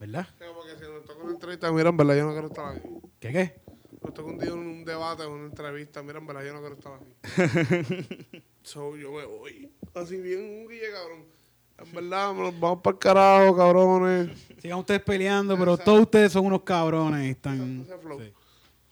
¿Verdad? 0.00 0.26
Porque 0.38 0.74
si 0.74 0.90
nos 0.90 1.04
toca 1.04 1.22
una 1.22 1.34
entrevista, 1.34 1.70
mira, 1.70 1.90
en 1.90 1.96
verdad 1.96 2.16
yo 2.16 2.24
no 2.24 2.32
quiero 2.32 2.48
estar 2.48 2.76
aquí. 2.76 2.88
¿Qué 3.20 3.32
qué? 3.32 3.60
Nos 4.02 4.12
toca 4.12 4.28
un 4.28 4.38
día 4.38 4.48
en 4.48 4.58
un 4.58 4.84
debate 4.84 5.22
o 5.22 5.32
una 5.32 5.46
entrevista, 5.46 6.02
mira, 6.02 6.18
en 6.18 6.26
verdad 6.26 6.44
yo 6.44 6.52
no 6.52 6.58
quiero 6.58 6.74
estar 6.74 6.94
aquí. 6.94 8.42
so, 8.62 8.96
yo 8.96 9.12
me 9.12 9.24
voy. 9.24 9.72
Así 9.94 10.20
bien, 10.20 10.40
un 10.40 10.68
guille, 10.68 10.90
cabrón. 10.90 11.36
En 11.78 11.92
verdad, 11.92 12.32
vamos 12.58 12.80
para 12.82 12.94
el 12.94 12.98
carajo, 12.98 13.56
cabrones. 13.56 14.30
Sigan 14.60 14.78
ustedes 14.78 15.02
peleando, 15.02 15.56
pero 15.58 15.76
todos 15.76 16.00
ustedes 16.02 16.32
son 16.32 16.46
unos 16.46 16.62
cabrones. 16.62 17.30
Están. 17.36 17.86
Sí, 17.86 18.32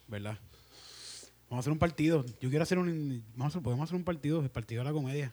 ¿Verdad? 0.07 0.39
Vamos 1.49 1.57
a 1.57 1.61
hacer 1.61 1.73
un 1.73 1.79
partido. 1.79 2.25
Yo 2.41 2.51
quiero 2.51 2.63
hacer 2.63 2.79
un. 2.79 3.25
Vamos 3.35 3.47
a 3.47 3.49
hacer- 3.59 3.63
podemos 3.63 3.85
hacer 3.89 3.97
un 3.97 4.05
partido, 4.05 4.41
el 4.43 4.51
partido 4.51 4.81
de 4.83 4.89
la 4.89 4.93
comedia. 4.93 5.33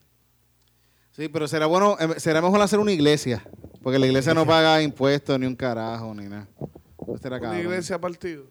Sí, 1.12 1.28
pero 1.28 1.46
será 1.48 1.66
bueno, 1.66 1.98
eh, 2.00 2.20
será 2.20 2.42
mejor 2.42 2.62
hacer 2.62 2.80
una 2.80 2.94
iglesia. 2.94 3.44
Porque 3.84 4.00
la 4.00 4.06
iglesia 4.06 4.34
no 4.34 4.46
paga 4.46 4.82
impuestos 4.82 5.38
ni 5.40 5.46
un 5.46 5.56
carajo 5.56 6.14
ni 6.14 6.28
nada. 6.28 6.48
Será 7.22 7.38
Una 7.38 7.60
iglesia 7.60 8.00
partido. 8.00 8.46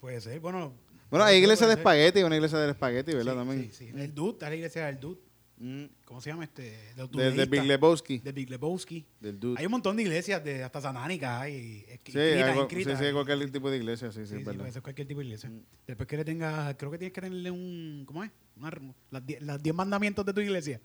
Puede 0.00 0.20
ser, 0.20 0.40
bueno. 0.40 0.72
Bueno, 1.10 1.24
hay 1.24 1.36
iglesia 1.38 1.66
de 1.68 1.74
espagueti, 1.74 2.22
una 2.24 2.34
iglesia 2.34 2.58
de 2.58 2.70
espagueti, 2.70 3.12
¿verdad? 3.14 3.32
Sí, 3.34 3.38
También. 3.38 3.70
Sí, 3.72 3.86
sí. 3.92 3.92
El 3.94 4.12
está 4.30 4.48
la 4.48 4.56
iglesia 4.56 4.86
del 4.86 4.98
Dude. 4.98 5.20
Mm. 5.58 5.84
¿Cómo 6.04 6.20
se 6.20 6.28
llama 6.30 6.44
este? 6.44 6.78
Los 6.96 7.10
De, 7.10 7.30
de. 7.32 7.46
Big 7.46 7.62
Lebowski. 7.62 8.18
De 8.18 8.30
Big 8.32 8.50
Lebowski. 8.50 9.06
Del 9.20 9.40
dude. 9.40 9.58
Hay 9.58 9.64
un 9.64 9.72
montón 9.72 9.96
de 9.96 10.02
iglesias, 10.02 10.44
de, 10.44 10.62
hasta 10.62 10.82
satánicas, 10.82 11.40
hay 11.42 11.80
Sí, 11.80 11.84
escritas, 11.88 12.22
hay, 12.50 12.58
inscritas. 12.58 12.98
sí, 12.98 13.04
sí, 13.06 13.12
cualquier 13.12 13.50
tipo 13.50 13.70
de 13.70 13.76
iglesia, 13.78 14.12
sí, 14.12 14.20
sí, 14.20 14.26
Sí, 14.26 14.34
es 14.34 14.38
sí, 14.40 14.44
verdad. 14.44 14.70
ser 14.70 14.82
cualquier 14.82 15.08
tipo 15.08 15.20
de 15.20 15.26
iglesia. 15.26 15.48
Mm. 15.48 15.60
Después 15.86 16.06
que 16.06 16.16
le 16.18 16.24
tengas, 16.26 16.74
creo 16.76 16.90
que 16.90 16.98
tienes 16.98 17.12
que 17.14 17.20
tenerle 17.22 17.50
un, 17.50 18.04
¿cómo 18.06 18.22
es? 18.22 18.30
Una, 18.58 18.70
las, 19.10 19.26
die- 19.26 19.40
las 19.40 19.62
diez 19.62 19.74
mandamientos 19.74 20.26
de 20.26 20.32
tu 20.34 20.40
iglesia. 20.42 20.80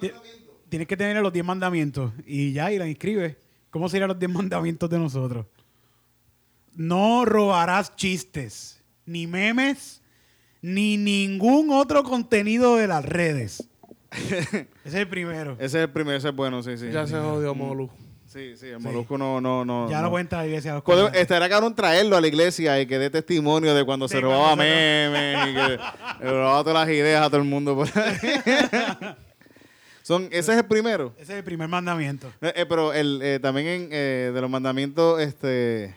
Ti- 0.00 0.10
Tienes 0.70 0.86
que 0.88 0.96
tener 0.96 1.20
los 1.22 1.32
diez 1.32 1.44
mandamientos 1.44 2.12
y 2.26 2.52
ya, 2.52 2.72
y 2.72 2.78
la 2.78 2.86
inscribes. 2.88 3.36
¿Cómo 3.70 3.88
serían 3.88 4.08
los 4.08 4.18
diez 4.18 4.30
mandamientos 4.32 4.88
de 4.88 4.98
nosotros? 4.98 5.44
No 6.74 7.24
robarás 7.24 7.94
chistes, 7.96 8.80
ni 9.04 9.26
memes, 9.26 9.99
ni 10.62 10.96
ningún 10.96 11.70
otro 11.70 12.02
contenido 12.04 12.76
de 12.76 12.86
las 12.86 13.04
redes. 13.04 13.66
Ese 14.10 14.68
es 14.84 14.94
el 14.94 15.08
primero. 15.08 15.52
Ese 15.54 15.64
es 15.66 15.74
el 15.74 15.90
primero, 15.90 16.16
ese 16.18 16.28
es 16.30 16.34
bueno, 16.34 16.62
sí, 16.62 16.76
sí. 16.76 16.90
Ya 16.90 17.06
se 17.06 17.16
jodió 17.18 17.54
Molu. 17.54 17.88
Sí, 18.26 18.56
sí, 18.56 18.66
el 18.68 18.78
molusco 18.78 19.18
no, 19.18 19.40
no, 19.40 19.64
no. 19.64 19.90
ya 19.90 19.96
no, 19.96 20.02
no. 20.04 20.10
puede 20.10 20.22
entrar 20.22 20.42
a 20.42 20.44
la 20.44 20.48
iglesia. 20.50 20.80
los 20.86 21.12
estará 21.14 21.48
cabrón 21.48 21.74
traerlo 21.74 22.16
a 22.16 22.20
la 22.20 22.28
iglesia 22.28 22.80
y 22.80 22.86
que 22.86 22.96
dé 22.96 23.10
testimonio 23.10 23.74
de 23.74 23.84
cuando 23.84 24.06
se 24.06 24.20
cuando 24.20 24.36
robaba 24.38 24.52
se 24.52 24.56
memes 25.10 25.48
y 25.48 25.54
que 25.54 25.78
robaba 26.30 26.62
todas 26.62 26.86
las 26.86 26.94
ideas 26.94 27.22
a 27.26 27.28
todo 27.28 27.38
el 27.40 27.48
mundo. 27.48 27.74
por 27.74 27.88
ahí. 27.98 28.16
Son, 30.02 30.24
ese 30.30 30.52
es 30.52 30.58
el 30.58 30.64
primero. 30.64 31.12
Ese 31.16 31.32
es 31.32 31.38
el 31.38 31.44
primer 31.44 31.66
mandamiento. 31.68 32.28
Eh, 32.40 32.52
eh, 32.54 32.66
pero 32.68 32.92
el, 32.92 33.20
eh, 33.22 33.38
también 33.40 33.66
en, 33.66 33.88
eh, 33.90 34.30
de 34.32 34.40
los 34.40 34.48
mandamientos, 34.50 35.20
este, 35.20 35.96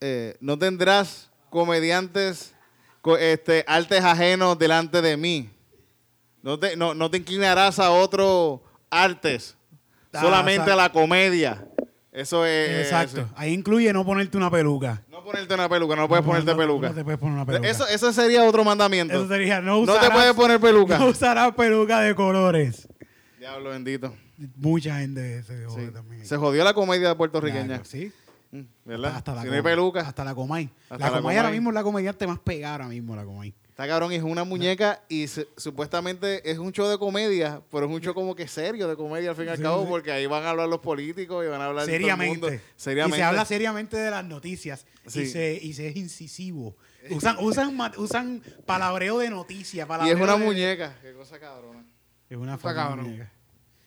eh, 0.00 0.36
no 0.40 0.58
tendrás 0.58 1.30
comediantes, 1.50 2.52
co- 2.52 2.61
este, 3.18 3.64
artes 3.66 4.02
ajenos 4.04 4.58
delante 4.58 5.02
de 5.02 5.16
mí. 5.16 5.50
No 6.42 6.58
te, 6.58 6.76
no, 6.76 6.94
no 6.94 7.10
te 7.10 7.18
inclinarás 7.18 7.78
a 7.78 7.90
otros 7.90 8.60
artes, 8.90 9.56
Ah, 10.14 10.20
solamente 10.20 10.62
exacto. 10.62 10.72
a 10.72 10.76
la 10.76 10.92
comedia. 10.92 11.66
Eso 12.10 12.44
es. 12.44 12.84
Exacto. 12.84 13.22
eso. 13.22 13.30
Ahí 13.36 13.52
incluye 13.54 13.90
no 13.92 14.04
ponerte 14.04 14.36
una 14.36 14.50
peluca. 14.50 15.02
No 15.10 15.24
ponerte 15.24 15.54
una 15.54 15.68
peluca, 15.68 15.96
no 15.96 16.06
puedes 16.08 16.24
ponerte 16.24 16.50
no, 16.50 16.56
peluca. 16.58 16.88
No 16.90 16.94
te 16.94 17.04
puedes 17.04 17.18
poner 17.18 17.34
una 17.36 17.46
peluca. 17.46 17.66
Eso, 17.68 17.86
eso 17.86 18.12
sería 18.12 18.44
otro 18.44 18.62
mandamiento. 18.64 19.14
Eso 19.14 19.26
sería, 19.28 19.60
no 19.62 19.80
no 19.80 19.86
te 19.86 19.92
usarás, 19.92 20.10
puedes 20.10 20.34
poner 20.34 20.60
peluca. 20.60 20.98
No 20.98 21.06
usarás 21.06 21.54
peluca 21.54 22.00
de 22.00 22.14
colores. 22.14 22.86
Diablo 23.38 23.70
bendito. 23.70 24.14
Mucha 24.56 24.98
gente 24.98 25.42
se 25.44 25.64
jode 25.64 25.86
Sí. 25.86 25.92
también. 25.92 26.26
Se 26.26 26.36
jodió 26.36 26.64
la 26.64 26.74
comedia 26.74 27.14
puertorriqueña. 27.16 27.66
Claro, 27.66 27.84
sí. 27.84 28.12
¿Verdad? 28.84 29.16
Hasta 29.16 29.34
la 29.34 29.42
si 29.42 29.48
no 29.48 29.54
hay 29.54 29.60
Comay. 29.60 29.72
peluca. 29.74 30.00
Hasta 30.00 30.24
la 30.24 30.34
Comay. 30.34 30.70
Hasta 30.90 30.98
la 30.98 31.10
la 31.10 31.16
Comay 31.22 31.36
ahora 31.38 31.50
mismo 31.50 31.70
es 31.70 31.74
la 31.74 31.82
comediante 31.82 32.26
más 32.26 32.38
pegada 32.38 32.74
ahora 32.74 32.88
mismo, 32.88 33.16
la 33.16 33.24
Comay. 33.24 33.54
Está 33.70 33.88
cabrón, 33.88 34.12
es 34.12 34.22
una 34.22 34.44
muñeca 34.44 35.02
y 35.08 35.26
se- 35.28 35.48
supuestamente 35.56 36.48
es 36.50 36.58
un 36.58 36.72
show 36.72 36.86
de 36.88 36.98
comedia, 36.98 37.62
pero 37.70 37.86
es 37.86 37.90
un 37.90 38.00
show 38.02 38.12
como 38.12 38.36
que 38.36 38.46
serio 38.46 38.86
de 38.86 38.96
comedia 38.96 39.30
al 39.30 39.36
fin 39.36 39.46
y 39.46 39.48
al 39.48 39.56
Sí, 39.56 39.62
cabo, 39.62 39.82
sí. 39.84 39.88
porque 39.88 40.12
ahí 40.12 40.26
van 40.26 40.44
a 40.44 40.50
hablar 40.50 40.68
los 40.68 40.80
políticos 40.80 41.42
y 41.44 41.48
van 41.48 41.62
a 41.62 41.66
hablar 41.66 41.86
todo 41.86 41.94
el 41.94 42.00
mundo. 42.02 42.14
Seriamente. 42.48 42.60
Seriamente. 42.76 43.16
Y 43.16 43.20
se 43.20 43.24
habla 43.24 43.44
seriamente 43.46 43.96
de 43.96 44.10
las 44.10 44.24
noticias. 44.26 44.84
Sí. 45.06 45.22
Y, 45.22 45.26
se, 45.26 45.58
y 45.62 45.72
se 45.72 45.88
es 45.88 45.96
incisivo. 45.96 46.76
Usan, 47.10 47.36
usan, 47.40 47.74
usan 47.96 48.42
palabreo 48.66 49.18
de 49.18 49.30
noticias. 49.30 49.88
Y 50.04 50.10
es 50.10 50.16
una 50.20 50.36
de- 50.36 50.44
muñeca. 50.44 50.94
Qué 51.00 51.14
cosa 51.14 51.40
cabrona. 51.40 51.82
Es 52.28 52.36
una 52.36 52.54
Está 52.56 52.90
muñeca. 52.94 53.32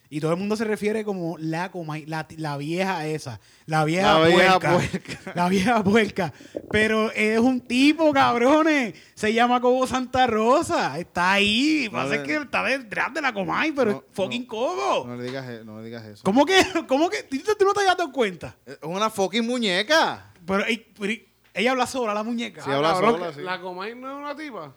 Y 0.08 0.20
todo 0.20 0.30
el 0.32 0.36
mundo 0.38 0.54
se 0.56 0.64
refiere 0.64 1.04
como 1.04 1.36
la 1.38 1.70
Comay, 1.70 2.06
la, 2.06 2.26
la 2.36 2.56
vieja 2.56 3.06
esa, 3.06 3.40
la 3.66 3.84
vieja, 3.84 4.18
La 4.20 4.26
vieja 4.28 4.60
puerca, 4.60 4.72
puerca. 4.76 5.32
la 5.34 5.48
vieja 5.48 5.84
puerca. 5.84 6.32
Pero 6.70 7.10
es 7.12 7.38
un 7.40 7.60
tipo, 7.60 8.12
cabrones. 8.12 8.94
Se 9.14 9.32
llama 9.32 9.60
Cobo 9.60 9.86
Santa 9.86 10.26
Rosa. 10.26 10.98
Está 10.98 11.32
ahí. 11.32 11.88
No 11.90 11.98
Pasa 11.98 12.08
le- 12.10 12.16
es 12.16 12.22
que 12.22 12.36
está 12.36 12.62
detrás 12.62 13.12
de 13.14 13.20
la 13.22 13.32
Comay, 13.32 13.72
pero 13.72 13.90
No, 13.92 13.96
es 13.98 14.04
fucking 14.12 14.42
no. 14.42 14.48
Cobo. 14.48 15.06
No 15.08 15.16
le 15.16 15.24
digas, 15.24 15.48
e- 15.48 15.64
no 15.64 15.78
le 15.80 15.86
digas 15.86 16.04
eso. 16.04 16.22
¿Cómo 16.24 16.46
que? 16.46 16.62
¿Cómo 16.86 17.10
que? 17.10 17.22
¿Tú, 17.24 17.36
tú 17.58 17.64
no 17.64 17.72
te 17.72 17.80
has 17.80 17.96
dado 17.96 18.12
cuenta? 18.12 18.56
Es 18.64 18.78
una 18.82 19.10
fucking 19.10 19.46
muñeca. 19.46 20.32
Pero, 20.46 20.64
ey, 20.66 20.86
pero, 20.98 21.12
ella 21.54 21.70
habla 21.72 21.86
sola, 21.86 22.14
la 22.14 22.22
muñeca. 22.22 22.62
Sí, 22.62 22.70
habla 22.70 22.92
cabrón, 22.92 23.12
sola, 23.14 23.28
que 23.28 23.34
sí. 23.34 23.40
La 23.42 23.60
Comay 23.60 23.94
no 23.96 24.10
es 24.10 24.16
una 24.16 24.36
tipa. 24.36 24.72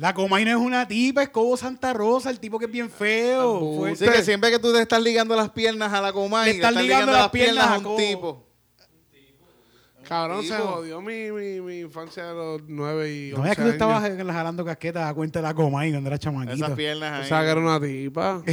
La 0.00 0.14
Comay 0.14 0.46
no 0.46 0.50
es 0.52 0.56
una 0.56 0.88
tipa, 0.88 1.22
es 1.22 1.28
Cobo 1.28 1.58
Santa 1.58 1.92
Rosa, 1.92 2.30
el 2.30 2.40
tipo 2.40 2.58
que 2.58 2.64
es 2.64 2.70
bien 2.72 2.88
feo. 2.90 3.76
Fue- 3.76 3.94
Sí, 3.94 4.06
que 4.06 4.22
siempre 4.22 4.50
que 4.50 4.58
tú 4.58 4.72
te 4.72 4.80
estás 4.80 5.02
ligando 5.02 5.36
las 5.36 5.50
piernas 5.50 5.92
a 5.92 6.00
la 6.00 6.10
coma 6.10 6.46
Le 6.46 6.52
estás 6.52 6.70
ligando 6.72 6.82
ligando 6.86 7.12
las 7.12 7.20
las 7.22 7.30
piernas 7.30 7.54
piernas 7.54 7.74
a 7.74 7.78
un 7.78 7.84
Cobo. 7.84 7.96
tipo. 7.98 8.46
Cabrón, 10.08 10.42
se 10.42 10.56
jodió 10.56 11.00
mi, 11.02 11.30
mi, 11.30 11.60
mi 11.60 11.80
infancia 11.80 12.24
de 12.24 12.34
los 12.34 12.62
9 12.66 13.12
y 13.14 13.32
11 13.32 13.36
No 13.42 13.44
es 13.46 13.50
que 13.50 13.56
tú 13.56 13.62
años. 13.62 13.72
estabas 13.74 14.04
eh, 14.10 14.24
jalando 14.26 14.64
casquetas 14.64 15.08
a 15.08 15.14
cuenta 15.14 15.38
de 15.40 15.42
la 15.44 15.54
Comay 15.54 15.90
cuando 15.90 16.08
era 16.08 16.18
chamaquito. 16.18 16.54
Esas 16.64 16.70
piernas 16.76 17.12
ahí. 17.12 17.24
O 17.24 17.28
sea, 17.28 17.42
que 17.42 17.48
era 17.50 17.60
una 17.60 17.78
tipa. 17.80 18.42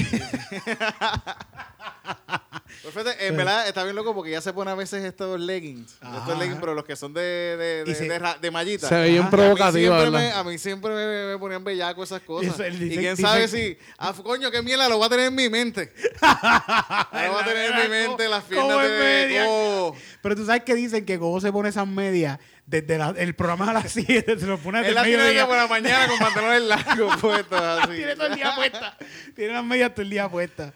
Fíjate, 2.83 3.27
en 3.27 3.37
verdad 3.37 3.67
está 3.67 3.83
bien 3.83 3.95
loco 3.95 4.13
porque 4.13 4.31
ya 4.31 4.41
se 4.41 4.53
pone 4.53 4.71
a 4.71 4.75
veces 4.75 5.03
estos 5.03 5.39
leggings. 5.39 5.97
Ajá. 6.01 6.17
Estos 6.19 6.39
leggings, 6.39 6.59
pero 6.59 6.73
los 6.73 6.83
que 6.85 6.95
son 6.95 7.13
de, 7.13 7.21
de, 7.21 7.83
de, 7.85 7.95
se- 7.95 8.07
de 8.07 8.21
de 8.41 8.51
mallita. 8.51 8.87
se 8.89 8.95
ve 8.95 9.09
bien 9.09 9.21
Ajá. 9.21 9.29
provocativa, 9.31 9.67
a, 9.67 9.71
mí 9.71 9.79
siempre 10.03 10.11
me, 10.11 10.17
¿verdad? 10.25 10.39
a 10.39 10.43
mí 10.43 10.57
siempre 10.57 10.91
me, 10.93 11.31
me 11.33 11.37
ponían 11.37 11.63
bellaco 11.63 12.03
esas 12.03 12.21
cosas. 12.21 12.59
Y 12.79 12.89
quién 12.97 13.17
sabe 13.17 13.47
si, 13.47 13.77
ah, 13.97 14.13
coño, 14.23 14.49
qué 14.51 14.61
mierda, 14.61 14.87
lo 14.89 14.97
voy 14.97 15.05
a 15.07 15.09
tener 15.09 15.27
en 15.27 15.35
mi 15.35 15.49
mente. 15.49 15.93
Ahora 16.21 17.29
voy 17.31 17.41
a 17.41 17.45
tener 17.45 17.71
en 17.71 17.81
mi 17.83 17.87
mente 17.89 18.27
las 18.29 18.43
Como 18.43 18.67
piernas 18.67 18.81
de 18.89 18.97
media. 18.99 19.45
Cobo. 19.45 19.95
Pero 20.21 20.35
tú 20.35 20.45
sabes 20.45 20.63
que 20.63 20.75
dicen 20.75 21.05
que 21.05 21.17
Cobo 21.19 21.39
se 21.41 21.51
pone 21.51 21.69
esas 21.69 21.87
medias 21.87 22.39
desde 22.65 22.97
la- 22.97 23.13
el 23.17 23.33
programa 23.35 23.69
a 23.69 23.73
las 23.73 23.91
7, 23.93 24.39
se 24.39 24.45
lo 24.45 24.57
pone 24.57 24.79
desde 24.83 24.91
el 24.99 25.05
mediodía. 25.05 25.47
por 25.47 25.55
la 25.55 25.67
mañana 25.67 26.07
con 26.07 26.17
pantalones 26.19 26.61
largos 26.67 27.17
puestos 27.17 27.61
así. 27.61 27.95
Tiene 27.95 28.15
todo 28.15 28.27
el 28.27 28.35
día 28.35 28.55
puesta. 28.55 28.97
Tiene 29.35 29.53
las 29.53 29.63
medias 29.63 29.91
todo 29.93 30.01
el 30.01 30.09
día 30.09 30.29
puestas. 30.29 30.73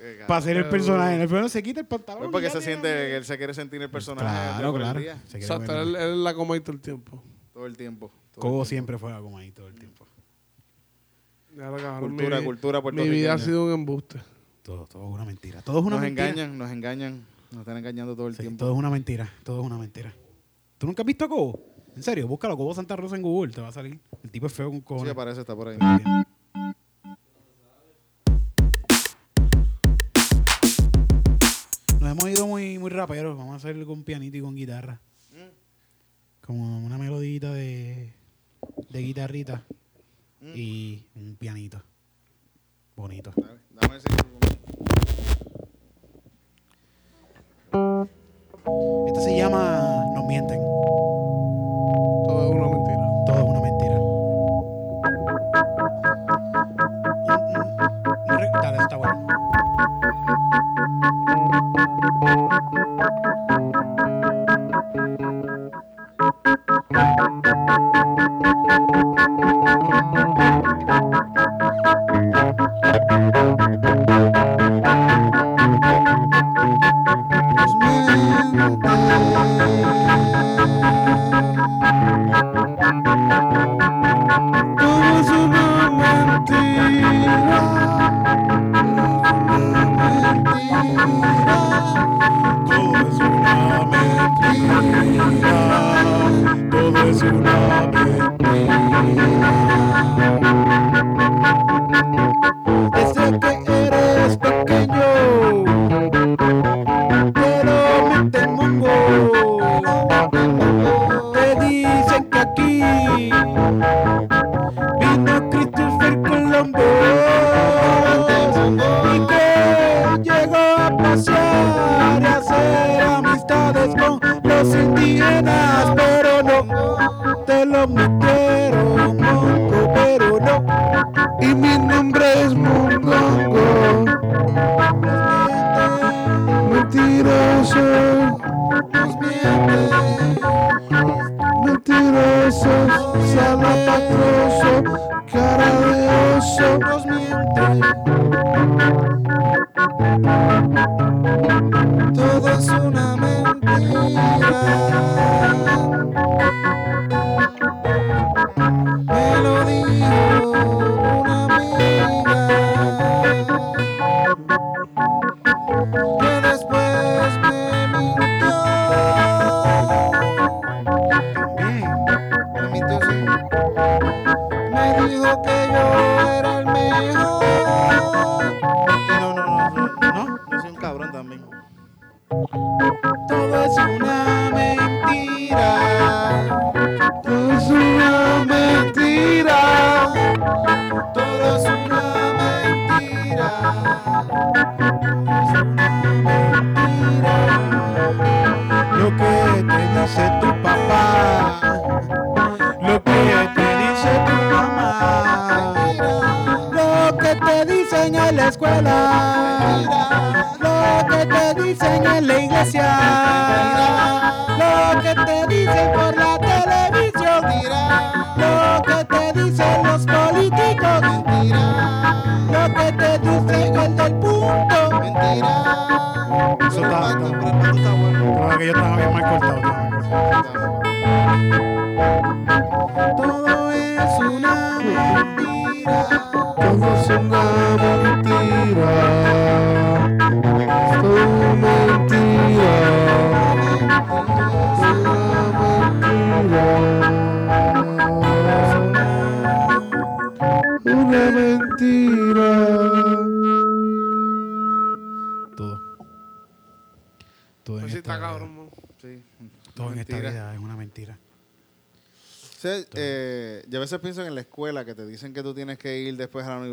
Eh. 0.00 0.24
Para 0.26 0.38
hacer 0.38 0.56
el 0.56 0.68
personaje. 0.68 1.14
En 1.16 1.20
el 1.22 1.26
primero 1.28 1.48
se 1.48 1.62
quita 1.62 1.80
el 1.80 1.86
pantalón. 1.86 2.30
Pues 2.30 2.30
porque 2.32 2.50
se 2.50 2.60
siente 2.64 2.88
que 2.88 3.16
él 3.16 3.24
se 3.24 3.36
quiere 3.36 3.52
sentir 3.54 3.82
el 3.82 3.90
personaje 3.90 4.26
Claro, 4.26 4.72
claro. 4.74 5.00
Exacto, 5.00 5.80
él, 5.80 5.96
es 5.96 6.16
la 6.16 6.34
Comay 6.34 6.60
todo 6.60 6.72
el 6.72 6.80
tiempo. 6.80 7.22
todo 7.52 7.66
el 7.66 7.76
tiempo. 7.76 8.10
Cobo 8.34 8.50
tiempo. 8.50 8.64
siempre 8.66 8.98
fue 8.98 9.12
como 9.20 9.38
ahí 9.38 9.50
todo 9.50 9.66
el 9.68 9.74
tiempo. 9.74 10.06
Lo 11.54 11.76
cabrón, 11.76 12.10
Cultura, 12.44 12.80
cultura 12.80 12.80
Mi 13.04 13.08
vida 13.08 13.34
ha 13.34 13.38
sido 13.38 13.66
un 13.66 13.72
embuste. 13.72 14.20
Todo, 14.62 14.86
todo 14.86 15.08
es 15.08 15.14
una 15.14 15.24
mentira. 15.24 15.60
Todo 15.62 15.80
es 15.80 15.84
una 15.86 15.96
Nos 15.96 16.02
mentira. 16.04 16.28
engañan, 16.28 16.58
nos 16.58 16.70
engañan. 16.70 17.26
Nos 17.50 17.60
están 17.60 17.76
engañando 17.78 18.14
todo 18.14 18.28
el 18.28 18.34
Sí, 18.34 18.42
tiempo. 18.42 18.58
todo 18.58 18.72
es 18.74 18.78
una 18.78 18.90
mentira. 18.90 19.28
Todo 19.42 19.60
es 19.62 19.66
una 19.66 19.78
mentira. 19.78 20.12
¿Tú 20.76 20.86
nunca 20.86 21.02
has 21.02 21.06
visto 21.06 21.24
a 21.24 21.28
Cobo? 21.28 21.60
En 21.96 22.02
serio, 22.04 22.28
búscalo, 22.28 22.56
Cobo 22.56 22.72
Santa 22.74 22.94
Rosa 22.94 23.16
en 23.16 23.22
Google, 23.22 23.52
te 23.52 23.60
va 23.60 23.68
a 23.68 23.72
salir. 23.72 23.98
El 24.22 24.30
tipo 24.30 24.46
es 24.46 24.52
feo 24.52 24.68
con 24.68 24.78
Sí, 24.78 24.84
cojones. 24.84 25.12
aparece, 25.12 25.40
está 25.40 25.56
por 25.56 25.68
ahí. 25.68 25.78
Muy, 32.88 32.96
raperos. 32.96 33.36
Vamos 33.36 33.52
a 33.54 33.56
hacerlo 33.56 33.86
con 33.86 34.02
pianito 34.04 34.36
y 34.36 34.40
con 34.40 34.54
guitarra. 34.54 35.00
Como 36.40 36.78
una 36.86 36.96
melodita 36.96 37.52
de, 37.52 38.14
de 38.88 38.98
guitarrita 39.02 39.62
y 40.54 41.04
un 41.14 41.36
pianito. 41.36 41.82
Bonito. 42.96 43.32
Dale, 43.36 43.60
Dame 43.70 43.96
ese. 43.96 44.08
Este 49.08 49.20
se 49.20 49.36
llama 49.36 50.04
Nos 50.14 50.24
mienten. 50.26 50.58
Todo 52.26 52.48
es 52.48 52.54
una 52.54 52.68
mentira. 52.68 53.08
Todo 53.26 53.38
es 53.38 53.44
una 53.44 53.60
mentira. 53.60 53.98
Re- 58.38 58.50
Dale, 58.62 58.78
está 58.78 58.96
bueno. 58.96 59.26
Thank 61.78 62.72
you. 62.72 63.37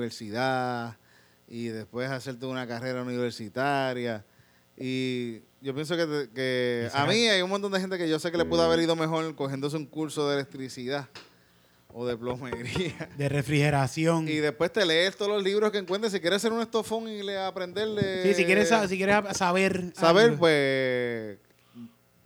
Universidad 0.06 0.98
y 1.48 1.68
después 1.68 2.10
hacerte 2.10 2.46
una 2.46 2.68
carrera 2.68 3.02
universitaria. 3.04 4.26
Y 4.78 5.40
yo 5.62 5.74
pienso 5.74 5.96
que, 5.96 6.06
te- 6.06 6.30
que 6.34 6.90
a 6.94 7.06
mí 7.06 7.28
hay 7.28 7.42
un 7.42 7.50
montón 7.50 7.72
de 7.72 7.80
gente 7.80 7.98
que 7.98 8.10
yo 8.10 8.20
sé 8.20 8.32
que 8.32 8.38
le 8.38 8.46
pudo 8.46 8.64
haber 8.64 8.80
ido 8.80 8.96
mejor 8.96 9.34
cogiéndose 9.36 9.78
un 9.78 9.86
curso 9.86 10.28
de 10.30 10.36
electricidad 10.36 11.08
o 11.94 12.06
de 12.06 12.18
plomería. 12.18 13.10
De 13.18 13.30
refrigeración. 13.30 14.28
Y 14.28 14.36
después 14.38 14.72
te 14.74 14.86
lees 14.86 15.16
todos 15.16 15.32
los 15.32 15.42
libros 15.44 15.72
que 15.72 15.78
encuentres. 15.78 16.12
Si 16.12 16.20
quieres 16.20 16.38
hacer 16.38 16.52
un 16.52 16.62
estofón 16.62 17.08
y 17.08 17.24
le 17.24 17.38
aprenderle. 17.38 18.24
Sí, 18.24 18.34
si 18.34 18.46
quieres, 18.46 18.68
sa- 18.70 18.86
si 18.88 18.98
quieres 18.98 19.16
saber. 19.38 19.94
saber, 19.96 20.26
algo. 20.26 20.38
pues. 20.40 21.38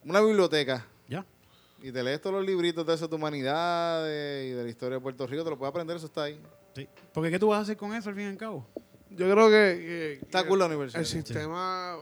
Una 0.06 0.22
biblioteca. 0.22 0.88
Ya. 1.08 1.24
Y 1.84 1.92
te 1.92 2.02
lees 2.02 2.20
todos 2.20 2.36
los 2.38 2.46
libritos 2.48 2.84
de 2.88 2.96
eso 2.96 3.08
de 3.08 3.16
humanidades 3.16 4.48
y 4.48 4.54
de 4.54 4.64
la 4.64 4.70
historia 4.70 4.96
de 4.98 5.02
Puerto 5.02 5.28
Rico, 5.28 5.44
te 5.44 5.50
lo 5.52 5.58
puedes 5.60 5.70
aprender, 5.70 5.98
eso 5.98 6.08
está 6.08 6.24
ahí. 6.24 6.40
Sí. 6.80 6.90
Porque 7.14 7.32
¿qué 7.32 7.40
tú 7.40 7.48
vas 7.50 7.60
a 7.60 7.62
hacer 7.62 7.78
con 7.78 7.94
eso 7.94 8.10
al 8.10 8.16
fin 8.16 8.26
y 8.26 8.28
al 8.30 8.38
cabo? 8.38 8.68
Yo 9.10 9.30
creo 9.32 9.48
que, 9.48 9.80
que- 9.80 10.14
Está 10.22 10.44
que 10.44 10.50
cool 10.50 10.60
la 10.60 10.66
universidad. 10.68 11.02
el 11.02 11.08
sistema 11.08 11.98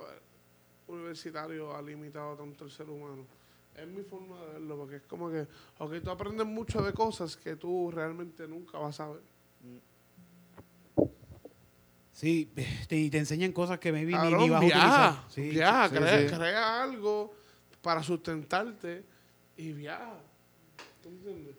universitario 0.88 1.76
ha 1.76 1.82
limitado 1.82 2.36
tanto 2.36 2.66
el 2.66 2.72
ser 2.72 2.90
humano. 2.90 3.26
Es 3.76 3.88
mi 3.88 4.02
forma 4.02 4.42
de 4.42 4.54
verlo, 4.54 4.78
porque 4.78 4.96
es 4.98 5.04
como 5.04 5.30
que, 5.30 5.48
ok, 5.78 5.94
tú 6.04 6.10
aprendes 6.10 6.48
mucho 6.48 6.82
de 6.82 6.94
cosas 6.94 7.38
que 7.38 7.56
tú 7.56 7.92
realmente 7.92 8.48
nunca 8.48 8.78
vas 8.80 9.00
a 9.00 9.10
ver. 9.10 9.22
Sí, 12.12 12.50
te, 12.88 12.96
y 12.96 13.10
te 13.12 13.20
enseñan 13.20 13.52
cosas 13.52 13.78
que 13.78 13.92
maybe 13.92 14.14
ni, 14.14 14.34
ni 14.34 14.50
vas 14.50 14.62
a 14.64 14.66
viaja, 14.66 14.66
utilizar. 14.66 15.24
Sí. 15.30 15.50
viaja, 15.50 15.90
sí, 15.90 15.96
crea, 15.96 16.30
sí. 16.30 16.36
crea 16.36 16.84
algo 16.84 17.34
para 17.84 18.02
sustentarte 18.02 19.04
y 19.56 19.72
viaja. 19.74 20.18
¿Tú 21.04 21.10
entiendes? 21.10 21.56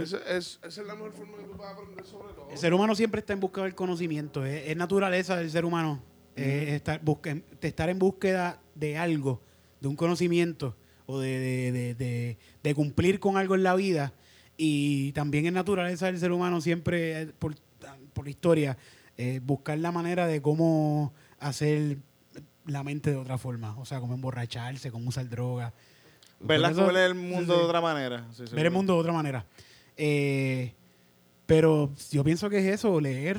Esa 0.00 0.16
es, 0.36 0.58
esa 0.62 0.80
es 0.80 0.86
la 0.86 0.94
mejor 0.94 1.12
forma 1.12 1.36
que 1.36 1.44
tú 1.44 1.56
puedes 1.56 1.72
aprender 1.72 2.06
sobre 2.06 2.32
todo. 2.34 2.48
El 2.50 2.56
ser 2.58 2.72
humano 2.72 2.94
siempre 2.94 3.18
está 3.20 3.32
en 3.34 3.40
busca 3.40 3.62
del 3.62 3.74
conocimiento. 3.74 4.44
Es, 4.46 4.68
es 4.68 4.76
naturaleza 4.76 5.36
del 5.36 5.50
ser 5.50 5.64
humano. 5.64 6.02
Es 6.34 6.70
estar, 6.70 7.00
de 7.02 7.42
estar 7.60 7.90
en 7.90 7.98
búsqueda 7.98 8.58
de 8.74 8.96
algo, 8.96 9.42
de 9.80 9.88
un 9.88 9.96
conocimiento 9.96 10.74
o 11.04 11.18
de, 11.20 11.94
de- 11.94 12.36
de- 12.62 12.74
cumplir 12.74 13.20
con 13.20 13.36
algo 13.36 13.54
en 13.54 13.62
la 13.64 13.74
vida. 13.74 14.14
Y 14.56 15.12
también 15.12 15.44
es 15.46 15.52
naturaleza 15.52 16.06
del 16.06 16.18
ser 16.18 16.32
humano 16.32 16.60
siempre, 16.62 17.22
eh, 17.22 17.26
por, 17.38 17.54
por 18.14 18.28
historia, 18.28 18.78
eh, 19.18 19.40
buscar 19.42 19.76
la 19.78 19.92
manera 19.92 20.26
de 20.26 20.40
cómo 20.40 21.12
hacer 21.38 21.98
la 22.64 22.82
mente 22.82 23.10
de 23.10 23.16
otra 23.16 23.36
forma. 23.36 23.76
O 23.78 23.84
sea, 23.84 24.00
cómo 24.00 24.14
emborracharse, 24.14 24.90
cómo 24.90 25.10
usar 25.10 25.28
drogas. 25.28 25.74
¿Verdad? 26.40 26.68
Por 26.68 26.72
eso- 26.72 26.80
Cómo 26.86 26.92
ver 26.94 27.04
el 27.10 27.14
mundo 27.14 27.54
sí. 27.54 27.58
de 27.60 27.66
otra 27.66 27.80
manera. 27.82 28.26
Sí, 28.32 28.44
ver 28.54 28.66
el 28.66 28.72
mundo 28.72 28.94
de 28.94 29.00
otra 29.00 29.12
manera. 29.12 29.44
Eh, 29.96 30.74
pero 31.46 31.90
yo 32.10 32.24
pienso 32.24 32.48
que 32.48 32.58
es 32.58 32.74
eso, 32.74 33.00
leer, 33.00 33.38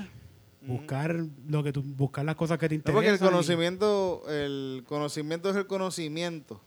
buscar 0.62 1.16
lo 1.48 1.64
que 1.64 1.74
tú, 1.74 1.82
buscar 1.84 2.24
las 2.26 2.36
cosas 2.36 2.58
que 2.58 2.70
te 2.70 2.76
No, 2.76 2.80
interesan. 2.80 2.94
porque 2.96 3.10
el 3.10 3.16
y- 3.16 3.20
conocimiento, 3.20 4.24
el 4.30 4.84
conocimiento 4.88 5.50
es 5.50 5.56
el 5.56 5.68
conocimiento. 5.68 6.62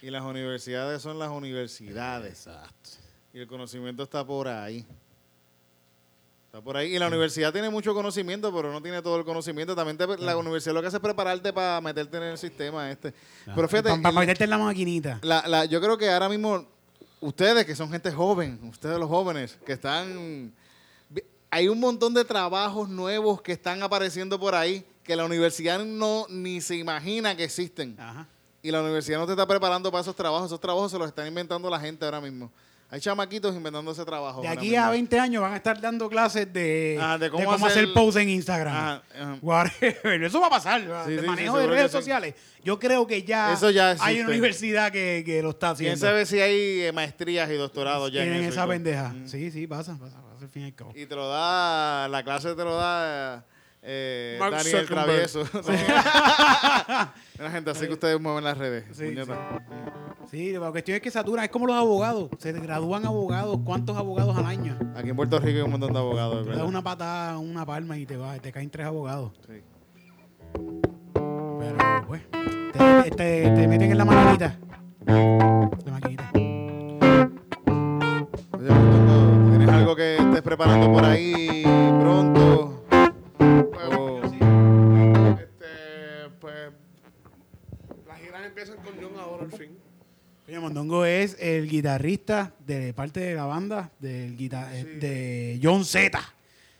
Y 0.00 0.10
las 0.10 0.22
universidades 0.22 1.00
son 1.00 1.18
las 1.18 1.30
universidades. 1.30 2.46
Exacto. 2.46 2.90
Y 3.32 3.38
el 3.38 3.46
conocimiento 3.46 4.02
está 4.02 4.26
por 4.26 4.48
ahí. 4.48 4.84
Está 6.46 6.60
por 6.60 6.76
ahí. 6.76 6.94
Y 6.94 6.98
la 6.98 7.06
universidad 7.06 7.52
tiene 7.52 7.70
mucho 7.70 7.94
conocimiento, 7.94 8.52
pero 8.54 8.72
no 8.72 8.82
tiene 8.82 9.00
todo 9.00 9.16
el 9.16 9.24
conocimiento. 9.24 9.74
También 9.76 9.96
te- 9.96 10.18
la 10.18 10.36
universidad 10.36 10.74
lo 10.74 10.80
que 10.82 10.88
hace 10.88 10.96
es 10.96 11.02
prepararte 11.02 11.52
para 11.52 11.80
meterte 11.80 12.16
en 12.16 12.22
el 12.24 12.36
sistema 12.38 12.90
este. 12.90 13.14
Pero 13.54 13.68
fíjate, 13.68 13.90
Para 13.90 14.08
el- 14.08 14.14
meterte 14.16 14.44
en 14.44 14.50
la 14.50 14.58
maquinita. 14.58 15.18
la, 15.22 15.46
la- 15.46 15.64
yo 15.66 15.80
creo 15.80 15.96
que 15.96 16.10
ahora 16.10 16.28
mismo, 16.28 16.66
ustedes 17.22 17.64
que 17.64 17.74
son 17.74 17.90
gente 17.90 18.12
joven, 18.12 18.60
ustedes 18.64 18.98
los 18.98 19.08
jóvenes, 19.08 19.58
que 19.64 19.72
están... 19.72 20.52
Hay 21.50 21.68
un 21.68 21.80
montón 21.80 22.14
de 22.14 22.24
trabajos 22.24 22.88
nuevos 22.88 23.40
que 23.42 23.52
están 23.52 23.82
apareciendo 23.82 24.38
por 24.38 24.54
ahí 24.54 24.84
que 25.02 25.16
la 25.16 25.24
universidad 25.24 25.84
no 25.84 26.26
ni 26.28 26.60
se 26.60 26.76
imagina 26.76 27.36
que 27.36 27.44
existen. 27.44 27.96
Ajá. 27.98 28.26
Y 28.62 28.70
la 28.70 28.80
universidad 28.80 29.18
no 29.18 29.26
te 29.26 29.32
está 29.32 29.46
preparando 29.46 29.90
para 29.90 30.02
esos 30.02 30.14
trabajos. 30.14 30.46
Esos 30.46 30.60
trabajos 30.60 30.92
se 30.92 30.98
los 30.98 31.08
están 31.08 31.26
inventando 31.26 31.68
la 31.68 31.80
gente 31.80 32.04
ahora 32.04 32.20
mismo. 32.20 32.50
Hay 32.92 33.00
chamaquitos 33.00 33.56
inventando 33.56 33.90
ese 33.90 34.04
trabajo. 34.04 34.42
De 34.42 34.48
aquí 34.48 34.76
a 34.76 34.90
20 34.90 35.18
años 35.18 35.40
van 35.40 35.54
a 35.54 35.56
estar 35.56 35.80
dando 35.80 36.10
clases 36.10 36.52
de, 36.52 36.98
Ah, 37.00 37.16
de 37.16 37.24
de 37.24 37.30
cómo 37.30 37.50
hacer- 37.54 37.68
hacer 37.68 37.92
posts 37.94 38.20
en 38.20 38.28
Instagram. 38.28 39.00
Whatever. 39.40 40.22
Eso 40.22 40.40
va 40.40 40.48
a 40.48 40.50
pasar. 40.50 40.82
sí, 41.06 41.26
manejo 41.26 41.56
sí, 41.56 41.62
de 41.62 41.66
redes 41.68 41.90
sociales. 41.90 42.34
Yo 42.62 42.78
creo 42.78 43.06
que 43.06 43.22
ya, 43.22 43.54
Eso 43.54 43.70
ya 43.70 43.96
hay 43.98 44.20
una 44.20 44.28
universidad 44.28 44.92
que, 44.92 45.22
que 45.24 45.42
lo 45.42 45.50
está 45.50 45.68
¿Quién 45.74 45.92
haciendo. 45.94 46.06
sabe 46.06 46.26
si 46.26 46.38
hay 46.40 46.82
eh, 46.82 46.92
maestrías 46.92 47.50
y 47.50 47.54
doctorados 47.54 48.12
ya 48.12 48.20
en 48.22 48.28
Tienen 48.28 48.42
eso 48.44 48.52
esa 48.60 48.66
pendeja. 48.68 49.08
Mm. 49.08 49.26
Sí, 49.26 49.50
sí, 49.50 49.66
pasa, 49.66 49.96
pasa, 49.98 50.20
pasa 50.22 50.42
al 50.44 50.48
fin 50.50 50.62
y 50.62 50.66
al 50.66 50.74
cabo. 50.74 50.92
Y 50.94 51.06
te 51.06 51.14
lo 51.16 51.28
da, 51.30 52.08
la 52.08 52.22
clase 52.22 52.54
te 52.54 52.62
lo 52.62 52.76
da 52.76 53.44
eh, 53.82 54.38
Daniel. 54.40 54.86
Travieso. 54.86 55.40
Una 57.38 57.50
gente 57.50 57.70
así 57.70 57.86
que 57.86 57.92
ustedes 57.94 58.20
mueven 58.20 58.44
las 58.44 58.56
redes. 58.56 58.84
Sí, 58.96 59.04
puñeta. 59.06 59.36
Sí, 60.30 60.52
la 60.52 60.70
cuestión 60.70 60.96
es 60.96 61.02
que 61.02 61.10
satura. 61.10 61.44
Es 61.44 61.50
como 61.50 61.66
los 61.66 61.76
abogados. 61.76 62.30
Se 62.38 62.52
gradúan 62.52 63.04
abogados. 63.04 63.58
¿Cuántos 63.64 63.96
abogados 63.96 64.36
al 64.36 64.46
año? 64.46 64.78
Aquí 64.96 65.10
en 65.10 65.16
Puerto 65.16 65.38
Rico 65.40 65.58
hay 65.58 65.62
un 65.64 65.70
montón 65.72 65.92
de 65.92 65.98
abogados, 65.98 66.46
Te 66.46 66.52
das 66.52 66.62
una 66.62 66.82
patada, 66.82 67.38
una 67.38 67.66
palma 67.66 67.98
y 67.98 68.06
te, 68.06 68.16
va, 68.16 68.38
te 68.38 68.52
caen 68.52 68.70
tres 68.70 68.86
abogados. 68.86 69.32
Sí. 69.46 69.62
Pero, 71.14 71.76
pues, 72.06 72.22
te, 72.72 73.10
te- 73.10 73.50
te 73.50 73.68
meten 73.68 73.90
en 73.92 73.98
la 73.98 74.04
maquinita. 74.04 74.58
La 75.06 75.90
maquinita. 75.92 76.30
Oye, 78.58 78.68
¿Tienes 79.50 79.68
algo 79.68 79.96
que 79.96 80.16
estés 80.16 80.42
preparando 80.42 80.91
guitarrista 91.96 92.54
de 92.66 92.92
parte 92.94 93.20
de 93.20 93.34
la 93.34 93.44
banda 93.44 93.90
del 93.98 94.36
guita- 94.36 94.74
eh, 94.74 94.82
Sí. 94.94 94.98
de 94.98 95.60
John 95.62 95.84
Z. 95.84 96.18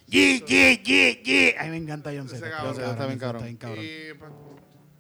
Yeah, 0.07 0.45
yeah, 0.47 0.83
yeah, 0.83 1.23
yeah. 1.23 1.61
A 1.61 1.65
mí 1.65 1.71
me 1.71 1.77
encanta 1.79 2.11
John 2.17 2.29
Z. 2.29 2.37
está 2.47 3.07
bien 3.07 3.19
cabrón. 3.19 3.43
Está 3.43 3.47
bien 3.47 3.57
cabrón. 3.57 3.85
Y 3.85 4.15
pues, 4.19 4.31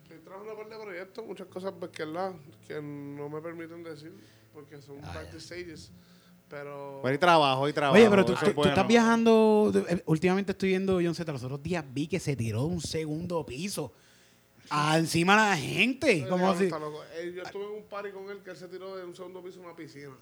estoy 0.04 0.18
trabajando 0.24 0.54
por 0.56 0.68
de 0.68 0.76
proyectos, 0.78 1.26
muchas 1.26 1.46
cosas 1.48 1.72
pues, 1.78 1.90
que, 1.90 2.04
¿verdad? 2.04 2.32
que 2.66 2.80
no 2.80 3.28
me 3.28 3.40
permiten 3.40 3.82
decir, 3.82 4.12
porque 4.52 4.80
son 4.80 4.96
Ah, 5.02 5.12
parte 5.12 5.38
stages. 5.40 5.90
Pero. 6.48 7.00
Pero 7.02 7.12
hay 7.12 7.18
trabajo, 7.18 7.64
hay 7.64 7.72
trabajo. 7.72 7.98
Oye, 7.98 8.10
pero 8.10 8.24
tú, 8.26 8.34
tú- 8.34 8.64
estás 8.64 8.86
viajando. 8.86 9.72
eh, 9.88 10.02
Últimamente 10.06 10.52
estoy 10.52 10.68
viendo 10.70 10.94
John 11.02 11.14
Z. 11.14 11.30
Los 11.32 11.42
otros 11.44 11.62
días 11.62 11.82
vi 11.92 12.06
que 12.06 12.20
se 12.20 12.36
tiró 12.36 12.60
de 12.60 12.74
un 12.74 12.80
segundo 12.80 13.44
piso. 13.46 13.94
A 14.72 14.98
encima 14.98 15.34
de 15.34 15.50
la 15.50 15.56
gente. 15.56 16.26
Como 16.28 16.56
si, 16.56 16.64
está 16.64 16.78
loco. 16.78 17.04
Eh, 17.14 17.32
yo 17.36 17.42
estuve 17.42 17.64
en 17.64 17.70
un 17.72 17.84
party 17.84 18.10
con 18.10 18.30
él 18.30 18.38
que 18.42 18.50
él 18.50 18.56
se 18.56 18.68
tiró 18.68 18.96
de 18.96 19.04
un 19.04 19.14
segundo 19.14 19.42
piso 19.42 19.60
a 19.60 19.66
una 19.66 19.76
piscina. 19.76 20.16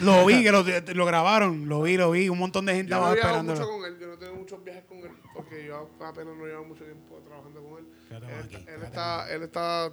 lo 0.00 0.24
vi, 0.24 0.44
que 0.44 0.52
lo, 0.52 0.62
lo 0.62 1.06
grabaron. 1.06 1.68
Lo 1.68 1.82
vi, 1.82 1.96
lo 1.96 2.12
vi. 2.12 2.28
Un 2.28 2.38
montón 2.38 2.66
de 2.66 2.74
gente 2.76 2.90
Yo 2.90 3.00
no 3.00 3.12
estaba 3.12 3.14
viajado 3.14 3.42
mucho 3.42 3.52
esperándolo. 3.52 3.82
con 3.82 3.92
él, 3.92 4.00
yo 4.00 4.06
no 4.06 4.18
tengo 4.18 4.34
muchos 4.36 4.64
viajes 4.64 4.84
con 4.84 4.98
él, 4.98 5.10
porque 5.34 5.66
yo 5.66 5.90
apenas 6.00 6.36
no 6.36 6.46
llevo 6.46 6.64
mucho 6.64 6.84
tiempo 6.84 7.20
trabajando 7.26 7.62
con 7.62 7.78
él. 7.78 7.86
Él, 8.10 8.24
aquí, 8.44 8.56
él 8.68 8.82
está, 8.84 9.34
él 9.34 9.42
está 9.42 9.92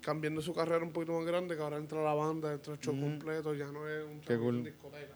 cambiando 0.00 0.40
su 0.40 0.54
carrera 0.54 0.82
un 0.82 0.92
poquito 0.92 1.12
más 1.12 1.26
grande, 1.26 1.56
que 1.56 1.62
ahora 1.62 1.76
entra 1.76 2.02
la 2.02 2.14
banda, 2.14 2.54
entra 2.54 2.72
el 2.72 2.80
show 2.80 2.98
completo, 2.98 3.54
ya 3.54 3.70
no 3.70 3.86
es 3.86 4.02
un 4.02 4.20
cool. 4.38 4.64
discoteca. 4.64 5.14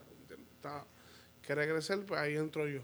quiere 1.40 1.66
crecer, 1.68 2.04
pues 2.04 2.20
ahí 2.20 2.36
entro 2.36 2.68
yo. 2.68 2.82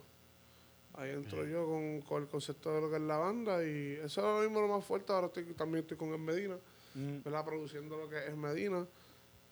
Ahí 0.95 1.11
entro 1.11 1.47
yo 1.47 1.67
con, 1.67 2.01
con 2.03 2.23
el 2.23 2.29
concepto 2.29 2.75
de 2.75 2.81
lo 2.81 2.91
que 2.91 2.97
es 2.97 3.03
la 3.03 3.17
banda 3.17 3.65
y 3.65 3.93
eso 4.05 4.05
es 4.05 4.17
lo 4.17 4.41
mismo 4.41 4.61
lo 4.61 4.69
más 4.77 4.85
fuerte. 4.85 5.13
Ahora 5.13 5.29
estoy, 5.29 5.45
también 5.55 5.83
estoy 5.83 5.97
con 5.97 6.11
el 6.13 6.19
Medina, 6.19 6.57
¿verdad? 6.95 7.45
Produciendo 7.45 7.97
lo 7.97 8.09
que 8.09 8.19
es 8.27 8.37
Medina. 8.37 8.87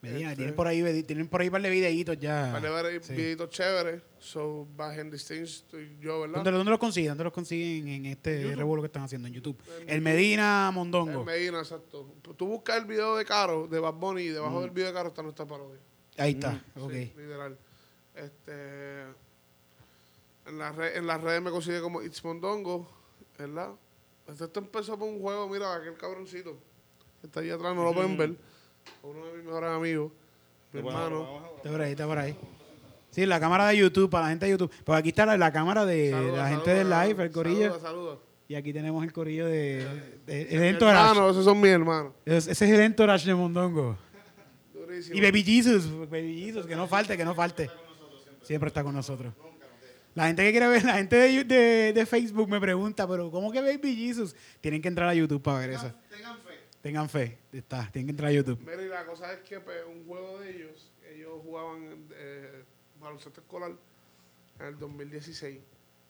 Medina, 0.01 0.29
Este, 0.31 0.37
tienen 0.37 0.55
por 0.55 0.67
ahí, 0.69 1.03
tienen 1.03 1.27
por 1.27 1.41
ahí 1.41 1.49
un 1.49 1.53
par 1.53 1.63
de 1.63 1.71
videitos 1.71 2.17
ya. 2.19 2.51
Para 2.53 2.71
ver 2.71 3.03
Sí. 3.03 3.15
videitos 3.15 3.51
chéveres. 3.51 4.01
So, 4.21 4.69
the 4.77 5.19
scenes 5.19 5.57
estoy 5.57 5.97
yo, 6.01 6.21
¿verdad? 6.21 6.37
¿Dónde, 6.37 6.53
dónde 6.53 6.71
los 6.71 6.79
consiguen? 6.79 7.11
¿Dónde 7.11 7.25
los 7.25 7.33
consiguen 7.33 7.89
en 7.89 8.07
este 8.07 8.55
revuelo 8.55 8.81
que 8.83 8.87
están 8.87 9.03
haciendo 9.03 9.27
en 9.27 9.35
YouTube? 9.35 9.59
En 9.83 9.89
El. 9.89 10.01
Medina 10.01 10.71
Mondongo. 10.73 11.25
Medina, 11.25 11.59
exacto. 11.59 12.15
Tú 12.37 12.47
buscas 12.47 12.77
el 12.79 12.85
video 12.85 13.17
de 13.17 13.25
Caro, 13.25 13.67
de 13.67 13.81
Bad 13.81 13.95
Bunny, 13.95 14.23
y 14.27 14.31
Mm. 14.31 14.35
debajo 14.35 14.61
del 14.61 14.71
video 14.71 14.87
de 14.89 14.93
Caro 14.95 15.09
está 15.09 15.23
nuestra 15.23 15.47
parodia. 15.47 15.81
Ahí 16.17 16.33
está, 16.33 16.63
ok. 16.77 16.93
Sí, 16.93 17.13
literal. 17.17 17.59
Este, 18.15 19.05
en, 20.49 20.59
las 20.59 20.75
re- 20.75 20.97
en 20.99 21.07
las 21.07 21.21
redes 21.21 21.43
me 21.43 21.51
consigue 21.51 21.81
como 21.81 22.03
It's 22.03 22.25
Mondongo, 22.25 22.89
¿verdad? 23.39 23.71
Esto, 24.27 24.45
esto 24.45 24.61
empezó 24.61 24.99
por 24.99 25.09
un 25.09 25.21
juego, 25.21 25.49
mira, 25.49 25.75
aquel 25.75 25.97
cabroncito 25.97 26.57
que 27.21 27.27
está 27.27 27.41
ahí 27.41 27.51
atrás, 27.51 27.75
no 27.75 27.85
lo 27.85 27.93
pueden 27.95 28.17
ver. 28.17 28.35
Uno 29.03 29.27
de 29.27 29.33
mis 29.35 29.45
mejores 29.45 29.71
amigos, 29.71 30.13
mi 30.73 30.81
hermano. 30.81 31.43
Está 31.57 31.71
por 31.71 31.81
ahí, 31.81 31.91
está 31.93 32.07
por 32.07 32.19
ahí. 32.19 32.37
Sí, 33.11 33.25
la 33.27 33.41
cámara 33.41 33.67
de 33.69 33.77
YouTube, 33.79 34.11
para 34.11 34.25
la 34.25 34.31
gente 34.31 34.47
de 34.47 34.53
YouTube. 34.53 34.71
Pues 34.85 34.99
aquí 34.99 35.09
está 35.11 35.25
la, 35.27 35.37
la 35.37 35.51
cámara 35.53 35.85
de 35.87 36.11
Saluda, 36.11 36.37
la 36.37 36.49
gente 36.51 36.71
del 36.75 36.91
live, 36.91 37.23
el 37.25 37.31
corillo. 37.33 37.73
Saluda, 37.73 37.81
saluda. 37.81 38.19
Y 38.49 38.55
aquí 38.55 38.73
tenemos 38.73 39.03
el 39.05 39.13
corillo 39.13 39.47
de, 39.47 39.87
de- 40.27 40.43
el 40.55 40.61
Mi 40.61 40.67
entourage. 40.69 41.11
hermano, 41.11 41.31
esos 41.31 41.45
son 41.45 41.61
mis 41.61 41.71
hermanos. 41.71 42.13
Es- 42.25 42.47
Ese 42.49 42.65
es 42.67 42.71
el 42.71 42.81
entourage 42.81 43.27
de 43.27 43.35
Mondongo. 43.35 43.97
Durísimo. 44.73 45.17
Y 45.17 45.21
Baby 45.21 45.43
Jesus, 45.43 45.91
Baby 46.11 46.41
Jesus, 46.45 46.67
que 46.67 46.77
no 46.77 46.87
falte, 46.87 47.17
que 47.17 47.25
no 47.25 47.35
falte. 47.35 47.71
Siempre 48.43 48.69
está 48.69 48.83
con 48.83 48.95
nosotros. 48.95 49.35
La 50.19 50.27
gente 50.27 50.43
que 50.43 50.51
quiere 50.51 50.67
ver, 50.67 50.83
la 50.85 50.95
gente 50.95 51.15
de, 51.15 51.45
de- 51.45 51.93
de 51.93 52.07
Facebook 52.07 52.49
me 52.49 52.61
pregunta, 52.61 53.07
pero 53.07 53.31
¿cómo 53.31 53.53
que 53.53 53.61
Baby 53.61 53.95
Jesus? 53.95 54.35
Tienen 54.61 54.83
que 54.83 54.89
entrar 54.89 55.09
a 55.09 55.15
YouTube 55.15 55.41
para 55.41 55.61
ver 55.61 55.71
eso. 55.71 55.93
Tengan 56.11 56.39
fe. 56.41 56.55
Tengan 56.83 57.09
fe, 57.09 57.39
está, 57.53 57.89
tienen 57.93 58.07
que 58.09 58.11
entrar 58.11 58.31
a 58.31 58.33
YouTube. 58.33 58.59
Mira, 58.67 58.83
y 58.83 58.89
la 58.89 59.07
cosa 59.07 59.33
es 59.33 59.41
que 59.43 59.61
pues, 59.61 59.77
un 59.87 60.05
juego 60.07 60.41
de 60.41 60.57
ellos, 60.57 60.91
ellos 61.15 61.41
jugaban 61.45 62.07
eh, 62.15 62.65
baloncesto 63.01 63.41
escolar 63.43 63.73
en 64.59 64.67
el 64.67 64.77
2016. 64.79 65.61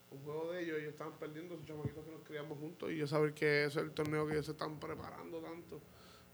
Un 0.09 0.23
juego 0.23 0.53
de 0.53 0.63
ellos, 0.63 0.77
ellos 0.79 0.89
estaban 0.93 1.13
perdiendo, 1.19 1.53
esos 1.53 1.67
chamaquitos 1.67 2.03
que 2.03 2.11
nos 2.11 2.21
criamos 2.23 2.57
juntos, 2.57 2.91
y 2.91 2.97
yo 2.97 3.05
saber 3.05 3.33
que 3.35 3.65
ese 3.65 3.79
es 3.79 3.85
el 3.85 3.91
torneo 3.91 4.25
que 4.25 4.33
ellos 4.33 4.45
se 4.47 4.53
están 4.53 4.79
preparando 4.79 5.37
tanto. 5.39 5.79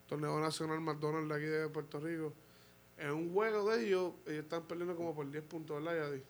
Torneo 0.07 0.39
Nacional 0.39 0.79
McDonald's 0.79 1.27
de 1.27 1.35
aquí 1.35 1.45
de 1.45 1.67
Puerto 1.67 1.99
Rico. 1.99 2.33
En 2.97 3.11
un 3.11 3.33
juego 3.33 3.69
de 3.69 3.85
ellos, 3.85 4.13
ellos 4.27 4.43
están 4.45 4.63
perdiendo 4.63 4.95
como 4.95 5.13
por 5.13 5.29
10 5.29 5.43
puntos, 5.43 5.83
¿verdad, 5.83 6.05
Yadi? 6.09 6.23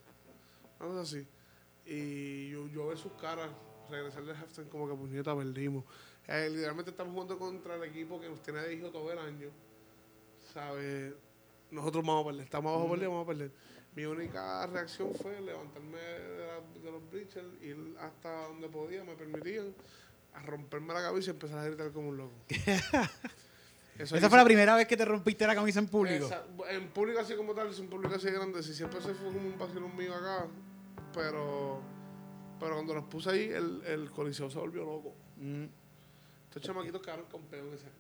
Una 0.80 0.90
cosa 0.90 1.02
así. 1.02 1.28
Y 1.86 2.50
yo, 2.50 2.68
yo 2.68 2.88
ver 2.88 2.98
sus 2.98 3.14
caras, 3.14 3.50
regresar 3.90 4.24
del 4.26 4.36
halftime 4.36 4.68
como 4.70 4.88
que 4.88 4.96
puñeta, 4.96 5.36
perdimos. 5.36 5.84
Eh, 6.28 6.50
literalmente 6.52 6.92
estamos 6.92 7.14
jugando 7.14 7.38
contra 7.38 7.76
el 7.76 7.84
equipo 7.84 8.20
que 8.20 8.28
nos 8.28 8.42
tiene 8.42 8.60
de 8.62 8.74
hijo 8.74 8.90
todo 8.90 9.12
el 9.12 9.20
año. 9.20 9.50
¿Sabes? 10.54 11.14
Nosotros 11.72 12.06
vamos 12.06 12.24
a 12.24 12.28
perder, 12.28 12.44
estamos 12.44 12.70
abajo 12.72 12.88
a 12.88 12.92
perder, 12.92 13.10
vamos 13.10 13.24
a 13.24 13.28
perder. 13.28 13.52
Mi 13.96 14.06
única 14.06 14.66
reacción 14.68 15.14
fue 15.16 15.40
levantarme 15.42 15.98
de, 15.98 16.38
la- 16.48 16.80
de 16.82 16.92
los 16.92 17.10
bleachers, 17.12 17.48
ir 17.62 17.96
hasta 18.00 18.48
donde 18.48 18.68
podía, 18.70 19.04
me 19.04 19.16
permitían, 19.16 19.74
a 20.34 20.42
romperme 20.42 20.94
la 20.94 21.02
cabeza 21.02 21.30
y 21.30 21.34
empezar 21.34 21.60
a 21.60 21.66
gritar 21.66 21.92
como 21.92 22.10
un 22.10 22.18
loco. 22.18 22.34
Eso 23.98 24.18
Esa 24.18 24.30
fue 24.30 24.38
la 24.38 24.44
primera 24.44 24.76
vez 24.76 24.88
que 24.88 24.98
te 24.98 25.06
rompiste 25.06 25.48
la 25.48 25.56
camisa 25.56 25.80
en 25.80 25.88
público. 25.88 26.26
esa- 26.26 26.44
en 26.70 26.90
público 26.90 27.20
así 27.20 27.36
como 27.36 27.54
tal, 27.54 27.70
es 27.70 27.80
un 27.80 27.88
público 27.88 28.16
así 28.16 28.30
grande. 28.30 28.62
Si 28.62 28.74
siempre 28.74 29.00
se 29.02 29.14
fue 29.14 29.28
como 29.28 29.40
un 29.48 29.58
vacilón 29.58 29.96
mío 29.96 30.14
acá, 30.14 30.48
pero 31.16 31.82
pero 32.60 32.76
cuando 32.76 32.94
los 32.94 33.06
puse 33.06 33.30
ahí, 33.32 33.44
el, 33.50 33.82
el 33.86 34.12
coliseo 34.12 34.50
se 34.50 34.58
volvió 34.60 34.86
loco. 34.86 35.14
Mm, 35.38 35.66
Estos 36.46 36.62
chamaquitos 36.64 37.02
quedaron 37.02 37.26
campeón 37.26 37.68
ese 37.74 37.86
año. 37.86 37.96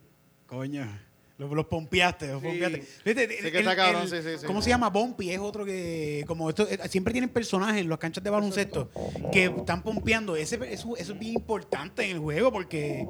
coño. 0.47 0.99
Los, 1.37 1.51
los 1.51 1.65
pompeaste, 1.65 2.27
los 2.29 2.41
Sí. 2.41 2.47
pompeaste. 2.47 2.81
Fíjate, 2.81 3.37
Sí 3.41 3.51
que 3.51 3.59
está 3.59 3.75
cabrón, 3.75 4.07
sí, 4.07 4.21
sí, 4.23 4.37
sí. 4.39 4.45
¿Cómo 4.47 4.61
se 4.61 4.69
llama? 4.69 4.89
Bumpy 4.89 5.31
es 5.31 5.39
otro 5.39 5.65
que, 5.65 6.23
como 6.25 6.47
esto, 6.47 6.65
eh, 6.69 6.79
siempre 6.87 7.11
tienen 7.11 7.29
personajes 7.29 7.81
en 7.81 7.89
las 7.89 7.99
canchas 7.99 8.23
de 8.23 8.29
baloncesto 8.29 8.89
que 9.33 9.45
están 9.47 9.83
pompeando. 9.83 10.37
Ese, 10.37 10.55
eso, 10.71 10.95
eso 10.95 11.11
es 11.13 11.19
bien 11.19 11.33
importante 11.33 12.05
en 12.09 12.15
el 12.15 12.19
juego 12.21 12.53
porque 12.53 13.05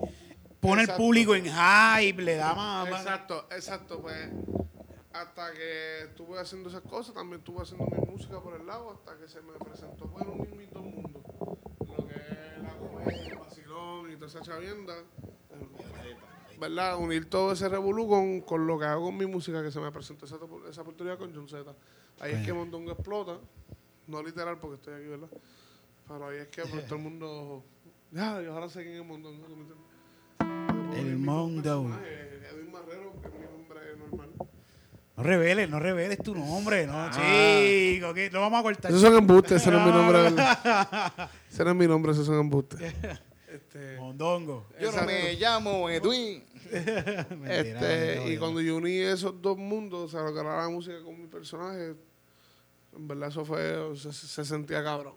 pone 0.59 0.81
el 0.81 0.89
público 0.93 1.35
en 1.35 1.45
hype, 1.45 2.19
le 2.23 2.35
da 2.37 2.55
más- 2.55 2.87
Exacto, 2.87 3.47
exacto. 3.51 4.01
Pues 4.01 4.27
hasta 5.22 5.53
que 5.53 6.03
estuve 6.03 6.39
haciendo 6.39 6.70
esas 6.70 6.82
cosas, 6.82 7.13
también 7.16 7.39
estuve 7.39 7.61
haciendo 7.61 7.86
mi 7.86 8.11
música 8.11 8.41
por 8.41 8.59
el 8.59 8.66
lado, 8.68 8.91
hasta 8.91 9.18
que 9.18 9.28
se 9.28 9.41
me 9.41 9.53
presentó 9.53 10.07
bueno 10.07 10.34
unir 10.34 10.53
mis 10.55 10.70
dos 10.72 10.84
mundos. 10.84 11.24
Lo 11.88 12.07
que 12.07 12.16
es 12.16 12.61
la 12.61 12.78
comedia, 12.78 13.28
el 13.28 13.38
vacilón 13.38 14.11
y 14.11 14.16
toda 14.16 14.28
esa 14.28 14.41
chavienda. 14.41 14.95
¿Verdad? 16.59 16.97
Unir 16.97 17.30
todo 17.30 17.51
ese 17.51 17.68
revolú 17.68 18.07
con, 18.07 18.41
con 18.41 18.66
lo 18.68 18.80
que 18.80 18.86
hago 18.86 19.05
con 19.05 19.18
mi 19.18 19.26
música, 19.26 19.61
que 19.61 19.72
se 19.72 19.80
me 19.80 19.91
presentó 19.91 20.26
esa, 20.26 20.38
esa 20.70 20.82
oportunidad 20.82 21.18
con 21.18 21.34
John 21.34 21.47
Z. 21.47 21.74
Ahí 22.20 22.34
es 22.34 22.45
que 22.45 22.53
Mondongo 22.53 22.91
explota. 22.91 23.39
No 24.07 24.22
literal, 24.22 24.59
porque 24.59 24.76
estoy 24.76 24.93
aquí, 24.93 25.07
¿verdad? 25.07 25.30
Pero 26.07 26.28
ahí 26.28 26.38
es 26.38 26.47
que 26.47 26.61
pues, 26.63 26.86
todo 26.86 26.95
el 26.95 27.01
mundo. 27.03 27.63
Ya, 28.11 28.41
yo 28.41 28.53
ahora 28.53 28.70
sé 28.70 28.84
quién 28.84 29.01
es 29.01 29.05
Mondongo. 29.05 29.45
El 30.93 31.05
Mi 31.05 31.26
Mondo. 31.26 31.84
personaje, 31.84 32.47
Edwin 32.49 32.72
Marrero, 32.72 33.22
que 33.22 33.28
es 33.28 33.34
mi 33.34 33.45
nombre 33.45 33.97
normal. 33.97 34.30
No 35.18 35.24
reveles, 35.24 35.70
no 35.70 35.80
reveles 35.80 36.18
tu 36.18 36.36
nombre, 36.36 36.86
no, 36.86 37.09
chico, 37.09 38.13
que 38.13 38.30
lo 38.32 38.41
vamos 38.41 38.59
a 38.59 38.63
cortar. 38.63 38.91
Esos 38.91 39.01
son 39.01 39.16
embustes, 39.16 39.61
ese 39.61 39.72
no 39.72 39.80
es 39.80 39.86
mi 39.86 39.91
nombre. 39.91 40.20
Ese 41.49 41.63
no 41.63 41.70
es 41.70 41.76
mi 41.78 41.88
nombre, 41.88 42.11
esos 42.11 42.26
son 42.26 42.38
embustes. 42.38 42.93
Este, 43.47 43.97
Mondongo. 43.97 44.68
Yo 44.82 44.91
no 44.91 45.03
me 45.05 45.34
llamo 45.36 45.89
Edwin. 45.89 46.43
Mentira, 46.72 47.59
este, 47.59 48.34
y 48.34 48.38
cuando 48.38 48.59
yo 48.59 48.76
uní 48.76 48.97
esos 48.97 49.41
dos 49.41 49.57
mundos, 49.57 50.01
o 50.03 50.07
sea, 50.09 50.28
lo 50.28 50.34
que 50.34 50.39
era 50.41 50.63
la 50.63 50.68
música 50.68 51.01
con 51.01 51.22
mi 51.22 51.28
personaje, 51.28 51.95
en 52.93 53.07
verdad 53.07 53.30
eso 53.30 53.45
fue, 53.45 53.95
se, 53.95 54.11
se 54.11 54.43
sentía 54.43 54.84
cabrón. 54.84 55.13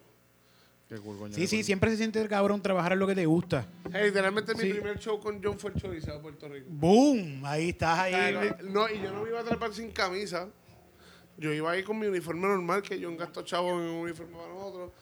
Qué 0.89 0.97
cool, 0.97 1.19
coño. 1.19 1.35
Sí, 1.35 1.47
sí, 1.47 1.63
siempre 1.63 1.91
se 1.91 1.99
siente 1.99 2.21
el 2.21 2.29
cabrón 2.29 2.63
trabajar 2.63 2.93
en 2.95 2.99
lo 2.99 3.07
que 3.07 3.15
te 3.15 3.27
gusta. 3.27 3.67
Hey, 3.93 4.05
literalmente 4.07 4.55
Sí. 4.57 4.67
mi 4.67 4.73
primer 4.73 4.99
show 4.99 5.21
con 5.21 5.43
John 5.43 5.59
fue 5.59 5.71
el 5.73 5.81
Chorizado 5.81 6.17
de 6.17 6.23
Puerto 6.23 6.49
Rico. 6.49 6.67
¡Boom! 6.71 7.43
Ahí 7.45 7.69
estás, 7.71 7.99
ahí. 7.99 8.13
Claro, 8.13 8.57
no, 8.71 8.89
y 8.89 9.03
yo 9.03 9.13
no 9.13 9.23
me 9.23 9.29
iba 9.29 9.41
a 9.41 9.45
trepar 9.45 9.73
sin 9.75 9.91
camisa. 9.91 10.49
Yo 11.37 11.53
iba 11.53 11.71
ahí 11.71 11.85
con 11.85 11.99
mi 11.99 12.07
uniforme 12.07 12.49
normal, 12.49 12.83
que 12.83 12.99
yo 12.99 13.15
gasto 13.17 13.43
chavo 13.43 13.69
en 13.71 13.77
un 13.77 13.91
uniforme 14.03 14.35
para 14.37 14.49
nosotros. 14.49 14.93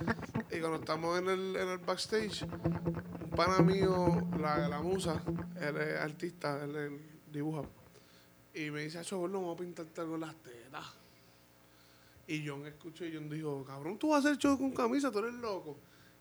Y 0.51 0.59
cuando 0.59 0.79
estamos 0.81 1.19
en 1.21 1.29
el, 1.29 1.57
en 1.57 1.69
el 1.69 1.79
backstage, 1.79 2.43
un 2.43 3.31
pana 3.35 3.61
mío, 3.61 4.29
la, 4.41 4.69
la 4.69 4.81
musa, 4.83 5.23
él 5.61 5.77
es 5.79 5.99
artista, 5.99 6.63
él, 6.65 6.77
él 6.77 7.01
dibuja. 7.33 7.63
Y 8.53 8.71
me 8.71 8.83
dice, 8.83 8.99
Acho, 8.99 9.19
gordo, 9.19 9.41
vamos 9.41 9.55
a 9.57 9.61
pintarte 9.63 10.01
algo 10.01 10.17
en 10.17 10.21
las 10.23 10.35
tetas. 10.43 10.85
Y 12.29 12.47
John 12.47 12.67
escuchó 12.67 13.05
y 13.05 13.15
John 13.15 13.29
dijo, 13.31 13.65
cabrón, 13.65 13.99
tú 13.99 14.09
vas 14.09 14.25
a 14.25 14.29
hacer 14.29 14.39
show 14.39 14.59
con 14.59 14.73
camisa, 14.73 15.11
tú 15.13 15.21
eres 15.21 15.35
loco. 15.35 15.79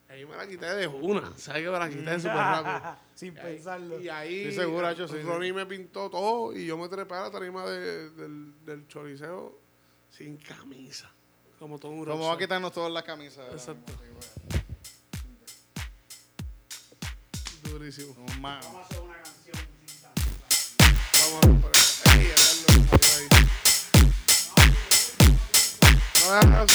Y 0.08 0.14
ahí 0.14 0.26
me 0.26 0.36
la 0.36 0.48
quité 0.48 0.68
de 0.68 0.86
una, 0.88 1.36
¿sabes 1.36 1.64
que 1.64 1.70
me 1.72 1.80
la 1.80 1.90
quité 1.90 2.20
súper 2.20 2.36
rápido? 2.36 2.98
Sin 3.16 3.34
Y 3.34 3.38
ahí- 3.40 3.44
pensarlo. 3.44 4.00
Y 4.02 4.10
ahí 4.10 4.36
Estoy 4.44 4.66
seguro, 4.66 4.88
Hacho, 4.88 5.08
sí, 5.08 5.16
sí. 5.18 5.22
Ronnie 5.24 5.52
me 5.52 5.66
pintó 5.66 6.10
todo 6.12 6.56
y 6.56 6.66
yo 6.68 6.78
me 6.78 6.88
trepé 6.90 7.16
a 7.16 7.22
la 7.22 7.32
tarima 7.32 7.66
de- 7.66 8.10
del, 8.12 8.54
del 8.66 8.88
choriceo 8.88 9.60
sin 10.12 10.38
camisa. 10.38 11.12
Como 11.58 11.80
todo 11.80 11.92
un 11.94 12.00
Vamos 12.06 12.18
a 12.26 12.30
rockstar. 12.30 12.38
quitarnos 12.38 12.72
todas 12.74 12.92
las 12.92 13.04
camisas. 13.04 13.48
Exacto. 13.52 13.94
Durísimo. 17.64 18.14
No, 18.28 18.40
ma- 18.42 18.60
Vamos 18.62 18.86
a 21.44 21.48
ver 21.48 21.62
por 21.62 21.72
eso. 21.72 22.04
Ey, 22.12 22.28
Carlos, 22.28 23.02
está 23.02 23.18
ahí. 23.18 23.28
Ya. 26.26 26.66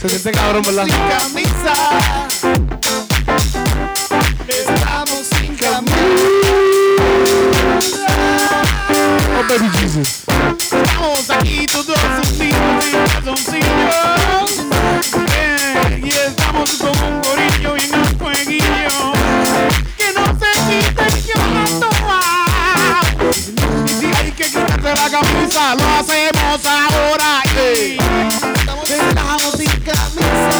Se 0.00 0.08
siente 0.08 0.32
cabrón, 0.32 0.62
¿verdad? 0.64 0.84
Sin 0.84 0.94
camisa. 0.94 2.71
Oh, 9.42 9.48
baby 9.48 9.68
Jesus. 9.70 10.22
Estamos 10.70 11.30
aquí 11.30 11.66
todos 11.66 11.98
hundidos 11.98 12.86
en 12.86 13.06
calzoncillos. 13.06 14.50
Bien, 15.26 16.06
y 16.06 16.10
estamos 16.10 16.70
con 16.74 16.96
un 17.02 17.20
gorillo 17.22 17.74
y 17.76 17.90
un 17.92 18.04
fueguillo. 18.20 19.12
Que 19.98 20.12
no 20.14 20.24
se 20.38 20.50
el 20.78 21.14
llanto. 21.26 21.88
Y 23.84 23.88
si 23.88 24.06
hay 24.14 24.30
que 24.30 24.44
quitar 24.44 24.80
de 24.80 24.94
la 24.94 25.10
camisa, 25.10 25.74
lo 25.74 25.88
hacemos 25.98 26.64
ahora. 26.64 27.42
ey. 27.58 27.98
Estamos, 28.54 28.90
estamos 28.90 29.52
sin 29.56 29.70
camisa. 29.80 30.56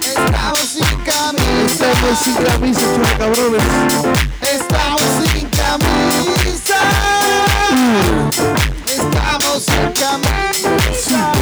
Estamos 0.00 0.66
sin 0.66 0.96
camisa. 1.04 1.92
Estamos 1.92 2.18
sin 2.20 2.34
camisa, 2.36 2.80
chula 2.80 3.18
cabrones. 3.18 3.62
Estamos 4.40 4.75
camisa. 5.78 6.80
Estamos 8.86 9.62
sin 9.62 9.92
camisa. 9.92 11.32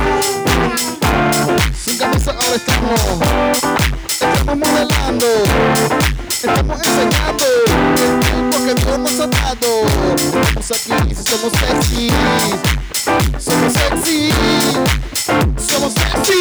Sin 1.85 1.99
camisa 1.99 2.31
ahora 2.33 2.57
estamos. 2.57 3.01
Estamos 4.11 4.57
modelando. 4.57 5.27
Estamos 6.31 6.79
enseñando 6.79 7.45
el 7.97 8.21
tipo 8.21 8.57
que 8.65 8.75
Dios 8.75 8.99
nos 8.99 9.21
ha 9.21 9.27
dado. 9.27 9.71
Estamos 10.47 10.71
aquí, 10.73 11.15
somos 11.15 11.53
sexy. 11.53 12.11
Somos 13.39 13.73
sexy. 13.73 14.33
Somos 15.57 15.93
sexy. 15.95 16.41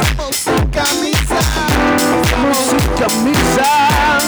Estamos 0.00 0.36
sin 0.36 0.66
camisa. 0.70 1.17
Estamos 2.22 2.58
sin 2.70 2.86
camisa. 2.98 3.68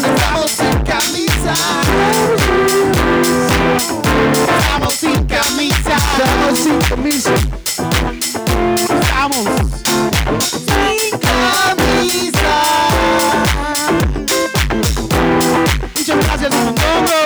Estamos 0.05 0.51
sin 0.53 0.77
camisa. 0.85 1.55
Estamos 4.59 4.95
sin 4.95 5.25
camisa. 5.25 5.97
Estamos 6.19 6.59
sin 6.59 6.79
camisa. 6.89 7.35
Estamos. 8.77 9.45
Sin 10.51 11.19
camisa. 11.19 12.55
Muchas 15.97 16.17
gracias, 16.27 16.51
Mondongo, 16.55 17.21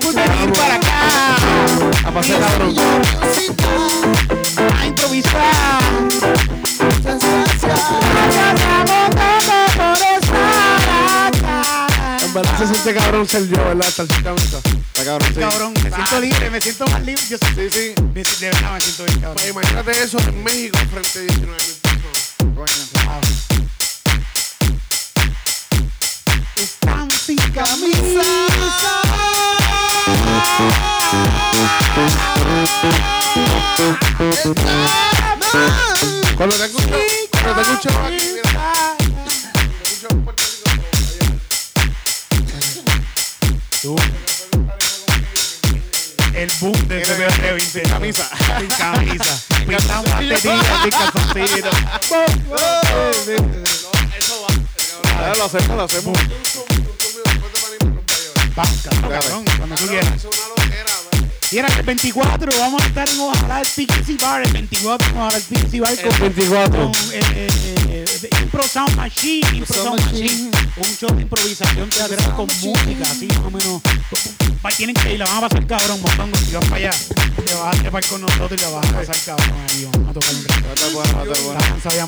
por 0.00 0.14
venir 0.14 0.52
para 0.52 0.74
acá 0.76 1.36
A 2.06 2.10
pasar 2.12 2.40
cabrón. 2.40 2.74
a 4.80 4.86
improvisar. 4.86 6.53
En 12.20 12.32
verdad 12.32 12.58
se 12.58 12.66
siente 12.66 12.94
cabrón 12.94 13.28
ser 13.28 13.46
yo, 13.48 13.56
¿verdad? 13.64 13.88
Estar 13.88 14.06
sin 14.06 14.22
camisa. 14.22 14.58
Está 14.58 15.04
cabrón, 15.04 15.28
sí. 15.34 15.40
Cabrón, 15.40 15.74
me 15.82 15.90
siento 15.90 16.20
libre, 16.20 16.50
me 16.50 16.60
siento 16.60 16.86
más 16.86 17.02
libre. 17.04 17.22
Yo 17.28 17.36
Sí, 17.38 17.70
sí. 17.70 17.94
me- 18.14 18.22
de 18.22 18.46
verdad 18.50 18.72
me 18.72 18.80
siento 18.80 19.04
bien, 19.04 19.20
cabrón. 19.20 19.34
Pues 19.36 19.48
imagínate 19.50 20.02
eso 20.02 20.18
en 20.18 20.42
México 20.44 20.78
frente 20.90 21.18
a 21.18 21.22
19 21.22 21.64
mil 21.64 22.54
personas. 22.54 22.90
Estamos 26.56 27.14
sin 27.20 27.36
Camisa. 27.36 28.22
Estamos. 34.14 34.54
Cuando 36.36 36.56
te 36.56 36.64
escucho, 36.64 36.88
aquí, 37.44 38.28
mira. 38.32 38.96
El 46.34 46.50
boom 46.60 46.88
de 46.88 47.04
sin 47.60 47.82
camisa. 47.82 48.28
Sin 48.58 48.68
camisa. 48.68 49.42
Pintamos 49.66 50.10
las 50.10 50.42
tetillas 50.42 50.82
sin 50.82 50.90
calzoncito. 50.90 51.70
Lo 55.36 55.44
hacemos, 55.44 55.76
lo 55.76 55.82
hacemos. 55.82 56.18
Cabrón, 59.10 59.44
cuando 59.58 59.76
tú 59.76 59.86
quieras. 59.86 60.26
Mira, 61.54 61.68
el 61.68 61.84
24 61.84 62.50
vamos 62.58 62.82
a 62.82 62.86
estar 62.88 63.08
en 63.08 63.20
Ojalá 63.20 63.60
el 63.60 63.68
PKC 63.68 64.20
Bar. 64.20 64.42
El 64.44 64.52
24 64.52 65.08
en 65.08 65.16
Ojalá 65.16 65.36
el 65.36 65.42
PKC 65.44 65.78
Bar 65.78 66.00
con, 66.02 66.18
24. 66.18 66.82
con 66.82 66.92
eh, 67.12 67.20
eh, 67.32 68.04
eh, 68.22 68.30
Impro 68.42 68.64
Sound 68.64 68.96
Machine. 68.96 69.58
Impro 69.58 69.84
Sound 69.84 70.00
Machine. 70.00 70.50
Un 70.78 70.96
show 70.96 71.14
de 71.14 71.22
improvisación 71.22 71.88
teatral 71.90 72.34
con 72.34 72.48
música, 72.60 73.04
así 73.04 73.28
más 73.28 73.38
o 73.38 73.50
menos. 73.52 73.82
Tienen 74.76 74.96
que 74.96 75.12
ir, 75.12 75.18
la 75.20 75.26
van 75.26 75.44
a 75.44 75.48
pasar 75.48 75.64
cabrón, 75.68 76.00
montón. 76.02 76.32
Si 76.44 76.56
vas 76.56 76.64
para 76.64 76.76
allá, 76.76 76.90
te 76.90 77.54
vas 77.54 77.76
a 77.76 77.80
trepar 77.80 78.06
con 78.08 78.20
nosotros 78.22 78.60
y 78.60 78.64
la 78.64 78.68
vas 78.70 78.88
a 78.88 78.92
pasar 78.92 79.16
cabrón. 79.24 79.56
ahí, 79.70 79.88
Vamos 79.92 80.10
a 80.10 80.12
tocar 80.12 80.34
un 80.34 80.44
rato. 80.44 80.64
Va 80.64 80.70
a 80.70 80.74
estar 80.74 80.90
bueno, 80.90 81.12
va 81.14 81.20
a 81.20 81.24
estar 81.24 81.42
bueno. 81.44 81.60
La 81.60 81.68
danza 81.68 81.88
ya 81.90 82.06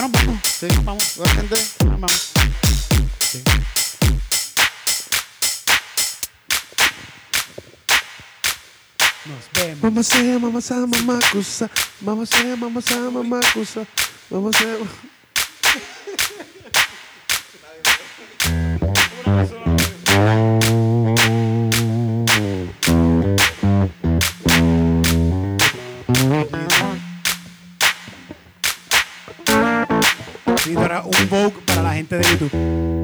nos 0.00 0.12
vamos. 0.12 0.40
Sí. 0.58 0.66
Vamos. 0.82 1.04
Gente. 1.36 1.56
Vamos. 1.84 2.30
Sí. 3.30 3.42
Nos 9.28 9.44
vemos. 9.52 9.82
Mamá 9.82 10.02
sea, 10.02 10.38
mamá 10.38 10.60
sea, 10.62 10.86
mamá 10.86 11.18
cusa. 11.30 11.70
Mamá 12.00 12.24
sea, 12.24 12.56
mamá 12.56 12.80
sea, 12.80 13.10
mamá 13.10 13.40
cusa. 13.52 13.86
Mamá 14.30 14.50
sea. 14.52 14.78
Sí, 30.64 30.74
para 30.74 31.02
un 31.02 31.28
Vogue 31.28 31.52
para 31.66 31.82
la 31.82 31.92
gente 31.92 32.16
de 32.16 32.24
YouTube. 32.30 32.97